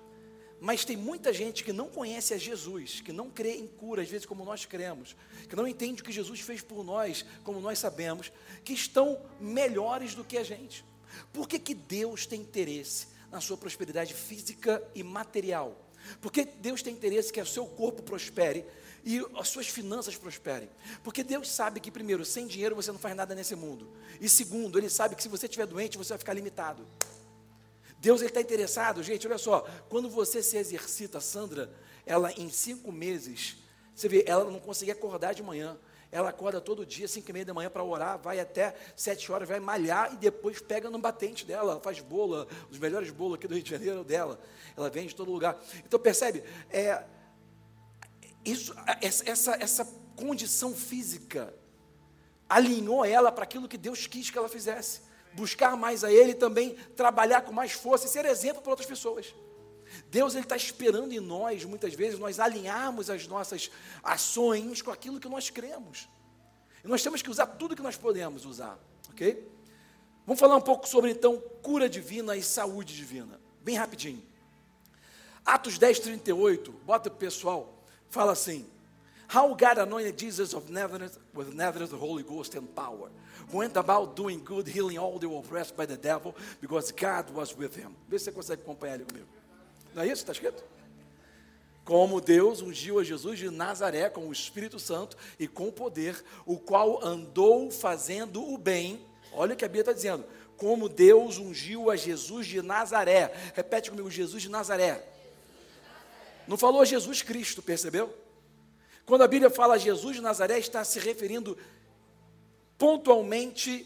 Mas 0.60 0.86
tem 0.86 0.95
muita 0.95 1.34
gente 1.34 1.63
que 1.63 1.73
não 1.73 1.89
conhece 1.89 2.34
a 2.34 2.38
Jesus, 2.38 3.02
que 3.02 3.12
não 3.12 3.30
crê 3.30 3.58
em 3.58 3.67
cura, 3.67 4.02
às 4.02 4.10
vezes 4.10 4.26
como 4.26 4.45
nós 4.45 4.65
cremos, 4.65 5.13
que 5.49 5.56
não 5.56 5.67
entende 5.67 6.02
o 6.02 6.06
que 6.06 6.12
Jesus 6.12 6.39
fez 6.39 6.62
por 6.62 6.86
nós, 6.86 7.26
como 7.43 7.60
nós 7.60 7.80
sabemos, 7.80 8.32
que 8.63 8.71
estão 8.71 9.19
melhores 9.41 10.15
do 10.15 10.23
que 10.23 10.38
a 10.38 10.43
gente. 10.43 10.86
Por 11.34 11.49
que, 11.49 11.60
que 11.60 11.73
Deus 11.73 12.26
tem 12.26 12.39
interesse 12.39 13.08
na 13.30 13.41
sua 13.41 13.58
prosperidade 13.58 14.13
física 14.13 14.82
e 14.95 15.04
material? 15.04 15.78
Porque 16.21 16.45
Deus 16.45 16.82
tem 16.82 16.93
interesse 16.93 17.34
que 17.34 17.41
o 17.41 17.45
seu 17.45 17.65
corpo 17.65 18.02
prospere 18.02 18.65
e 19.05 19.25
as 19.35 19.49
suas 19.49 19.67
finanças 19.67 20.15
prosperem. 20.15 20.69
Porque 21.03 21.23
Deus 21.23 21.49
sabe 21.49 21.79
que, 21.79 21.91
primeiro, 21.91 22.23
sem 22.23 22.47
dinheiro 22.47 22.75
você 22.75 22.91
não 22.91 22.99
faz 22.99 23.15
nada 23.15 23.35
nesse 23.35 23.55
mundo. 23.55 23.91
E 24.19 24.29
segundo, 24.29 24.77
Ele 24.77 24.89
sabe 24.89 25.15
que 25.15 25.23
se 25.23 25.29
você 25.29 25.45
estiver 25.45 25.65
doente, 25.65 25.97
você 25.97 26.09
vai 26.09 26.17
ficar 26.17 26.33
limitado. 26.33 26.87
Deus 27.99 28.21
está 28.21 28.41
interessado, 28.41 29.01
gente, 29.01 29.25
olha 29.27 29.37
só, 29.37 29.61
quando 29.87 30.09
você 30.09 30.43
se 30.43 30.57
exercita, 30.57 31.21
Sandra, 31.21 31.73
ela 32.05 32.31
em 32.33 32.49
cinco 32.49 32.91
meses, 32.91 33.55
você 33.95 34.09
vê, 34.09 34.25
ela 34.27 34.43
não 34.43 34.59
conseguia 34.59 34.93
acordar 34.93 35.33
de 35.33 35.41
manhã. 35.41 35.77
Ela 36.11 36.29
acorda 36.29 36.61
todo 36.61 36.85
dia, 36.85 37.07
cinco 37.07 37.31
e 37.31 37.33
meia 37.33 37.45
da 37.45 37.55
manhã, 37.55 37.71
para 37.71 37.83
orar, 37.83 38.19
vai 38.19 38.39
até 38.39 38.75
sete 38.95 39.31
horas, 39.31 39.49
vai 39.49 39.59
malhar 39.59 40.13
e 40.13 40.17
depois 40.17 40.59
pega 40.61 40.87
no 40.87 40.99
batente 40.99 41.43
dela. 41.43 41.71
Ela 41.71 41.81
faz 41.81 41.99
bolo, 42.01 42.47
os 42.69 42.77
melhores 42.77 43.09
bolos 43.09 43.35
aqui 43.35 43.47
do 43.47 43.55
Rio 43.55 43.63
de 43.63 43.69
Janeiro 43.71 44.03
dela. 44.03 44.39
Ela 44.77 44.91
vende 44.91 45.07
de 45.07 45.15
todo 45.15 45.31
lugar. 45.31 45.59
Então 45.83 45.99
percebe, 45.99 46.43
é, 46.69 47.03
isso, 48.45 48.75
essa, 49.01 49.56
essa, 49.60 50.03
condição 50.15 50.75
física 50.75 51.53
alinhou 52.47 53.03
ela 53.03 53.32
para 53.32 53.43
aquilo 53.43 53.67
que 53.67 53.77
Deus 53.77 54.06
quis 54.06 54.29
que 54.29 54.38
ela 54.38 54.47
fizesse. 54.47 55.01
Buscar 55.34 55.75
mais 55.75 56.03
a 56.03 56.12
Ele 56.12 56.36
também 56.36 56.75
trabalhar 56.95 57.41
com 57.41 57.51
mais 57.51 57.71
força 57.71 58.06
e 58.06 58.10
ser 58.10 58.25
exemplo 58.25 58.62
para 58.62 58.71
outras 58.71 58.88
pessoas. 58.88 59.34
Deus 60.10 60.36
está 60.36 60.56
esperando 60.56 61.12
em 61.12 61.19
nós, 61.19 61.65
muitas 61.65 61.93
vezes, 61.93 62.19
nós 62.19 62.39
alinharmos 62.39 63.10
as 63.10 63.27
nossas 63.27 63.71
ações 64.03 64.82
com 64.82 64.91
aquilo 64.91 65.19
que 65.19 65.27
nós 65.27 65.49
cremos. 65.49 66.08
E 66.84 66.88
nós 66.88 67.01
temos 67.01 67.21
que 67.21 67.29
usar 67.29 67.47
tudo 67.47 67.75
que 67.75 67.82
nós 67.82 67.97
podemos 67.97 68.45
usar, 68.45 68.77
ok? 69.10 69.49
Vamos 70.25 70.39
falar 70.39 70.56
um 70.56 70.62
pouco 70.62 70.88
sobre 70.88 71.12
então 71.12 71.41
cura 71.62 71.89
divina 71.89 72.36
e 72.36 72.43
saúde 72.43 72.95
divina, 72.95 73.39
bem 73.62 73.75
rapidinho. 73.75 74.23
Atos 75.45 75.77
10, 75.77 75.99
38, 75.99 76.71
bota 76.86 77.10
o 77.10 77.12
pessoal, 77.12 77.72
fala 78.13 78.32
assim: 78.32 78.65
How 79.34 79.49
God 79.49 79.80
anointed 79.80 80.17
Jesus 80.17 80.54
of 80.54 80.71
Nazareth 80.71 81.17
with 81.34 81.54
Nazareth, 81.54 81.89
the 81.89 81.97
Holy 81.97 82.23
Ghost 82.23 82.56
and 82.56 82.67
power, 82.76 83.10
went 83.52 83.76
about 83.76 84.15
doing 84.15 84.39
good, 84.39 84.67
healing 84.67 84.97
all 84.97 85.17
were 85.19 85.39
oppressed 85.39 85.76
by 85.76 85.86
the 85.86 85.97
devil, 85.97 86.36
because 86.62 86.91
God 86.91 87.32
was 87.34 87.58
with 87.58 87.76
him. 87.76 87.95
Vê 88.08 88.19
se 88.19 88.26
você 88.26 88.32
consegue 88.32 88.62
acompanhar 88.62 88.93
ali 88.93 89.06
comigo. 89.06 89.28
Não 89.95 90.04
é 90.04 90.06
isso 90.06 90.23
que 90.23 90.32
está 90.32 90.34
escrito? 90.34 90.63
Como 91.84 92.21
Deus 92.21 92.62
ungiu 92.62 92.99
a 92.99 93.04
Jesus 93.04 93.39
de 93.39 93.49
Nazaré 93.49 94.10
com 94.10 94.28
o 94.28 94.32
Espírito 94.32 94.80
Santo 94.80 95.17
e 95.38 95.47
com 95.47 95.69
poder, 95.71 96.23
o 96.45 96.58
qual 96.58 97.04
andou 97.04 97.69
fazendo 97.69 98.41
o 98.41 98.58
bem. 98.58 99.06
Olha 99.34 99.54
o 99.54 99.58
que 99.58 99.65
a 99.65 99.67
Bíblia 99.67 99.82
está 99.82 99.93
dizendo. 99.93 100.23
Como 100.56 100.88
Deus 100.88 101.39
ungiu 101.39 101.89
a 101.89 101.95
Jesus 101.95 102.47
de 102.47 102.62
Nazaré. 102.62 103.34
Repete 103.54 103.89
comigo, 103.89 104.10
Jesus 104.10 104.41
de 104.41 104.49
Nazaré. 104.49 105.12
Não 106.47 106.58
falou 106.58 106.86
Jesus 106.86 107.21
Cristo, 107.21 107.62
percebeu? 107.62 108.13
Quando 109.06 109.23
a 109.23 109.27
Bíblia 109.27 109.49
fala 109.49 109.77
Jesus 109.77 110.15
de 110.15 110.21
Nazaré, 110.21 110.60
está 110.60 110.84
se 110.84 110.99
referindo 110.99 111.58
pontualmente, 112.77 113.86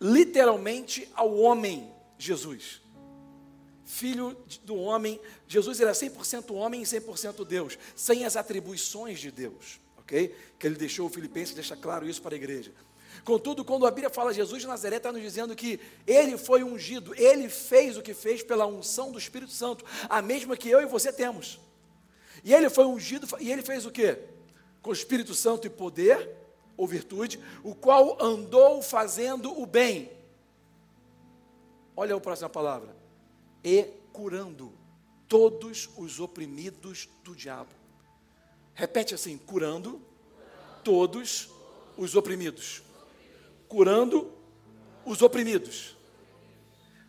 literalmente, 0.00 1.08
ao 1.14 1.36
homem 1.36 1.92
Jesus 2.18 2.80
filho 3.86 4.36
do 4.64 4.76
homem. 4.76 5.18
Jesus 5.46 5.80
era 5.80 5.92
100% 5.92 6.54
homem 6.54 6.82
e 6.82 6.84
100% 6.84 7.46
Deus, 7.46 7.78
sem 7.94 8.24
as 8.24 8.36
atribuições 8.36 9.20
de 9.20 9.30
Deus, 9.30 9.80
ok? 9.96 10.34
Que 10.58 10.66
ele 10.66 10.76
deixou 10.76 11.06
o 11.06 11.10
Filipenses 11.10 11.54
deixa 11.54 11.76
claro 11.76 12.06
isso 12.06 12.20
para 12.20 12.34
a 12.34 12.36
igreja. 12.36 12.72
Contudo, 13.24 13.64
quando 13.64 13.86
a 13.86 13.90
Bíblia 13.90 14.10
fala 14.10 14.34
Jesus 14.34 14.60
de 14.60 14.68
Nazaré, 14.68 14.96
está 14.96 15.10
nos 15.10 15.22
dizendo 15.22 15.56
que 15.56 15.80
ele 16.06 16.36
foi 16.36 16.62
ungido, 16.62 17.14
ele 17.14 17.48
fez 17.48 17.96
o 17.96 18.02
que 18.02 18.12
fez 18.12 18.42
pela 18.42 18.66
unção 18.66 19.10
do 19.10 19.18
Espírito 19.18 19.52
Santo, 19.52 19.84
a 20.08 20.20
mesma 20.20 20.56
que 20.56 20.68
eu 20.68 20.82
e 20.82 20.86
você 20.86 21.12
temos. 21.12 21.58
E 22.46 22.54
ele 22.54 22.70
foi 22.70 22.86
ungido, 22.86 23.26
e 23.40 23.50
ele 23.50 23.60
fez 23.60 23.84
o 23.84 23.90
que? 23.90 24.16
Com 24.80 24.90
o 24.90 24.92
Espírito 24.92 25.34
Santo 25.34 25.66
e 25.66 25.70
poder, 25.70 26.30
ou 26.76 26.86
virtude, 26.86 27.40
o 27.64 27.74
qual 27.74 28.22
andou 28.22 28.80
fazendo 28.80 29.60
o 29.60 29.66
bem. 29.66 30.12
Olha 31.96 32.14
a 32.14 32.20
próxima 32.20 32.48
palavra 32.48 32.94
e 33.64 33.82
curando 34.12 34.72
todos 35.26 35.90
os 35.96 36.20
oprimidos 36.20 37.08
do 37.24 37.34
diabo. 37.34 37.74
Repete 38.74 39.12
assim: 39.12 39.36
curando 39.36 40.00
todos 40.84 41.50
os 41.96 42.14
oprimidos. 42.14 42.80
Curando 43.66 44.32
os 45.04 45.20
oprimidos. 45.20 45.96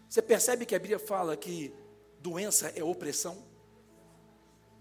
Você 0.09 0.19
percebe 0.19 0.65
que 0.65 0.73
a 0.73 0.79
Bíblia 0.79 0.97
fala 0.97 1.37
que 1.37 1.71
doença 2.21 2.73
é 2.75 2.83
opressão? 2.83 3.37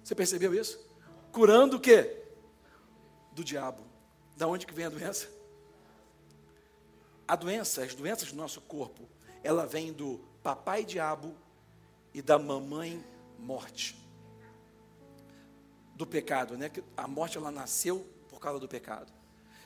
Você 0.06 0.14
percebeu 0.14 0.54
isso? 0.54 0.78
Curando 1.32 1.78
o 1.78 1.80
quê? 1.80 2.22
Do 3.32 3.42
diabo. 3.42 3.82
Da 4.36 4.46
onde 4.46 4.64
que 4.64 4.72
vem 4.72 4.84
a 4.84 4.88
doença? 4.88 5.28
A 7.26 7.34
doença, 7.34 7.82
as 7.82 7.92
doenças 7.92 8.30
do 8.30 8.36
nosso 8.36 8.60
corpo, 8.60 9.08
ela 9.42 9.66
vem 9.66 9.92
do 9.92 10.20
papai 10.44 10.84
diabo 10.84 11.34
e 12.14 12.22
da 12.22 12.38
mamãe 12.38 13.04
morte. 13.36 13.96
Do 15.96 16.06
pecado, 16.06 16.56
né? 16.56 16.70
A 16.96 17.08
morte 17.08 17.36
ela 17.36 17.50
nasceu 17.50 18.06
por 18.28 18.38
causa 18.38 18.60
do 18.60 18.68
pecado. 18.68 19.12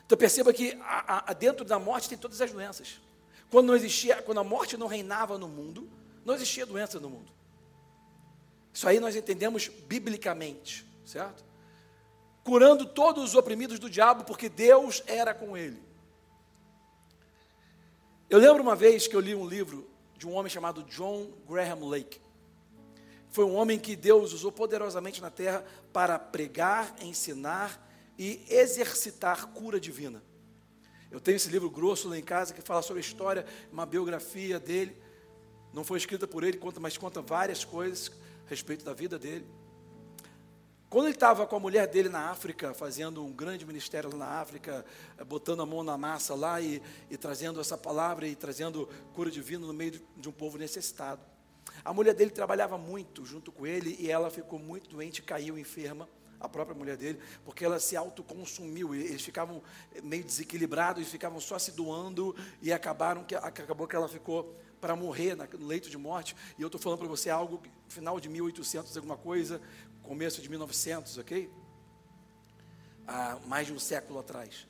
Então 0.03 0.17
perceba 0.17 0.51
que 0.51 0.75
a, 0.81 1.29
a, 1.29 1.33
dentro 1.33 1.63
da 1.63 1.77
morte 1.77 2.09
tem 2.09 2.17
todas 2.17 2.41
as 2.41 2.51
doenças. 2.51 2.99
Quando 3.51 3.67
não 3.67 3.75
existia, 3.75 4.23
quando 4.23 4.39
a 4.39 4.43
morte 4.43 4.75
não 4.75 4.87
reinava 4.87 5.37
no 5.37 5.47
mundo, 5.47 5.87
não 6.25 6.33
existia 6.33 6.65
doença 6.65 6.99
no 6.99 7.11
mundo. 7.11 7.31
Isso 8.73 8.87
aí 8.87 8.99
nós 8.99 9.15
entendemos 9.15 9.67
biblicamente, 9.67 10.85
certo? 11.05 11.43
Curando 12.43 12.85
todos 12.85 13.23
os 13.23 13.35
oprimidos 13.35 13.79
do 13.79 13.89
diabo, 13.89 14.23
porque 14.23 14.49
Deus 14.49 15.03
era 15.05 15.33
com 15.33 15.55
ele. 15.55 15.81
Eu 18.29 18.39
lembro 18.39 18.63
uma 18.63 18.75
vez 18.75 19.07
que 19.07 19.15
eu 19.15 19.19
li 19.19 19.35
um 19.35 19.45
livro 19.45 19.89
de 20.17 20.27
um 20.27 20.33
homem 20.33 20.49
chamado 20.49 20.83
John 20.83 21.29
Graham 21.47 21.87
Lake. 21.87 22.21
Foi 23.29 23.45
um 23.45 23.55
homem 23.55 23.77
que 23.77 23.95
Deus 23.95 24.33
usou 24.33 24.51
poderosamente 24.51 25.21
na 25.21 25.29
terra 25.29 25.65
para 25.91 26.17
pregar, 26.17 26.95
ensinar 27.01 27.87
e 28.17 28.41
exercitar 28.49 29.47
cura 29.47 29.79
divina. 29.79 30.23
Eu 31.09 31.19
tenho 31.19 31.35
esse 31.35 31.49
livro 31.49 31.69
grosso 31.69 32.07
lá 32.07 32.17
em 32.17 32.23
casa 32.23 32.53
que 32.53 32.61
fala 32.61 32.81
sobre 32.81 32.99
a 32.99 33.05
história, 33.05 33.45
uma 33.71 33.85
biografia 33.85 34.59
dele. 34.59 34.95
Não 35.73 35.83
foi 35.83 35.97
escrita 35.97 36.25
por 36.25 36.43
ele, 36.43 36.59
mas 36.79 36.97
conta 36.97 37.21
várias 37.21 37.65
coisas 37.65 38.11
respeito 38.51 38.83
da 38.83 38.93
vida 38.93 39.17
dele. 39.17 39.47
Quando 40.89 41.05
ele 41.05 41.15
estava 41.15 41.47
com 41.47 41.55
a 41.55 41.59
mulher 41.59 41.87
dele 41.87 42.09
na 42.09 42.29
África, 42.29 42.73
fazendo 42.73 43.23
um 43.23 43.31
grande 43.31 43.65
ministério 43.65 44.09
lá 44.11 44.17
na 44.17 44.27
África, 44.41 44.85
eh, 45.17 45.23
botando 45.23 45.61
a 45.61 45.65
mão 45.65 45.83
na 45.83 45.97
massa 45.97 46.35
lá 46.35 46.59
e, 46.59 46.81
e 47.09 47.15
trazendo 47.15 47.61
essa 47.61 47.77
palavra 47.77 48.27
e 48.27 48.35
trazendo 48.35 48.89
cura 49.13 49.31
divina 49.31 49.65
no 49.65 49.71
meio 49.71 50.01
de 50.17 50.27
um 50.27 50.33
povo 50.33 50.57
necessitado. 50.57 51.21
A 51.85 51.93
mulher 51.93 52.13
dele 52.13 52.29
trabalhava 52.29 52.77
muito 52.77 53.23
junto 53.23 53.53
com 53.53 53.65
ele 53.65 53.95
e 53.97 54.11
ela 54.11 54.29
ficou 54.29 54.59
muito 54.59 54.89
doente, 54.89 55.21
caiu 55.21 55.57
enferma, 55.57 56.09
a 56.37 56.49
própria 56.49 56.75
mulher 56.75 56.97
dele, 56.97 57.19
porque 57.45 57.63
ela 57.63 57.79
se 57.79 57.95
autoconsumiu. 57.95 58.93
Eles 58.93 59.21
ficavam 59.21 59.63
meio 60.03 60.25
desequilibrados, 60.25 61.07
ficavam 61.07 61.39
só 61.39 61.57
se 61.57 61.71
doando 61.71 62.35
e 62.61 62.73
acabaram 62.73 63.23
que 63.23 63.33
acabou 63.33 63.87
que 63.87 63.95
ela 63.95 64.09
ficou 64.09 64.53
para 64.81 64.95
morrer 64.95 65.35
no 65.35 65.67
leito 65.67 65.89
de 65.89 65.97
morte. 65.97 66.35
E 66.57 66.61
eu 66.61 66.67
estou 66.67 66.81
falando 66.81 66.99
para 66.99 67.07
você 67.07 67.29
algo 67.29 67.61
final 67.87 68.19
de 68.19 68.27
1800 68.27 68.97
alguma 68.97 69.15
coisa, 69.15 69.61
começo 70.01 70.41
de 70.41 70.49
1900, 70.49 71.19
ok? 71.19 71.49
Há 73.07 73.37
mais 73.45 73.67
de 73.67 73.73
um 73.73 73.79
século 73.79 74.19
atrás. 74.19 74.67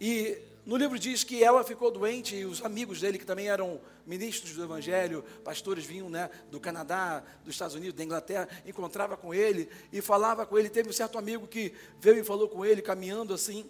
E 0.00 0.40
no 0.64 0.76
livro 0.76 0.98
diz 0.98 1.24
que 1.24 1.42
ela 1.42 1.64
ficou 1.64 1.90
doente 1.90 2.36
e 2.36 2.44
os 2.44 2.64
amigos 2.64 3.00
dele, 3.00 3.18
que 3.18 3.24
também 3.24 3.48
eram 3.48 3.80
ministros 4.06 4.54
do 4.54 4.62
Evangelho, 4.62 5.24
pastores 5.44 5.84
vinham 5.84 6.08
né, 6.08 6.30
do 6.50 6.60
Canadá, 6.60 7.22
dos 7.44 7.54
Estados 7.54 7.74
Unidos, 7.74 7.94
da 7.94 8.04
Inglaterra, 8.04 8.48
encontrava 8.64 9.16
com 9.16 9.34
ele 9.34 9.68
e 9.92 10.00
falava 10.00 10.46
com 10.46 10.58
ele. 10.58 10.68
Teve 10.68 10.88
um 10.88 10.92
certo 10.92 11.18
amigo 11.18 11.46
que 11.46 11.72
veio 12.00 12.18
e 12.18 12.24
falou 12.24 12.48
com 12.48 12.64
ele, 12.64 12.80
caminhando 12.80 13.34
assim, 13.34 13.68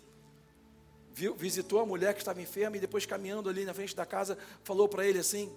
viu, 1.12 1.34
visitou 1.34 1.80
a 1.80 1.86
mulher 1.86 2.14
que 2.14 2.20
estava 2.20 2.40
enferma 2.40 2.76
e 2.76 2.80
depois 2.80 3.06
caminhando 3.06 3.48
ali 3.48 3.64
na 3.64 3.74
frente 3.74 3.94
da 3.94 4.06
casa, 4.06 4.36
falou 4.64 4.88
para 4.88 5.06
ele 5.06 5.18
assim: 5.18 5.52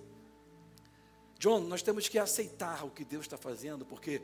John, 1.40 1.62
nós 1.62 1.82
temos 1.82 2.08
que 2.08 2.20
aceitar 2.20 2.86
o 2.86 2.90
que 2.90 3.04
Deus 3.04 3.26
está 3.26 3.38
fazendo, 3.38 3.86
porque 3.86 4.22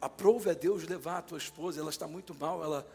aprove 0.00 0.50
a 0.50 0.54
Deus 0.54 0.84
levar 0.84 1.18
a 1.18 1.22
tua 1.22 1.38
esposa, 1.38 1.80
ela 1.80 1.90
está 1.90 2.06
muito 2.06 2.34
mal, 2.34 2.62
ela 2.62 2.86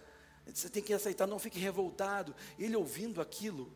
você 0.46 0.70
tem 0.70 0.82
que 0.82 0.94
aceitar, 0.94 1.28
não 1.28 1.40
fique 1.40 1.60
revoltado. 1.60 2.36
Ele 2.58 2.76
ouvindo 2.76 3.22
aquilo, 3.22 3.72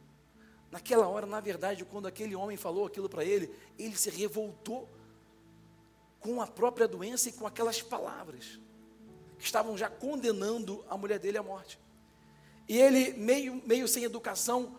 naquela 0.71 1.07
hora, 1.07 1.25
na 1.25 1.39
verdade, 1.39 1.85
quando 1.85 2.07
aquele 2.07 2.35
homem 2.35 2.57
falou 2.57 2.85
aquilo 2.85 3.07
para 3.07 3.23
ele, 3.23 3.53
ele 3.77 3.95
se 3.95 4.09
revoltou 4.09 4.89
com 6.19 6.41
a 6.41 6.47
própria 6.47 6.87
doença 6.87 7.29
e 7.29 7.31
com 7.31 7.45
aquelas 7.45 7.81
palavras 7.81 8.59
que 9.37 9.45
estavam 9.45 9.77
já 9.77 9.89
condenando 9.89 10.83
a 10.89 10.97
mulher 10.97 11.19
dele 11.19 11.37
à 11.37 11.43
morte. 11.43 11.79
E 12.67 12.79
ele, 12.79 13.13
meio, 13.13 13.61
meio 13.65 13.87
sem 13.87 14.03
educação, 14.03 14.75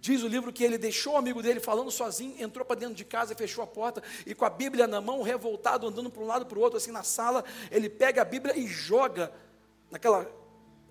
diz 0.00 0.22
o 0.22 0.28
livro 0.28 0.52
que 0.52 0.64
ele 0.64 0.78
deixou 0.78 1.14
o 1.14 1.16
amigo 1.16 1.42
dele 1.42 1.60
falando 1.60 1.90
sozinho, 1.90 2.42
entrou 2.42 2.64
para 2.64 2.80
dentro 2.80 2.94
de 2.94 3.04
casa, 3.04 3.34
fechou 3.34 3.62
a 3.62 3.66
porta 3.66 4.02
e 4.26 4.34
com 4.34 4.44
a 4.44 4.50
Bíblia 4.50 4.86
na 4.86 5.00
mão, 5.00 5.22
revoltado, 5.22 5.86
andando 5.86 6.10
para 6.10 6.22
um 6.22 6.26
lado 6.26 6.46
para 6.46 6.58
o 6.58 6.62
outro, 6.62 6.76
assim 6.76 6.90
na 6.90 7.02
sala, 7.02 7.44
ele 7.70 7.88
pega 7.88 8.22
a 8.22 8.24
Bíblia 8.24 8.58
e 8.58 8.66
joga 8.66 9.32
naquela 9.90 10.30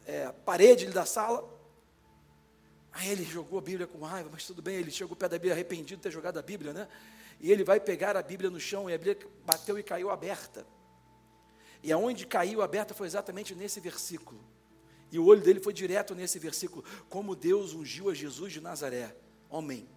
é, 0.06 0.32
parede 0.46 0.88
da 0.88 1.06
sala. 1.06 1.58
Aí 2.92 3.10
ele 3.10 3.24
jogou 3.24 3.60
a 3.60 3.62
Bíblia 3.62 3.88
com 3.88 4.00
raiva, 4.00 4.30
mas 4.32 4.46
tudo 4.46 4.62
bem, 4.62 4.76
ele 4.76 4.92
chegou 4.92 5.16
perto 5.16 5.32
da 5.32 5.38
Bíblia 5.38 5.54
arrependido 5.54 5.98
de 5.98 6.04
ter 6.04 6.12
jogado 6.12 6.38
a 6.40 6.42
Bíblia, 6.42 6.74
né? 6.74 6.88
E 7.40 7.52
ele 7.52 7.64
vai 7.64 7.80
pegar 7.80 8.18
a 8.18 8.22
Bíblia 8.22 8.50
no 8.50 8.60
chão 8.60 8.90
e 8.90 8.94
a 8.94 8.98
Bíblia 8.98 9.18
bateu 9.46 9.78
e 9.80 9.84
caiu 9.84 10.10
aberta. 10.10 10.66
E 11.82 11.92
aonde 11.92 12.26
caiu 12.26 12.62
aberta 12.62 12.94
foi 12.94 13.08
exatamente 13.08 13.56
nesse 13.56 13.80
versículo. 13.80 14.40
E 15.12 15.18
o 15.18 15.26
olho 15.26 15.42
dele 15.42 15.60
foi 15.60 15.74
direto 15.74 16.14
nesse 16.14 16.38
versículo, 16.38 16.84
como 17.10 17.36
Deus 17.36 17.74
ungiu 17.74 18.10
a 18.10 18.14
Jesus 18.14 18.54
de 18.54 18.62
Nazaré, 18.62 19.16
homem, 19.50 19.88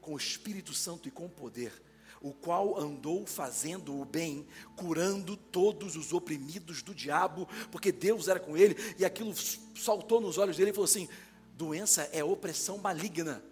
com 0.00 0.14
o 0.14 0.16
Espírito 0.16 0.72
Santo 0.72 1.08
e 1.08 1.10
com 1.10 1.28
poder, 1.28 1.72
o 2.20 2.32
qual 2.32 2.78
andou 2.78 3.26
fazendo 3.26 3.98
o 3.98 4.04
bem, 4.04 4.46
curando 4.76 5.36
todos 5.36 5.96
os 5.96 6.12
oprimidos 6.12 6.82
do 6.82 6.94
diabo, 6.94 7.48
porque 7.70 7.90
Deus 7.90 8.28
era 8.28 8.38
com 8.38 8.56
ele, 8.56 8.76
e 8.98 9.04
aquilo 9.04 9.34
saltou 9.74 10.20
nos 10.20 10.38
olhos 10.38 10.56
dele 10.56 10.70
e 10.70 10.74
falou 10.74 10.84
assim: 10.84 11.08
doença 11.54 12.08
é 12.12 12.22
opressão 12.22 12.78
maligna, 12.78 13.42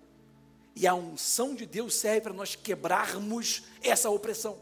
e 0.76 0.86
a 0.86 0.94
unção 0.94 1.54
de 1.54 1.66
Deus 1.66 1.94
serve 1.94 2.20
para 2.20 2.32
nós 2.32 2.54
quebrarmos 2.54 3.64
essa 3.82 4.08
opressão. 4.10 4.58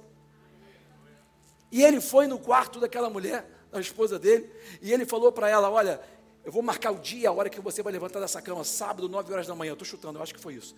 E 1.71 1.83
ele 1.83 2.01
foi 2.01 2.27
no 2.27 2.39
quarto 2.39 2.81
daquela 2.81 3.11
mulher, 3.11 3.47
a 3.73 3.81
esposa 3.81 4.19
dele, 4.19 4.51
e 4.81 4.93
ele 4.93 5.05
falou 5.05 5.33
para 5.33 5.49
ela: 5.49 5.69
Olha, 5.69 6.01
eu 6.47 6.53
vou 6.53 6.63
marcar 6.63 6.93
o 6.93 6.99
dia, 7.01 7.29
a 7.29 7.33
hora 7.33 7.51
que 7.51 7.61
você 7.61 7.83
vai 7.83 7.93
levantar 7.93 8.21
dessa 8.21 8.41
cama, 8.41 8.63
sábado, 8.63 9.09
9 9.09 9.33
horas 9.33 9.49
da 9.49 9.55
manhã. 9.57 9.73
Estou 9.73 9.85
chutando, 9.85 10.21
eu 10.21 10.23
acho 10.23 10.33
que 10.33 10.39
foi 10.39 10.55
isso. 10.55 10.77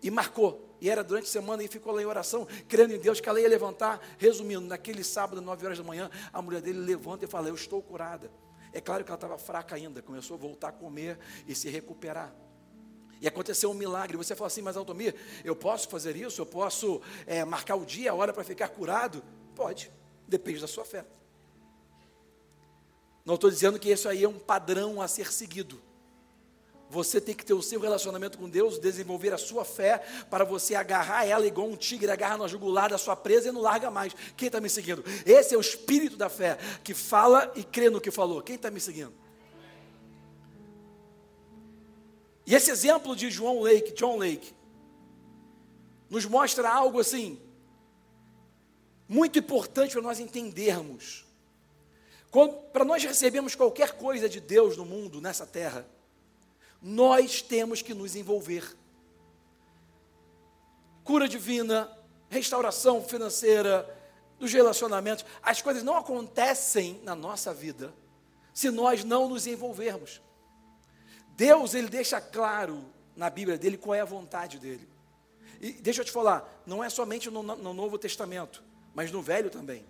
E 0.00 0.08
marcou. 0.12 0.76
E 0.80 0.88
era 0.88 1.02
durante 1.02 1.24
a 1.24 1.28
semana 1.28 1.64
e 1.64 1.66
ficou 1.66 1.92
lá 1.92 2.00
em 2.00 2.04
oração, 2.04 2.46
crendo 2.68 2.94
em 2.94 2.98
Deus 3.00 3.20
que 3.20 3.28
ela 3.28 3.40
ia 3.40 3.48
levantar. 3.48 4.00
Resumindo, 4.16 4.60
naquele 4.60 5.02
sábado, 5.02 5.42
9 5.42 5.66
horas 5.66 5.78
da 5.78 5.82
manhã, 5.82 6.08
a 6.32 6.40
mulher 6.40 6.62
dele 6.62 6.78
levanta 6.78 7.24
e 7.24 7.28
fala: 7.28 7.48
Eu 7.48 7.56
estou 7.56 7.82
curada. 7.82 8.30
É 8.72 8.80
claro 8.80 9.02
que 9.02 9.10
ela 9.10 9.16
estava 9.16 9.36
fraca 9.36 9.74
ainda, 9.74 10.00
começou 10.00 10.36
a 10.36 10.38
voltar 10.38 10.68
a 10.68 10.72
comer 10.72 11.18
e 11.48 11.54
se 11.56 11.68
recuperar. 11.68 12.32
E 13.20 13.26
aconteceu 13.26 13.72
um 13.72 13.74
milagre. 13.74 14.16
Você 14.16 14.36
fala 14.36 14.46
assim, 14.46 14.62
mas 14.62 14.76
Altomir, 14.76 15.16
eu 15.44 15.56
posso 15.56 15.88
fazer 15.88 16.14
isso? 16.14 16.40
Eu 16.40 16.46
posso 16.46 17.02
é, 17.26 17.44
marcar 17.44 17.74
o 17.74 17.84
dia, 17.84 18.12
a 18.12 18.14
hora 18.14 18.32
para 18.32 18.44
ficar 18.44 18.68
curado? 18.68 19.20
Pode, 19.56 19.90
depende 20.28 20.60
da 20.60 20.68
sua 20.68 20.84
fé. 20.84 21.04
Não 23.24 23.34
estou 23.34 23.50
dizendo 23.50 23.78
que 23.78 23.90
isso 23.90 24.08
aí 24.08 24.24
é 24.24 24.28
um 24.28 24.38
padrão 24.38 25.00
a 25.00 25.08
ser 25.08 25.32
seguido. 25.32 25.80
Você 26.90 27.20
tem 27.20 27.36
que 27.36 27.44
ter 27.44 27.54
o 27.54 27.62
seu 27.62 27.78
relacionamento 27.78 28.36
com 28.36 28.48
Deus, 28.48 28.78
desenvolver 28.78 29.32
a 29.32 29.38
sua 29.38 29.64
fé, 29.64 29.98
para 30.28 30.44
você 30.44 30.74
agarrar 30.74 31.24
ela 31.24 31.46
igual 31.46 31.68
um 31.68 31.76
tigre 31.76 32.10
agarra 32.10 32.36
na 32.36 32.48
jugular 32.48 32.90
da 32.90 32.98
sua 32.98 33.14
presa 33.14 33.48
e 33.48 33.52
não 33.52 33.60
larga 33.60 33.92
mais. 33.92 34.12
Quem 34.36 34.48
está 34.48 34.60
me 34.60 34.68
seguindo? 34.68 35.04
Esse 35.24 35.54
é 35.54 35.56
o 35.56 35.60
espírito 35.60 36.16
da 36.16 36.28
fé, 36.28 36.58
que 36.82 36.92
fala 36.92 37.52
e 37.54 37.62
crê 37.62 37.88
no 37.90 38.00
que 38.00 38.10
falou. 38.10 38.42
Quem 38.42 38.56
está 38.56 38.72
me 38.72 38.80
seguindo? 38.80 39.14
E 42.44 42.56
esse 42.56 42.72
exemplo 42.72 43.14
de 43.14 43.30
João 43.30 43.60
Lake, 43.60 43.92
John 43.92 44.16
Lake, 44.18 44.52
nos 46.08 46.26
mostra 46.26 46.68
algo 46.68 46.98
assim, 46.98 47.40
muito 49.08 49.38
importante 49.38 49.92
para 49.92 50.02
nós 50.02 50.18
entendermos. 50.18 51.24
Para 52.72 52.84
nós 52.84 53.02
recebermos 53.02 53.54
qualquer 53.54 53.92
coisa 53.92 54.28
de 54.28 54.40
Deus 54.40 54.76
no 54.76 54.84
mundo, 54.84 55.20
nessa 55.20 55.46
terra, 55.46 55.86
nós 56.80 57.42
temos 57.42 57.82
que 57.82 57.92
nos 57.92 58.14
envolver. 58.14 58.76
Cura 61.02 61.28
divina, 61.28 61.90
restauração 62.28 63.02
financeira, 63.02 63.98
dos 64.40 64.52
relacionamentos, 64.52 65.24
as 65.42 65.60
coisas 65.60 65.82
não 65.82 65.96
acontecem 65.96 66.98
na 67.04 67.14
nossa 67.14 67.52
vida 67.52 67.92
se 68.54 68.70
nós 68.70 69.04
não 69.04 69.28
nos 69.28 69.46
envolvermos. 69.46 70.20
Deus, 71.36 71.74
ele 71.74 71.88
deixa 71.88 72.20
claro 72.20 72.84
na 73.14 73.28
Bíblia 73.28 73.58
dele 73.58 73.76
qual 73.76 73.94
é 73.94 74.00
a 74.00 74.04
vontade 74.04 74.58
dele. 74.58 74.88
E 75.60 75.72
deixa 75.72 76.00
eu 76.00 76.04
te 76.04 76.10
falar, 76.10 76.62
não 76.64 76.82
é 76.82 76.88
somente 76.88 77.30
no, 77.30 77.42
no 77.42 77.74
Novo 77.74 77.98
Testamento, 77.98 78.64
mas 78.94 79.12
no 79.12 79.20
Velho 79.20 79.50
também. 79.50 79.84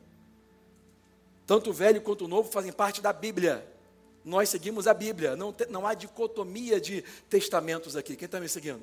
Tanto 1.50 1.70
o 1.70 1.72
Velho 1.72 2.00
quanto 2.00 2.26
o 2.26 2.28
Novo 2.28 2.48
fazem 2.48 2.70
parte 2.70 3.00
da 3.00 3.12
Bíblia. 3.12 3.68
Nós 4.24 4.48
seguimos 4.48 4.86
a 4.86 4.94
Bíblia, 4.94 5.34
não, 5.34 5.52
não 5.68 5.84
há 5.84 5.94
dicotomia 5.94 6.80
de 6.80 7.02
testamentos 7.28 7.96
aqui. 7.96 8.14
Quem 8.14 8.26
está 8.26 8.38
me 8.38 8.48
seguindo? 8.48 8.80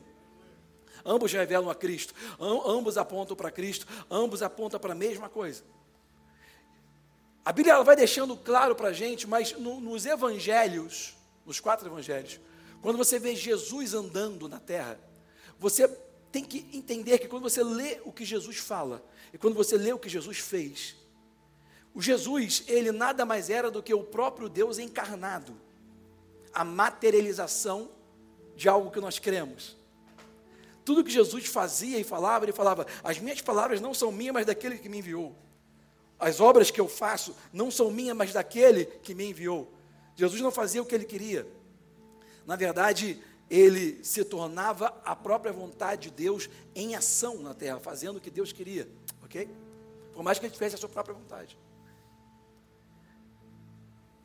Ambos 1.06 1.32
revelam 1.32 1.70
a 1.70 1.76
Cristo, 1.76 2.14
ambos 2.38 2.98
apontam 2.98 3.38
para 3.38 3.50
Cristo, 3.52 3.88
ambos 4.12 4.44
apontam 4.44 4.82
para 4.82 4.92
a 4.92 4.96
mesma 4.96 5.30
coisa. 5.30 5.64
A 7.46 7.54
Bíblia 7.54 7.76
ela 7.76 7.86
vai 7.86 7.96
deixando 7.96 8.36
claro 8.36 8.76
para 8.76 8.90
a 8.90 8.94
gente, 8.94 9.26
mas 9.26 9.54
no, 9.54 9.80
nos 9.80 10.06
evangelhos, 10.06 11.16
nos 11.46 11.62
quatro 11.62 11.88
evangelhos, 11.88 12.38
quando 12.82 12.98
você 12.98 13.18
vê 13.18 13.34
Jesus 13.34 13.94
andando 13.94 14.50
na 14.50 14.60
terra, 14.60 15.00
você 15.58 15.88
tem 16.34 16.44
que 16.44 16.68
entender 16.74 17.18
que 17.20 17.30
quando 17.30 17.44
você 17.44 17.64
lê 17.64 18.02
o 18.04 18.12
que 18.12 18.26
Jesus 18.26 18.58
fala 18.58 19.02
e 19.32 19.38
quando 19.38 19.56
você 19.56 19.78
lê 19.78 19.94
o 19.94 19.98
que 19.98 20.10
Jesus 20.10 20.40
fez, 20.40 20.98
o 21.98 22.02
Jesus, 22.02 22.64
ele 22.68 22.92
nada 22.92 23.26
mais 23.26 23.50
era 23.50 23.72
do 23.72 23.82
que 23.82 23.92
o 23.92 24.04
próprio 24.04 24.48
Deus 24.48 24.78
encarnado, 24.78 25.60
a 26.54 26.64
materialização 26.64 27.90
de 28.56 28.70
algo 28.70 28.92
que 28.92 29.00
nós 29.00 29.18
cremos. 29.18 29.76
Tudo 30.86 31.04
que 31.04 31.10
Jesus 31.10 31.48
fazia 31.48 31.98
e 31.98 32.04
falava, 32.04 32.46
ele 32.46 32.54
falava: 32.54 32.86
As 33.04 33.18
minhas 33.18 33.42
palavras 33.42 33.82
não 33.82 33.96
são 33.96 34.12
minhas, 34.12 34.32
mas 34.32 34.46
daquele 34.46 34.78
que 34.78 34.88
me 34.88 35.00
enviou. 35.00 35.36
As 36.20 36.40
obras 36.40 36.70
que 36.70 36.80
eu 36.80 36.88
faço 36.88 37.36
não 37.52 37.72
são 37.72 37.90
minhas, 37.90 38.16
mas 38.16 38.32
daquele 38.32 38.86
que 38.86 39.16
me 39.16 39.32
enviou. 39.32 39.74
Jesus 40.16 40.40
não 40.40 40.52
fazia 40.52 40.84
o 40.84 40.86
que 40.86 40.94
ele 40.94 41.04
queria. 41.04 41.48
Na 42.46 42.56
verdade, 42.56 43.20
ele 43.50 44.04
se 44.04 44.24
tornava 44.24 45.02
a 45.04 45.16
própria 45.16 45.52
vontade 45.52 46.12
de 46.12 46.12
Deus 46.12 46.48
em 46.76 46.96
ação 46.96 47.40
na 47.40 47.56
terra, 47.56 47.80
fazendo 47.80 48.18
o 48.18 48.22
que 48.22 48.30
Deus 48.30 48.54
queria, 48.54 48.88
ok? 49.24 49.50
Por 50.14 50.22
mais 50.22 50.38
que 50.38 50.46
ele 50.46 50.54
tivesse 50.54 50.76
a 50.76 50.78
sua 50.78 50.90
própria 50.90 51.16
vontade. 51.16 51.58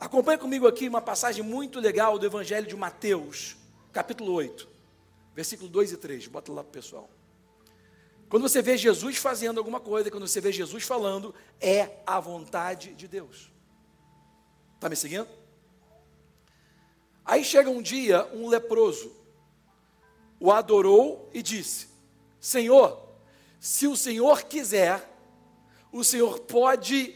Acompanhe 0.02 0.36
comigo 0.36 0.66
aqui 0.66 0.88
uma 0.88 1.00
passagem 1.00 1.44
muito 1.44 1.78
legal 1.78 2.18
do 2.18 2.26
Evangelho 2.26 2.66
de 2.66 2.74
Mateus, 2.74 3.56
capítulo 3.92 4.32
8, 4.32 4.68
versículo 5.32 5.70
2 5.70 5.92
e 5.92 5.96
3. 5.96 6.26
Bota 6.26 6.50
lá 6.50 6.64
para 6.64 6.70
o 6.70 6.72
pessoal. 6.72 7.08
Quando 8.28 8.42
você 8.42 8.60
vê 8.60 8.76
Jesus 8.76 9.16
fazendo 9.16 9.58
alguma 9.58 9.78
coisa, 9.78 10.10
quando 10.10 10.26
você 10.26 10.40
vê 10.40 10.50
Jesus 10.50 10.82
falando, 10.82 11.32
é 11.60 12.00
a 12.04 12.18
vontade 12.18 12.94
de 12.94 13.06
Deus. 13.06 13.52
Está 14.74 14.88
me 14.88 14.96
seguindo? 14.96 15.28
Aí 17.24 17.44
chega 17.44 17.70
um 17.70 17.80
dia 17.80 18.28
um 18.34 18.48
leproso, 18.48 19.14
o 20.40 20.50
adorou 20.50 21.30
e 21.32 21.40
disse: 21.44 21.86
Senhor, 22.40 23.00
se 23.60 23.86
o 23.86 23.94
Senhor 23.94 24.42
quiser, 24.42 25.16
o 25.92 26.02
Senhor 26.02 26.40
pode 26.40 27.14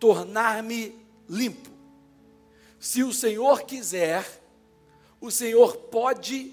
tornar-me 0.00 0.98
limpo. 1.28 1.73
Se 2.84 3.02
o 3.02 3.14
Senhor 3.14 3.62
quiser, 3.62 4.42
o 5.18 5.30
Senhor 5.30 5.74
pode 5.74 6.52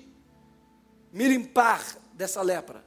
me 1.11 1.27
limpar 1.27 1.83
dessa 2.13 2.41
lepra. 2.41 2.85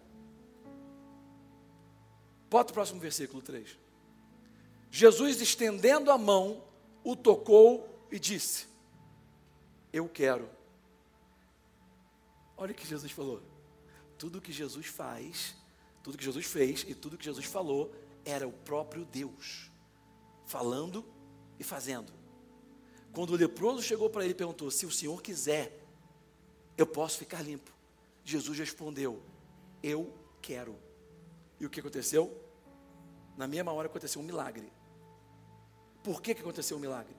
Bota 2.49 2.71
o 2.71 2.75
próximo 2.75 2.99
versículo 2.99 3.43
3. 3.43 3.77
Jesus, 4.91 5.43
estendendo 5.43 6.11
a 6.11 6.17
mão, 6.17 6.65
o 7.05 7.15
tocou 7.15 7.87
e 8.11 8.19
disse: 8.19 8.67
Eu 9.93 10.09
quero. 10.09 10.49
Olha 12.57 12.73
o 12.73 12.75
que 12.75 12.87
Jesus 12.87 13.13
falou. 13.13 13.43
Tudo 14.17 14.41
que 14.41 14.55
Jesus 14.55 14.87
faz, 14.87 15.55
tudo 16.03 16.17
que 16.17 16.25
Jesus 16.25 16.47
fez 16.47 16.83
e 16.89 16.95
tudo 16.95 17.19
que 17.19 17.27
Jesus 17.27 17.45
falou 17.45 17.95
era 18.25 18.49
o 18.49 18.53
próprio 18.53 19.05
Deus, 19.05 19.71
falando 20.47 21.05
e 21.59 21.63
fazendo. 21.63 22.24
Quando 23.15 23.31
o 23.31 23.37
leproso 23.37 23.81
chegou 23.81 24.11
para 24.11 24.25
ele 24.25 24.33
e 24.33 24.37
perguntou: 24.37 24.71
Se 24.71 24.85
o 24.85 24.91
senhor 24.91 25.23
quiser, 25.23 25.81
eu 26.77 26.87
posso 26.87 27.17
ficar 27.17 27.41
limpo. 27.43 27.73
Jesus 28.25 28.59
respondeu: 28.59 29.23
Eu 29.83 30.13
quero. 30.43 30.77
E 31.61 31.65
o 31.65 31.71
que 31.71 31.79
aconteceu? 31.81 32.37
Na 33.37 33.47
mesma 33.47 33.73
hora 33.73 33.87
aconteceu 33.87 34.21
um 34.21 34.25
milagre. 34.25 34.71
Por 36.03 36.21
que, 36.21 36.35
que 36.35 36.41
aconteceu 36.41 36.77
um 36.77 36.81
milagre? 36.81 37.17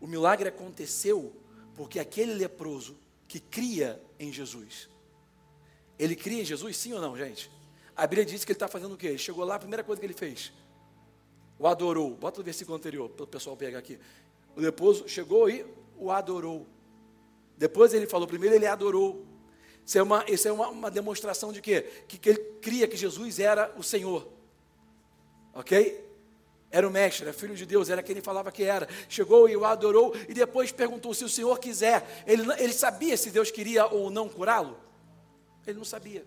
O 0.00 0.06
milagre 0.06 0.48
aconteceu 0.48 1.34
porque 1.74 1.98
aquele 1.98 2.34
leproso 2.34 2.96
que 3.26 3.40
cria 3.40 4.00
em 4.18 4.30
Jesus, 4.30 4.90
ele 5.98 6.14
cria 6.14 6.42
em 6.42 6.44
Jesus, 6.44 6.76
sim 6.76 6.92
ou 6.92 7.00
não, 7.00 7.16
gente? 7.16 7.50
A 7.96 8.06
Bíblia 8.06 8.26
diz 8.26 8.44
que 8.44 8.52
ele 8.52 8.56
está 8.56 8.68
fazendo 8.68 8.94
o 8.94 8.96
quê? 8.96 9.08
Ele 9.08 9.18
chegou 9.18 9.44
lá, 9.44 9.54
a 9.54 9.58
primeira 9.58 9.82
coisa 9.82 10.00
que 10.00 10.06
ele 10.06 10.14
fez, 10.14 10.52
o 11.62 11.66
adorou. 11.68 12.10
Bota 12.16 12.40
o 12.40 12.44
versículo 12.44 12.76
anterior 12.76 13.08
para 13.08 13.22
o 13.22 13.26
pessoal 13.26 13.56
pegar 13.56 13.78
aqui. 13.78 13.96
O 14.56 14.60
leproso 14.60 15.08
chegou 15.08 15.48
e 15.48 15.64
o 15.96 16.10
adorou. 16.10 16.66
Depois 17.56 17.94
ele 17.94 18.08
falou, 18.08 18.26
primeiro 18.26 18.56
ele 18.56 18.66
adorou. 18.66 19.24
Isso 19.86 19.96
é 19.96 20.02
uma, 20.02 20.24
isso 20.28 20.48
é 20.48 20.52
uma, 20.52 20.68
uma 20.70 20.90
demonstração 20.90 21.52
de 21.52 21.62
quê? 21.62 21.82
Que, 22.08 22.18
que 22.18 22.28
ele 22.30 22.38
cria 22.60 22.88
que 22.88 22.96
Jesus 22.96 23.38
era 23.38 23.72
o 23.78 23.82
Senhor. 23.82 24.26
Ok? 25.54 26.04
Era 26.68 26.88
o 26.88 26.90
mestre, 26.90 27.26
era 27.26 27.32
filho 27.32 27.54
de 27.54 27.64
Deus, 27.64 27.88
era 27.88 28.02
quem 28.02 28.14
ele 28.14 28.22
falava 28.22 28.50
que 28.50 28.64
era. 28.64 28.88
Chegou 29.08 29.48
e 29.48 29.56
o 29.56 29.64
adorou 29.64 30.16
e 30.28 30.34
depois 30.34 30.72
perguntou 30.72 31.14
se 31.14 31.24
o 31.24 31.28
Senhor 31.28 31.60
quiser. 31.60 32.24
Ele, 32.26 32.42
ele 32.58 32.72
sabia 32.72 33.16
se 33.16 33.30
Deus 33.30 33.52
queria 33.52 33.86
ou 33.86 34.10
não 34.10 34.28
curá-lo? 34.28 34.76
Ele 35.64 35.78
não 35.78 35.84
sabia. 35.84 36.26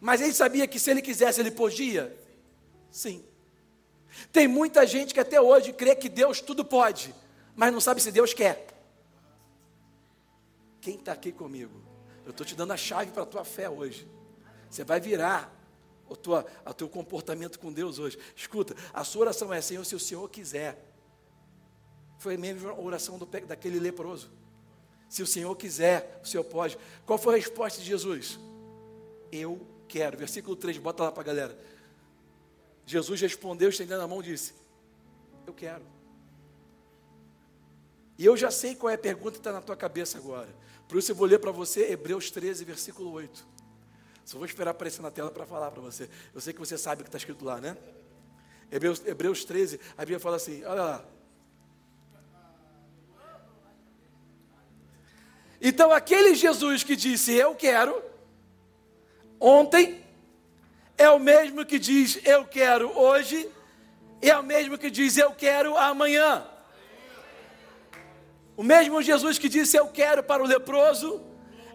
Mas 0.00 0.20
ele 0.20 0.34
sabia 0.34 0.66
que 0.66 0.80
se 0.80 0.90
ele 0.90 1.00
quisesse, 1.00 1.40
ele 1.40 1.52
podia? 1.52 2.12
Sim. 2.90 3.24
Tem 4.32 4.46
muita 4.48 4.86
gente 4.86 5.12
que 5.14 5.20
até 5.20 5.40
hoje 5.40 5.72
crê 5.72 5.94
que 5.94 6.08
Deus 6.08 6.40
tudo 6.40 6.64
pode, 6.64 7.14
mas 7.54 7.72
não 7.72 7.80
sabe 7.80 8.00
se 8.00 8.12
Deus 8.12 8.32
quer. 8.32 8.66
Quem 10.80 10.96
está 10.96 11.12
aqui 11.12 11.32
comigo? 11.32 11.82
Eu 12.24 12.30
estou 12.30 12.44
te 12.44 12.54
dando 12.54 12.72
a 12.72 12.76
chave 12.76 13.10
para 13.10 13.22
a 13.22 13.26
tua 13.26 13.44
fé 13.44 13.68
hoje. 13.68 14.08
Você 14.70 14.84
vai 14.84 15.00
virar 15.00 15.54
o 16.08 16.16
tua, 16.16 16.46
a 16.64 16.72
teu 16.72 16.88
comportamento 16.88 17.58
com 17.58 17.72
Deus 17.72 17.98
hoje. 17.98 18.18
Escuta, 18.34 18.74
a 18.92 19.04
sua 19.04 19.22
oração 19.22 19.52
é 19.52 19.60
Senhor, 19.60 19.84
se 19.84 19.94
o 19.94 20.00
Senhor 20.00 20.28
quiser. 20.28 20.78
Foi 22.18 22.34
a 22.34 22.38
mesma 22.38 22.78
oração 22.78 23.18
do, 23.18 23.26
daquele 23.26 23.78
leproso. 23.78 24.30
Se 25.08 25.22
o 25.22 25.26
Senhor 25.26 25.54
quiser, 25.56 26.20
o 26.22 26.26
Senhor 26.26 26.44
pode. 26.44 26.78
Qual 27.06 27.18
foi 27.18 27.34
a 27.34 27.36
resposta 27.38 27.80
de 27.80 27.86
Jesus? 27.86 28.38
Eu 29.30 29.60
quero. 29.86 30.16
Versículo 30.16 30.56
3, 30.56 30.78
bota 30.78 31.04
lá 31.04 31.12
para 31.12 31.22
a 31.22 31.26
galera. 31.26 31.58
Jesus 32.86 33.20
respondeu, 33.20 33.68
estendendo 33.68 34.02
a 34.02 34.08
mão, 34.08 34.22
disse: 34.22 34.54
Eu 35.46 35.54
quero. 35.54 35.84
E 38.18 38.24
eu 38.24 38.36
já 38.36 38.50
sei 38.50 38.74
qual 38.74 38.90
é 38.90 38.94
a 38.94 38.98
pergunta 38.98 39.32
que 39.32 39.38
está 39.38 39.52
na 39.52 39.60
tua 39.60 39.76
cabeça 39.76 40.18
agora. 40.18 40.48
Por 40.88 40.98
isso 40.98 41.10
eu 41.10 41.16
vou 41.16 41.26
ler 41.26 41.38
para 41.38 41.50
você 41.50 41.90
Hebreus 41.90 42.30
13, 42.30 42.64
versículo 42.64 43.10
8. 43.12 43.46
Só 44.24 44.38
vou 44.38 44.46
esperar 44.46 44.70
aparecer 44.70 45.02
na 45.02 45.10
tela 45.10 45.30
para 45.30 45.44
falar 45.44 45.70
para 45.70 45.82
você. 45.82 46.08
Eu 46.34 46.40
sei 46.40 46.52
que 46.52 46.60
você 46.60 46.78
sabe 46.78 47.00
o 47.00 47.04
que 47.04 47.08
está 47.08 47.18
escrito 47.18 47.44
lá, 47.44 47.60
né? 47.60 47.76
Hebreus, 48.70 49.04
Hebreus 49.04 49.44
13, 49.44 49.80
a 49.96 50.00
Bíblia 50.00 50.20
fala 50.20 50.36
assim: 50.36 50.64
olha 50.64 50.82
lá. 50.82 51.04
Então, 55.60 55.90
aquele 55.90 56.34
Jesus 56.34 56.82
que 56.82 56.94
disse 56.94 57.32
eu 57.32 57.54
quero, 57.54 58.02
ontem, 59.40 60.03
é 60.96 61.08
o 61.10 61.18
mesmo 61.18 61.64
que 61.64 61.78
diz 61.78 62.20
eu 62.24 62.44
quero 62.44 62.96
hoje, 62.98 63.48
é 64.22 64.36
o 64.36 64.42
mesmo 64.42 64.78
que 64.78 64.90
diz 64.90 65.16
eu 65.16 65.32
quero 65.32 65.76
amanhã. 65.76 66.46
O 68.56 68.62
mesmo 68.62 69.02
Jesus 69.02 69.38
que 69.38 69.48
disse 69.48 69.76
eu 69.76 69.88
quero 69.88 70.22
para 70.22 70.42
o 70.42 70.46
leproso, 70.46 71.22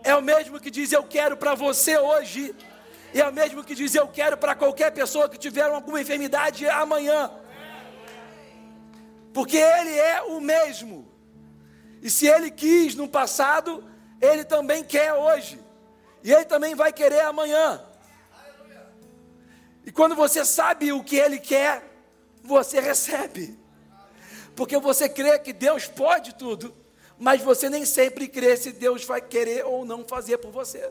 é 0.03 0.15
o 0.15 0.21
mesmo 0.21 0.59
que 0.59 0.71
diz 0.71 0.91
eu 0.91 1.03
quero 1.03 1.35
para 1.35 1.53
você 1.53 1.97
hoje, 1.97 2.55
e 3.13 3.19
é 3.19 3.27
o 3.27 3.33
mesmo 3.33 3.63
que 3.63 3.75
diz 3.75 3.93
eu 3.93 4.07
quero 4.07 4.37
para 4.37 4.55
qualquer 4.55 4.91
pessoa 4.91 5.27
que 5.27 5.37
tiver 5.37 5.63
alguma 5.63 5.99
enfermidade 5.99 6.67
amanhã. 6.69 7.31
Porque 9.33 9.57
Ele 9.57 9.97
é 9.97 10.21
o 10.21 10.39
mesmo. 10.39 11.07
E 12.01 12.09
se 12.09 12.27
Ele 12.27 12.49
quis 12.49 12.95
no 12.95 13.07
passado, 13.07 13.83
Ele 14.21 14.43
também 14.43 14.83
quer 14.83 15.13
hoje. 15.13 15.59
E 16.23 16.31
Ele 16.31 16.45
também 16.45 16.75
vai 16.75 16.93
querer 16.93 17.21
amanhã. 17.21 17.83
E 19.85 19.91
quando 19.91 20.15
você 20.15 20.43
sabe 20.45 20.91
o 20.91 21.03
que 21.03 21.15
Ele 21.15 21.39
quer, 21.39 21.83
você 22.43 22.79
recebe. 22.79 23.57
Porque 24.55 24.77
você 24.77 25.07
crê 25.07 25.37
que 25.39 25.53
Deus 25.53 25.87
pode 25.87 26.35
tudo 26.35 26.73
mas 27.19 27.41
você 27.41 27.69
nem 27.69 27.85
sempre 27.85 28.29
crê 28.29 28.55
se 28.55 28.71
Deus 28.71 29.03
vai 29.03 29.21
querer 29.21 29.65
ou 29.65 29.83
não 29.83 30.05
fazer 30.05 30.37
por 30.37 30.51
você. 30.51 30.89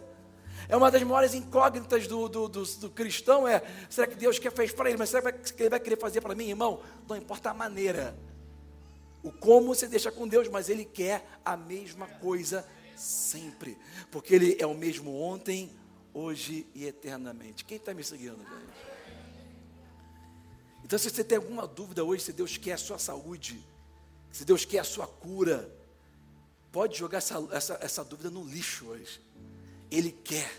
É 0.69 0.77
uma 0.77 0.91
das 0.91 1.03
maiores 1.03 1.33
incógnitas 1.33 2.07
do, 2.07 2.29
do, 2.29 2.47
do, 2.47 2.63
do 2.63 2.91
cristão 2.91 3.49
é, 3.49 3.63
será 3.89 4.07
que 4.07 4.15
Deus 4.15 4.39
quer 4.39 4.53
fez 4.53 4.71
para 4.71 4.91
ele, 4.91 4.99
mas 4.99 5.09
será 5.09 5.33
que 5.33 5.63
ele 5.63 5.71
vai 5.71 5.81
querer 5.81 5.99
fazer 5.99 6.21
para 6.21 6.35
mim, 6.35 6.51
irmão? 6.51 6.83
Não 7.09 7.17
importa 7.17 7.51
a 7.51 7.55
maneira. 7.55 8.15
O 9.23 9.33
como 9.33 9.75
você 9.75 9.89
deixa 9.89 10.13
com 10.13 10.29
Deus, 10.29 10.47
mas 10.49 10.69
ele 10.69 10.85
quer 10.85 11.27
a 11.43 11.57
mesma 11.57 12.07
coisa 12.07 12.69
sempre. 12.95 13.79
Porque 14.11 14.35
ele 14.35 14.57
é 14.61 14.67
o 14.67 14.75
mesmo 14.75 15.19
ontem, 15.19 15.75
hoje 16.19 16.67
e 16.75 16.85
eternamente. 16.85 17.65
Quem 17.65 17.77
está 17.77 17.95
me 17.95 18.03
seguindo, 18.03 18.39
gente? 18.39 18.89
Então, 20.85 20.99
se 20.99 21.11
você 21.11 21.23
tem 21.23 21.37
alguma 21.39 21.67
dúvida 21.67 22.03
hoje, 22.03 22.25
se 22.25 22.33
Deus 22.33 22.57
quer 22.57 22.73
a 22.73 22.79
sua 22.79 22.99
saúde, 22.99 23.65
se 24.33 24.45
Deus 24.45 24.65
quer 24.65 24.81
a 24.81 24.85
sua 24.85 25.07
cura, 25.07 25.71
pode 26.73 26.99
jogar 26.99 27.19
essa, 27.19 27.47
essa, 27.53 27.79
essa 27.81 28.05
dúvida 28.05 28.31
no 28.31 28.45
lixo 28.45 28.87
hoje. 28.87 29.21
Ele 29.91 30.11
quer, 30.11 30.51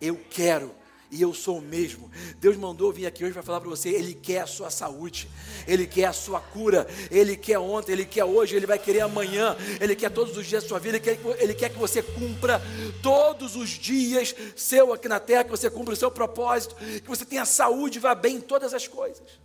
eu 0.00 0.16
quero, 0.30 0.74
e 1.12 1.20
eu 1.20 1.34
sou 1.34 1.58
o 1.58 1.62
mesmo. 1.62 2.10
Deus 2.40 2.56
mandou 2.56 2.90
vir 2.90 3.06
aqui 3.06 3.22
hoje 3.22 3.34
para 3.34 3.42
falar 3.42 3.60
para 3.60 3.68
você: 3.68 3.90
Ele 3.90 4.14
quer 4.14 4.40
a 4.40 4.46
sua 4.46 4.70
saúde, 4.70 5.28
Ele 5.68 5.86
quer 5.86 6.06
a 6.06 6.12
sua 6.12 6.40
cura, 6.40 6.88
Ele 7.10 7.36
quer 7.36 7.58
ontem, 7.58 7.92
Ele 7.92 8.06
quer 8.06 8.24
hoje, 8.24 8.56
Ele 8.56 8.66
vai 8.66 8.78
querer 8.78 9.02
amanhã, 9.02 9.54
Ele 9.78 9.94
quer 9.94 10.10
todos 10.10 10.34
os 10.36 10.46
dias 10.46 10.62
da 10.62 10.68
sua 10.70 10.78
vida, 10.78 10.96
Ele 10.96 11.04
quer, 11.04 11.20
Ele 11.38 11.54
quer 11.54 11.68
que 11.68 11.78
você 11.78 12.02
cumpra 12.02 12.62
todos 13.02 13.54
os 13.54 13.68
dias 13.68 14.34
seu 14.56 14.90
aqui 14.90 15.06
na 15.06 15.20
terra, 15.20 15.44
que 15.44 15.50
você 15.50 15.68
cumpra 15.68 15.92
o 15.92 15.96
seu 15.96 16.10
propósito, 16.10 16.74
que 16.76 17.08
você 17.08 17.26
tenha 17.26 17.44
saúde 17.44 17.98
e 17.98 18.00
vá 18.00 18.14
bem 18.14 18.36
em 18.36 18.40
todas 18.40 18.72
as 18.72 18.88
coisas. 18.88 19.38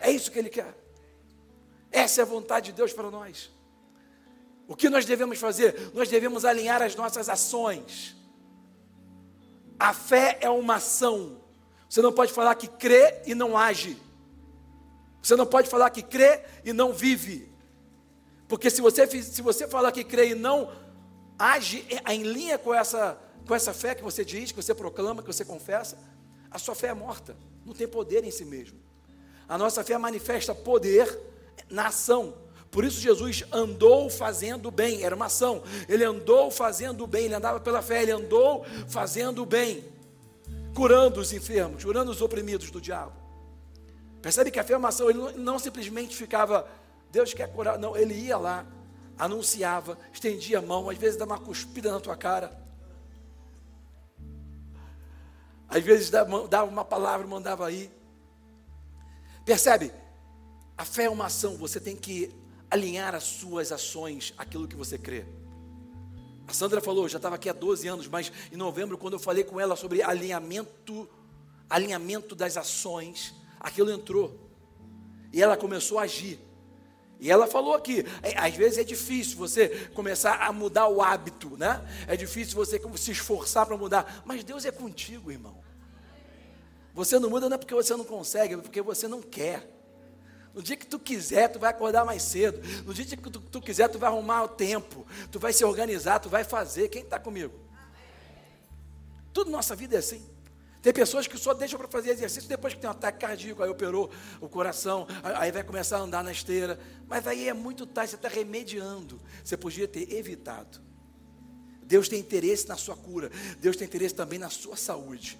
É 0.00 0.12
isso 0.12 0.30
que 0.30 0.38
Ele 0.38 0.48
quer. 0.48 0.72
Essa 1.90 2.20
é 2.20 2.22
a 2.22 2.26
vontade 2.26 2.66
de 2.66 2.72
Deus 2.74 2.92
para 2.92 3.10
nós. 3.10 3.50
O 4.68 4.76
que 4.76 4.88
nós 4.88 5.04
devemos 5.04 5.38
fazer? 5.38 5.90
Nós 5.94 6.08
devemos 6.08 6.44
alinhar 6.44 6.80
as 6.80 6.94
nossas 6.94 7.28
ações. 7.28 8.17
A 9.78 9.92
fé 9.92 10.38
é 10.40 10.50
uma 10.50 10.76
ação. 10.76 11.38
Você 11.88 12.02
não 12.02 12.12
pode 12.12 12.32
falar 12.32 12.54
que 12.54 12.66
crê 12.66 13.22
e 13.26 13.34
não 13.34 13.56
age. 13.56 13.96
Você 15.22 15.36
não 15.36 15.46
pode 15.46 15.68
falar 15.68 15.90
que 15.90 16.02
crê 16.02 16.42
e 16.64 16.72
não 16.72 16.92
vive. 16.92 17.50
Porque 18.48 18.70
se 18.70 18.80
você, 18.80 19.06
se 19.06 19.42
você 19.42 19.68
falar 19.68 19.92
que 19.92 20.02
crê 20.02 20.30
e 20.30 20.34
não 20.34 20.72
age 21.38 21.86
em 22.08 22.22
linha 22.22 22.58
com 22.58 22.74
essa, 22.74 23.18
com 23.46 23.54
essa 23.54 23.72
fé 23.72 23.94
que 23.94 24.02
você 24.02 24.24
diz, 24.24 24.50
que 24.50 24.60
você 24.60 24.74
proclama, 24.74 25.22
que 25.22 25.28
você 25.28 25.44
confessa, 25.44 25.98
a 26.50 26.58
sua 26.58 26.74
fé 26.74 26.88
é 26.88 26.94
morta. 26.94 27.36
Não 27.64 27.74
tem 27.74 27.86
poder 27.86 28.24
em 28.24 28.30
si 28.30 28.44
mesmo. 28.44 28.78
A 29.48 29.56
nossa 29.56 29.84
fé 29.84 29.96
manifesta 29.96 30.54
poder 30.54 31.18
na 31.70 31.88
ação. 31.88 32.34
Por 32.70 32.84
isso 32.84 33.00
Jesus 33.00 33.44
andou 33.50 34.10
fazendo 34.10 34.70
bem, 34.70 35.02
era 35.02 35.14
uma 35.14 35.26
ação. 35.26 35.62
Ele 35.88 36.04
andou 36.04 36.50
fazendo 36.50 37.06
bem, 37.06 37.24
ele 37.24 37.34
andava 37.34 37.60
pela 37.60 37.80
fé, 37.80 38.02
ele 38.02 38.12
andou 38.12 38.64
fazendo 38.86 39.46
bem, 39.46 39.84
curando 40.74 41.20
os 41.20 41.32
enfermos, 41.32 41.82
curando 41.82 42.10
os 42.10 42.20
oprimidos 42.20 42.70
do 42.70 42.80
diabo. 42.80 43.12
Percebe 44.20 44.50
que 44.50 44.58
a 44.58 44.64
fé 44.64 44.74
é 44.74 44.76
uma 44.76 44.88
ação, 44.88 45.08
ele 45.08 45.18
não, 45.38 45.58
simplesmente 45.58 46.14
ficava, 46.14 46.68
Deus 47.10 47.32
quer 47.32 47.50
curar, 47.52 47.78
não, 47.78 47.96
ele 47.96 48.14
ia 48.14 48.36
lá, 48.36 48.66
anunciava, 49.18 49.96
estendia 50.12 50.58
a 50.58 50.62
mão, 50.62 50.90
às 50.90 50.98
vezes 50.98 51.18
dava 51.18 51.32
uma 51.32 51.40
cuspida 51.40 51.90
na 51.90 52.00
tua 52.00 52.16
cara. 52.16 52.60
Às 55.68 55.82
vezes 55.82 56.10
dava 56.10 56.64
uma 56.64 56.84
palavra, 56.84 57.26
mandava 57.26 57.66
aí. 57.66 57.90
Percebe? 59.44 59.92
A 60.76 60.84
fé 60.84 61.04
é 61.04 61.10
uma 61.10 61.26
ação, 61.26 61.56
você 61.56 61.80
tem 61.80 61.96
que 61.96 62.34
alinhar 62.70 63.14
as 63.14 63.24
suas 63.24 63.72
ações 63.72 64.34
àquilo 64.36 64.68
que 64.68 64.76
você 64.76 64.98
crê. 64.98 65.24
A 66.46 66.52
Sandra 66.52 66.80
falou, 66.80 67.08
já 67.08 67.18
estava 67.18 67.36
aqui 67.36 67.48
há 67.48 67.52
12 67.52 67.86
anos, 67.88 68.08
mas 68.08 68.32
em 68.50 68.56
novembro, 68.56 68.96
quando 68.96 69.14
eu 69.14 69.18
falei 69.18 69.44
com 69.44 69.60
ela 69.60 69.76
sobre 69.76 70.02
alinhamento, 70.02 71.08
alinhamento 71.68 72.34
das 72.34 72.56
ações, 72.56 73.34
aquilo 73.60 73.90
entrou. 73.90 74.48
E 75.30 75.42
ela 75.42 75.56
começou 75.56 75.98
a 75.98 76.02
agir. 76.02 76.40
E 77.20 77.30
ela 77.30 77.46
falou 77.46 77.74
aqui, 77.74 78.04
é, 78.22 78.38
às 78.38 78.54
vezes 78.54 78.78
é 78.78 78.84
difícil 78.84 79.36
você 79.36 79.90
começar 79.92 80.36
a 80.36 80.52
mudar 80.52 80.88
o 80.88 81.02
hábito, 81.02 81.56
né? 81.56 81.84
É 82.06 82.16
difícil 82.16 82.54
você 82.54 82.80
se 82.96 83.10
esforçar 83.10 83.66
para 83.66 83.76
mudar, 83.76 84.22
mas 84.24 84.44
Deus 84.44 84.64
é 84.64 84.70
contigo, 84.70 85.30
irmão. 85.30 85.58
Você 86.94 87.18
não 87.18 87.28
muda 87.28 87.48
não 87.48 87.56
é 87.56 87.58
porque 87.58 87.74
você 87.74 87.94
não 87.94 88.04
consegue, 88.04 88.54
é 88.54 88.56
porque 88.56 88.80
você 88.80 89.06
não 89.06 89.20
quer. 89.20 89.77
No 90.58 90.64
dia 90.64 90.76
que 90.76 90.88
tu 90.88 90.98
quiser, 90.98 91.46
tu 91.46 91.60
vai 91.60 91.70
acordar 91.70 92.04
mais 92.04 92.20
cedo. 92.20 92.60
No 92.84 92.92
dia 92.92 93.04
que 93.04 93.16
tu, 93.16 93.38
tu 93.38 93.60
quiser, 93.60 93.86
tu 93.86 93.96
vai 93.96 94.08
arrumar 94.08 94.42
o 94.42 94.48
tempo. 94.48 95.06
Tu 95.30 95.38
vai 95.38 95.52
se 95.52 95.64
organizar, 95.64 96.18
tu 96.18 96.28
vai 96.28 96.42
fazer. 96.42 96.88
Quem 96.88 97.02
está 97.02 97.16
comigo? 97.16 97.54
Tudo 99.32 99.52
nossa 99.52 99.76
vida 99.76 99.94
é 99.94 100.00
assim. 100.00 100.20
Tem 100.82 100.92
pessoas 100.92 101.28
que 101.28 101.38
só 101.38 101.54
deixam 101.54 101.78
para 101.78 101.86
fazer 101.86 102.10
exercício 102.10 102.48
depois 102.48 102.74
que 102.74 102.80
tem 102.80 102.88
um 102.88 102.90
ataque 102.90 103.20
cardíaco, 103.20 103.62
aí 103.62 103.70
operou 103.70 104.10
o 104.40 104.48
coração, 104.48 105.06
aí 105.22 105.52
vai 105.52 105.62
começar 105.62 105.98
a 105.98 106.00
andar 106.00 106.24
na 106.24 106.32
esteira. 106.32 106.76
Mas 107.06 107.24
aí 107.28 107.48
é 107.48 107.54
muito 107.54 107.86
tarde, 107.86 108.10
você 108.10 108.16
está 108.16 108.28
remediando. 108.28 109.20
Você 109.44 109.56
podia 109.56 109.86
ter 109.86 110.12
evitado. 110.12 110.80
Deus 111.84 112.08
tem 112.08 112.18
interesse 112.18 112.66
na 112.66 112.76
sua 112.76 112.96
cura, 112.96 113.30
Deus 113.60 113.76
tem 113.76 113.86
interesse 113.86 114.16
também 114.16 114.40
na 114.40 114.50
sua 114.50 114.76
saúde. 114.76 115.38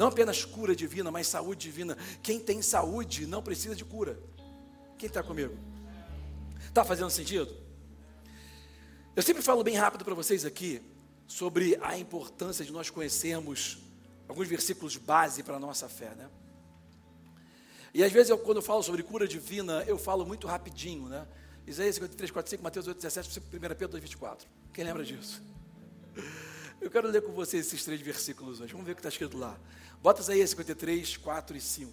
Não 0.00 0.06
apenas 0.06 0.46
cura 0.46 0.74
divina, 0.74 1.10
mas 1.10 1.26
saúde 1.26 1.60
divina. 1.60 1.94
Quem 2.22 2.40
tem 2.40 2.62
saúde 2.62 3.26
não 3.26 3.42
precisa 3.42 3.76
de 3.76 3.84
cura. 3.84 4.18
Quem 4.96 5.08
está 5.08 5.22
comigo? 5.22 5.54
Está 6.66 6.82
fazendo 6.82 7.10
sentido? 7.10 7.54
Eu 9.14 9.22
sempre 9.22 9.42
falo 9.42 9.62
bem 9.62 9.76
rápido 9.76 10.02
para 10.02 10.14
vocês 10.14 10.46
aqui 10.46 10.80
sobre 11.26 11.78
a 11.82 11.98
importância 11.98 12.64
de 12.64 12.72
nós 12.72 12.88
conhecermos 12.88 13.76
alguns 14.26 14.48
versículos 14.48 14.96
base 14.96 15.42
para 15.42 15.56
a 15.56 15.60
nossa 15.60 15.86
fé, 15.86 16.14
né? 16.14 16.30
E 17.92 18.02
às 18.02 18.10
vezes, 18.10 18.30
eu, 18.30 18.38
quando 18.38 18.56
eu 18.56 18.62
falo 18.62 18.82
sobre 18.82 19.02
cura 19.02 19.28
divina, 19.28 19.84
eu 19.86 19.98
falo 19.98 20.24
muito 20.24 20.46
rapidinho, 20.46 21.10
né? 21.10 21.28
Isaías 21.66 21.96
53, 21.96 22.30
4, 22.30 22.50
5, 22.52 22.62
Mateus 22.62 22.86
8, 22.86 22.96
17, 22.96 23.38
1 23.38 23.42
Pedro 23.60 23.88
2, 23.88 24.02
24. 24.02 24.48
Quem 24.72 24.82
lembra 24.82 25.04
disso? 25.04 25.42
Eu 26.80 26.90
quero 26.90 27.08
ler 27.08 27.20
com 27.20 27.32
vocês 27.32 27.66
esses 27.66 27.84
três 27.84 28.00
versículos 28.00 28.58
hoje. 28.58 28.72
Vamos 28.72 28.86
ver 28.86 28.92
o 28.92 28.94
que 28.94 29.00
está 29.00 29.10
escrito 29.10 29.36
lá. 29.36 29.54
Bota 30.02 30.22
Isaías 30.22 30.48
53, 30.48 31.18
4 31.18 31.56
e 31.56 31.60
5. 31.60 31.92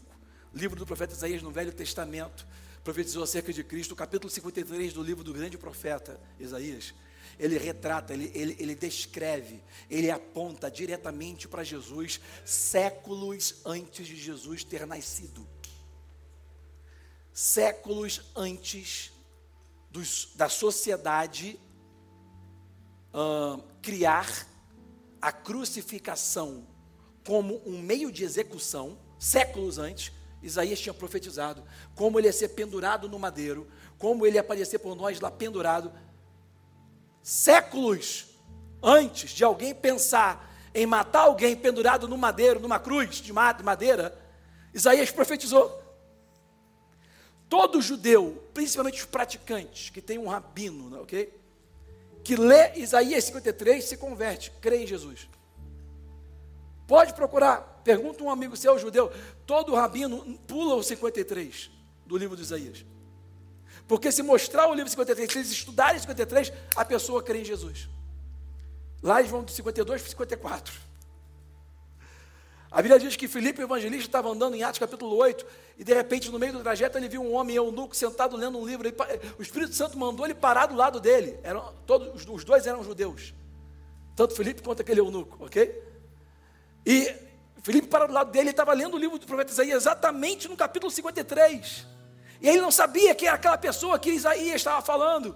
Livro 0.53 0.79
do 0.79 0.85
profeta 0.85 1.13
Isaías 1.13 1.43
no 1.43 1.51
Velho 1.51 1.73
Testamento. 1.73 2.47
Profetizou 2.85 3.21
acerca 3.21 3.51
de 3.51 3.65
Cristo, 3.65 3.93
capítulo 3.97 4.29
53 4.29 4.93
do 4.93 5.03
livro 5.03 5.25
do 5.25 5.33
grande 5.33 5.57
profeta 5.57 6.17
Isaías. 6.39 6.93
ele 7.37 7.57
retrata, 7.57 8.13
ele, 8.13 8.31
ele, 8.33 8.55
ele 8.57 8.75
descreve, 8.75 9.61
ele 9.89 10.09
aponta 10.09 10.71
diretamente 10.71 11.49
para 11.49 11.65
Jesus, 11.65 12.21
séculos 12.45 13.55
antes 13.65 14.07
de 14.07 14.15
Jesus 14.15 14.63
ter 14.63 14.87
nascido. 14.87 15.45
Séculos 17.33 18.21
antes 18.33 19.11
dos, 19.91 20.29
da 20.35 20.47
sociedade 20.47 21.59
uh, 23.13 23.61
criar 23.81 24.47
a 25.27 25.31
crucificação 25.31 26.65
como 27.25 27.61
um 27.65 27.77
meio 27.77 28.09
de 28.09 28.23
execução, 28.23 28.97
séculos 29.19 29.77
antes, 29.77 30.13
Isaías 30.41 30.79
tinha 30.79 30.93
profetizado 30.93 31.65
como 31.93 32.17
ele 32.17 32.27
ia 32.27 32.33
ser 32.33 32.49
pendurado 32.49 33.09
no 33.09 33.19
madeiro, 33.19 33.67
como 33.97 34.25
ele 34.25 34.37
ia 34.37 34.41
aparecer 34.41 34.79
por 34.79 34.95
nós 34.95 35.19
lá 35.19 35.29
pendurado. 35.29 35.91
Séculos 37.21 38.27
antes 38.81 39.31
de 39.31 39.43
alguém 39.43 39.75
pensar 39.75 40.55
em 40.73 40.85
matar 40.85 41.23
alguém 41.23 41.57
pendurado 41.57 42.07
no 42.07 42.17
madeiro, 42.17 42.61
numa 42.61 42.79
cruz 42.79 43.17
de 43.17 43.33
madeira, 43.33 44.17
Isaías 44.73 45.11
profetizou. 45.11 45.83
Todo 47.49 47.81
judeu, 47.81 48.49
principalmente 48.53 48.99
os 48.99 49.05
praticantes, 49.05 49.89
que 49.89 50.01
tem 50.01 50.17
um 50.17 50.27
rabino, 50.27 50.89
né, 50.89 50.99
ok? 50.99 51.37
Que 52.27 52.35
lê 52.35 52.73
Isaías 52.75 53.23
53 53.23 53.81
se 53.85 53.95
converte, 53.95 54.51
crê 54.59 54.83
em 54.83 54.85
Jesus. 54.85 55.29
Pode 56.85 57.13
procurar, 57.13 57.61
pergunta 57.85 58.21
um 58.21 58.29
amigo 58.29 58.57
seu 58.57 58.77
judeu, 58.77 59.09
todo 59.45 59.73
rabino 59.73 60.37
pula 60.45 60.75
o 60.75 60.83
53 60.83 61.71
do 62.05 62.17
livro 62.17 62.35
de 62.35 62.41
Isaías. 62.41 62.85
Porque 63.87 64.11
se 64.11 64.21
mostrar 64.21 64.67
o 64.67 64.73
livro 64.73 64.89
53, 64.89 65.31
se 65.31 65.37
eles 65.37 65.51
estudarem 65.51 66.01
53, 66.01 66.51
a 66.75 66.83
pessoa 66.83 67.23
crê 67.23 67.39
em 67.39 67.45
Jesus. 67.45 67.87
Lá 69.01 69.19
eles 69.19 69.31
vão 69.31 69.41
do 69.41 69.49
52 69.49 70.01
para 70.01 70.09
54. 70.09 70.73
A 72.69 72.81
Bíblia 72.81 72.99
diz 72.99 73.15
que 73.15 73.27
Filipe, 73.27 73.61
o 73.61 73.63
evangelista, 73.63 74.05
estava 74.05 74.29
andando 74.29 74.55
em 74.55 74.63
Atos 74.63 74.79
capítulo 74.79 75.15
8, 75.15 75.45
e 75.77 75.83
de 75.83 75.93
repente, 75.93 76.29
no 76.29 76.37
meio 76.37 76.53
do 76.53 76.59
trajeto, 76.59 76.97
ele 76.97 77.07
viu 77.07 77.21
um 77.21 77.33
homem 77.33 77.55
eunuco 77.55 77.95
sentado 77.95 78.35
lendo 78.35 78.57
um 78.57 78.67
livro. 78.67 78.87
O 79.39 79.41
Espírito 79.41 79.73
Santo 79.73 79.97
mandou 79.97 80.25
ele 80.25 80.35
parar 80.35 80.65
do 80.65 80.75
lado 80.75 80.99
dele. 80.99 81.39
Eram, 81.43 81.73
todos, 81.85 82.25
os 82.27 82.43
dois 82.43 82.67
eram 82.67 82.83
judeus. 82.83 83.33
Tanto 84.15 84.35
Filipe 84.35 84.61
quanto 84.61 84.81
aquele 84.81 84.99
eunuco, 84.99 85.37
ok? 85.45 85.81
E 86.85 87.13
Filipe 87.61 87.87
parou 87.87 88.07
do 88.07 88.13
lado 88.13 88.31
dele, 88.31 88.45
ele 88.45 88.49
estava 88.51 88.73
lendo 88.73 88.95
o 88.95 88.99
livro 88.99 89.17
do 89.17 89.25
profeta 89.25 89.51
Isaías, 89.51 89.83
exatamente 89.83 90.47
no 90.47 90.57
capítulo 90.57 90.91
53. 90.91 91.87
E 92.41 92.49
ele 92.49 92.61
não 92.61 92.71
sabia 92.71 93.15
que 93.15 93.25
era 93.25 93.35
aquela 93.35 93.57
pessoa 93.57 93.97
que 93.97 94.09
Isaías 94.09 94.55
estava 94.55 94.81
falando. 94.81 95.35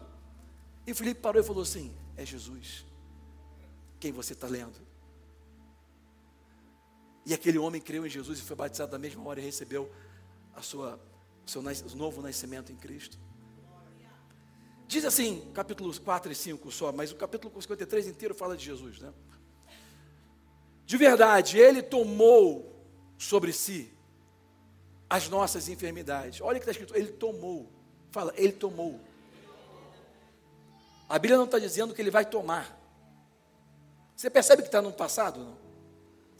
E 0.85 0.93
Filipe 0.93 1.21
parou 1.21 1.41
e 1.41 1.45
falou 1.45 1.63
assim: 1.63 1.95
É 2.17 2.25
Jesus. 2.25 2.85
Quem 3.99 4.11
você 4.11 4.33
está 4.33 4.47
lendo? 4.47 4.90
E 7.25 7.33
aquele 7.33 7.57
homem 7.57 7.79
creu 7.79 8.05
em 8.05 8.09
Jesus 8.09 8.39
e 8.39 8.41
foi 8.41 8.55
batizado 8.55 8.91
na 8.91 8.97
mesma 8.97 9.23
hora 9.27 9.39
e 9.39 9.43
recebeu 9.43 9.91
a 10.55 10.61
sua, 10.61 10.99
o 11.45 11.49
seu 11.49 11.61
novo 11.95 12.21
nascimento 12.21 12.71
em 12.71 12.75
Cristo. 12.75 13.17
Diz 14.87 15.05
assim, 15.05 15.49
capítulos 15.53 15.97
4 15.99 16.31
e 16.31 16.35
5 16.35 16.71
só, 16.71 16.91
mas 16.91 17.11
o 17.11 17.15
capítulo 17.15 17.61
53 17.61 18.07
inteiro 18.07 18.35
fala 18.35 18.57
de 18.57 18.65
Jesus, 18.65 18.99
né? 18.99 19.13
De 20.85 20.97
verdade, 20.97 21.57
ele 21.57 21.81
tomou 21.81 22.75
sobre 23.17 23.53
si 23.53 23.93
as 25.09 25.29
nossas 25.29 25.69
enfermidades. 25.69 26.41
Olha 26.41 26.57
o 26.57 26.59
que 26.59 26.69
está 26.69 26.71
escrito, 26.71 26.95
ele 26.95 27.13
tomou. 27.13 27.71
Fala, 28.09 28.33
ele 28.35 28.51
tomou. 28.51 28.99
A 31.07 31.17
Bíblia 31.19 31.37
não 31.37 31.45
está 31.45 31.59
dizendo 31.59 31.93
que 31.93 32.01
ele 32.01 32.11
vai 32.11 32.25
tomar. 32.25 32.77
Você 34.15 34.29
percebe 34.29 34.61
que 34.61 34.67
está 34.67 34.81
no 34.81 34.91
passado? 34.91 35.39
Não? 35.39 35.60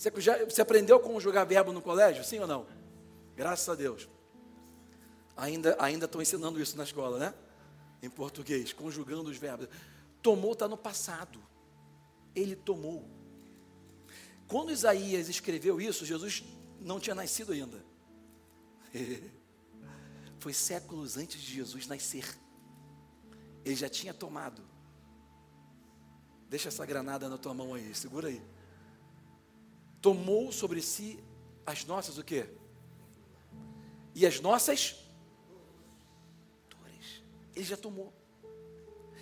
Você, 0.01 0.11
já, 0.19 0.43
você 0.43 0.63
aprendeu 0.63 0.99
como 0.99 1.21
jogar 1.21 1.43
verbo 1.43 1.71
no 1.71 1.79
colégio? 1.79 2.23
Sim 2.23 2.39
ou 2.39 2.47
não? 2.47 2.65
Graças 3.35 3.69
a 3.69 3.75
Deus. 3.75 4.09
Ainda 5.37 5.77
ainda 5.79 6.05
estou 6.05 6.19
ensinando 6.19 6.59
isso 6.59 6.75
na 6.75 6.83
escola, 6.83 7.19
né? 7.19 7.33
Em 8.01 8.09
português, 8.09 8.73
conjugando 8.73 9.29
os 9.29 9.37
verbos. 9.37 9.67
Tomou 10.19 10.53
está 10.53 10.67
no 10.67 10.75
passado. 10.75 11.39
Ele 12.35 12.55
tomou. 12.55 13.07
Quando 14.47 14.71
Isaías 14.71 15.29
escreveu 15.29 15.79
isso, 15.79 16.03
Jesus 16.03 16.43
não 16.79 16.99
tinha 16.99 17.13
nascido 17.13 17.51
ainda. 17.51 17.85
Foi 20.39 20.51
séculos 20.51 21.15
antes 21.15 21.39
de 21.39 21.53
Jesus 21.53 21.85
nascer. 21.85 22.25
Ele 23.63 23.75
já 23.75 23.87
tinha 23.87 24.15
tomado. 24.15 24.63
Deixa 26.49 26.69
essa 26.69 26.87
granada 26.87 27.29
na 27.29 27.37
tua 27.37 27.53
mão 27.53 27.75
aí, 27.75 27.93
segura 27.93 28.29
aí. 28.29 28.41
Tomou 30.01 30.51
sobre 30.51 30.81
si 30.81 31.19
as 31.65 31.85
nossas 31.85 32.17
o 32.17 32.23
quê? 32.23 32.49
E 34.15 34.25
as 34.25 34.39
nossas 34.39 34.95
dores. 36.69 37.23
Ele 37.55 37.65
já 37.65 37.77
tomou. 37.77 38.11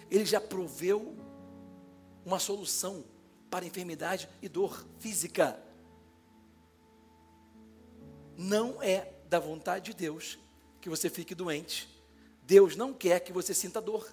Ele 0.10 0.26
já 0.26 0.40
proveu 0.40 1.16
uma 2.26 2.40
solução 2.40 3.04
para 3.50 3.66
enfermidade 3.66 4.30
e 4.42 4.48
dor 4.48 4.86
física. 5.00 5.62
Não 8.38 8.82
é 8.82 9.14
da 9.28 9.40
vontade 9.40 9.92
de 9.92 9.94
Deus 9.94 10.40
que 10.80 10.90
você 10.90 11.10
fique 11.10 11.36
doente. 11.36 11.90
Deus 12.44 12.76
não 12.76 12.94
quer 12.94 13.20
que 13.20 13.34
você 13.34 13.54
sinta 13.54 13.82
dor. 13.82 14.12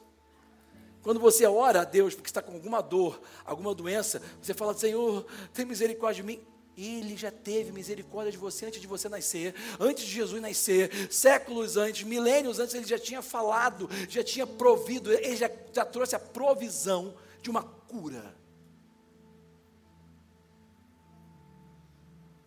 Quando 1.02 1.20
você 1.20 1.46
ora 1.46 1.82
a 1.82 1.84
Deus 1.84 2.14
porque 2.14 2.28
está 2.28 2.42
com 2.42 2.52
alguma 2.52 2.82
dor, 2.82 3.20
alguma 3.44 3.74
doença, 3.74 4.20
você 4.42 4.52
fala: 4.52 4.74
Senhor, 4.74 5.24
tem 5.54 5.64
misericórdia 5.64 6.22
de 6.22 6.26
mim. 6.26 6.44
Ele 6.77 7.16
já 7.16 7.31
teve 7.31 7.72
misericórdia 7.72 8.31
de 8.31 8.37
você 8.37 8.66
antes 8.66 8.81
de 8.81 8.87
você 8.87 9.09
nascer, 9.09 9.55
antes 9.81 10.05
de 10.05 10.11
Jesus 10.12 10.43
nascer, 10.43 11.11
séculos 11.11 11.77
antes, 11.77 12.03
milênios 12.07 12.59
antes, 12.59 12.74
ele 12.74 12.87
já 12.87 12.99
tinha 12.99 13.22
falado, 13.22 13.89
já 14.09 14.22
tinha 14.22 14.47
provido, 14.47 15.11
ele 15.11 15.37
já, 15.37 15.51
já 15.72 15.87
trouxe 15.87 16.14
a 16.14 16.18
provisão 16.18 17.16
de 17.41 17.49
uma 17.49 17.62
cura. 17.62 18.37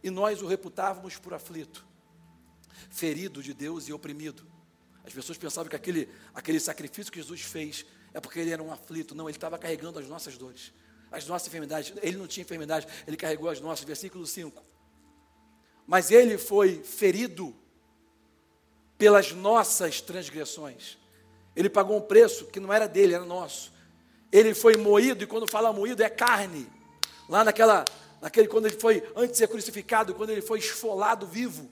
E 0.03 0.09
nós 0.09 0.41
o 0.41 0.47
reputávamos 0.47 1.17
por 1.17 1.33
aflito, 1.33 1.85
ferido 2.89 3.41
de 3.41 3.53
Deus 3.53 3.87
e 3.87 3.93
oprimido. 3.93 4.45
As 5.03 5.13
pessoas 5.13 5.37
pensavam 5.37 5.69
que 5.69 5.75
aquele, 5.75 6.07
aquele 6.33 6.59
sacrifício 6.59 7.11
que 7.11 7.19
Jesus 7.19 7.41
fez 7.41 7.85
é 8.13 8.19
porque 8.19 8.39
ele 8.39 8.51
era 8.51 8.61
um 8.61 8.71
aflito. 8.71 9.15
Não, 9.15 9.27
ele 9.27 9.37
estava 9.37 9.57
carregando 9.57 9.99
as 9.99 10.07
nossas 10.07 10.37
dores, 10.37 10.71
as 11.11 11.25
nossas 11.27 11.47
enfermidades. 11.47 11.93
Ele 12.01 12.17
não 12.17 12.27
tinha 12.27 12.43
enfermidade, 12.43 12.87
ele 13.07 13.17
carregou 13.17 13.49
as 13.49 13.59
nossas. 13.59 13.85
Versículo 13.85 14.25
5. 14.25 14.61
Mas 15.85 16.11
ele 16.11 16.37
foi 16.37 16.83
ferido 16.83 17.55
pelas 18.97 19.31
nossas 19.31 20.01
transgressões. 20.01 20.97
Ele 21.55 21.69
pagou 21.69 21.97
um 21.97 22.01
preço 22.01 22.45
que 22.45 22.59
não 22.59 22.71
era 22.71 22.87
dele, 22.87 23.13
era 23.13 23.25
nosso. 23.25 23.73
Ele 24.31 24.53
foi 24.53 24.77
moído, 24.77 25.23
e 25.23 25.27
quando 25.27 25.49
fala 25.49 25.73
moído, 25.73 26.03
é 26.03 26.09
carne. 26.09 26.67
Lá 27.27 27.43
naquela, 27.43 27.85
naquele, 28.21 28.47
quando 28.47 28.67
ele 28.67 28.79
foi, 28.79 29.03
antes 29.15 29.31
de 29.31 29.37
ser 29.37 29.47
crucificado, 29.47 30.13
quando 30.13 30.29
ele 30.29 30.41
foi 30.41 30.59
esfolado 30.59 31.25
vivo, 31.25 31.69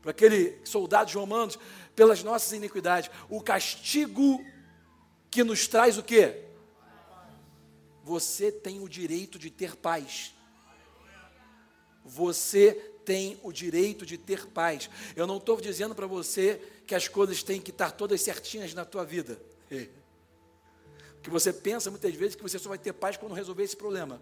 para 0.00 0.10
aquele 0.10 0.58
soldados 0.64 1.14
romanos, 1.14 1.58
pelas 1.96 2.22
nossas 2.22 2.52
iniquidades. 2.52 3.10
O 3.28 3.40
castigo 3.40 4.44
que 5.30 5.42
nos 5.42 5.66
traz 5.66 5.96
o 5.96 6.02
quê? 6.02 6.42
Você 8.04 8.52
tem 8.52 8.80
o 8.80 8.88
direito 8.88 9.38
de 9.38 9.50
ter 9.50 9.74
paz. 9.74 10.34
Você 12.04 12.72
tem 13.02 13.40
o 13.42 13.50
direito 13.50 14.04
de 14.04 14.18
ter 14.18 14.46
paz. 14.46 14.90
Eu 15.16 15.26
não 15.26 15.38
estou 15.38 15.58
dizendo 15.58 15.94
para 15.94 16.06
você 16.06 16.60
que 16.86 16.94
as 16.94 17.08
coisas 17.08 17.42
têm 17.42 17.62
que 17.62 17.70
estar 17.70 17.92
todas 17.92 18.20
certinhas 18.20 18.74
na 18.74 18.84
tua 18.84 19.06
vida. 19.06 19.40
Que 21.22 21.30
você 21.30 21.50
pensa 21.50 21.90
muitas 21.90 22.14
vezes 22.14 22.36
que 22.36 22.42
você 22.42 22.58
só 22.58 22.68
vai 22.68 22.76
ter 22.76 22.92
paz 22.92 23.16
quando 23.16 23.32
resolver 23.32 23.62
esse 23.62 23.76
problema. 23.76 24.20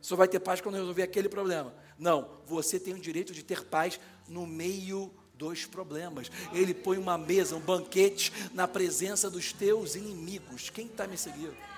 Só 0.00 0.14
vai 0.14 0.28
ter 0.28 0.38
paz 0.38 0.60
quando 0.60 0.76
resolver 0.76 1.02
aquele 1.02 1.28
problema. 1.28 1.74
Não, 1.98 2.38
você 2.46 2.78
tem 2.78 2.94
o 2.94 3.00
direito 3.00 3.32
de 3.32 3.42
ter 3.42 3.64
paz 3.64 3.98
no 4.28 4.46
meio 4.46 5.12
dois 5.34 5.66
problemas. 5.66 6.30
Ele 6.52 6.72
põe 6.72 6.98
uma 6.98 7.18
mesa, 7.18 7.56
um 7.56 7.60
banquete 7.60 8.32
na 8.54 8.68
presença 8.68 9.28
dos 9.28 9.52
teus 9.52 9.96
inimigos. 9.96 10.70
Quem 10.70 10.86
está 10.86 11.04
me 11.08 11.18
seguindo? 11.18 11.71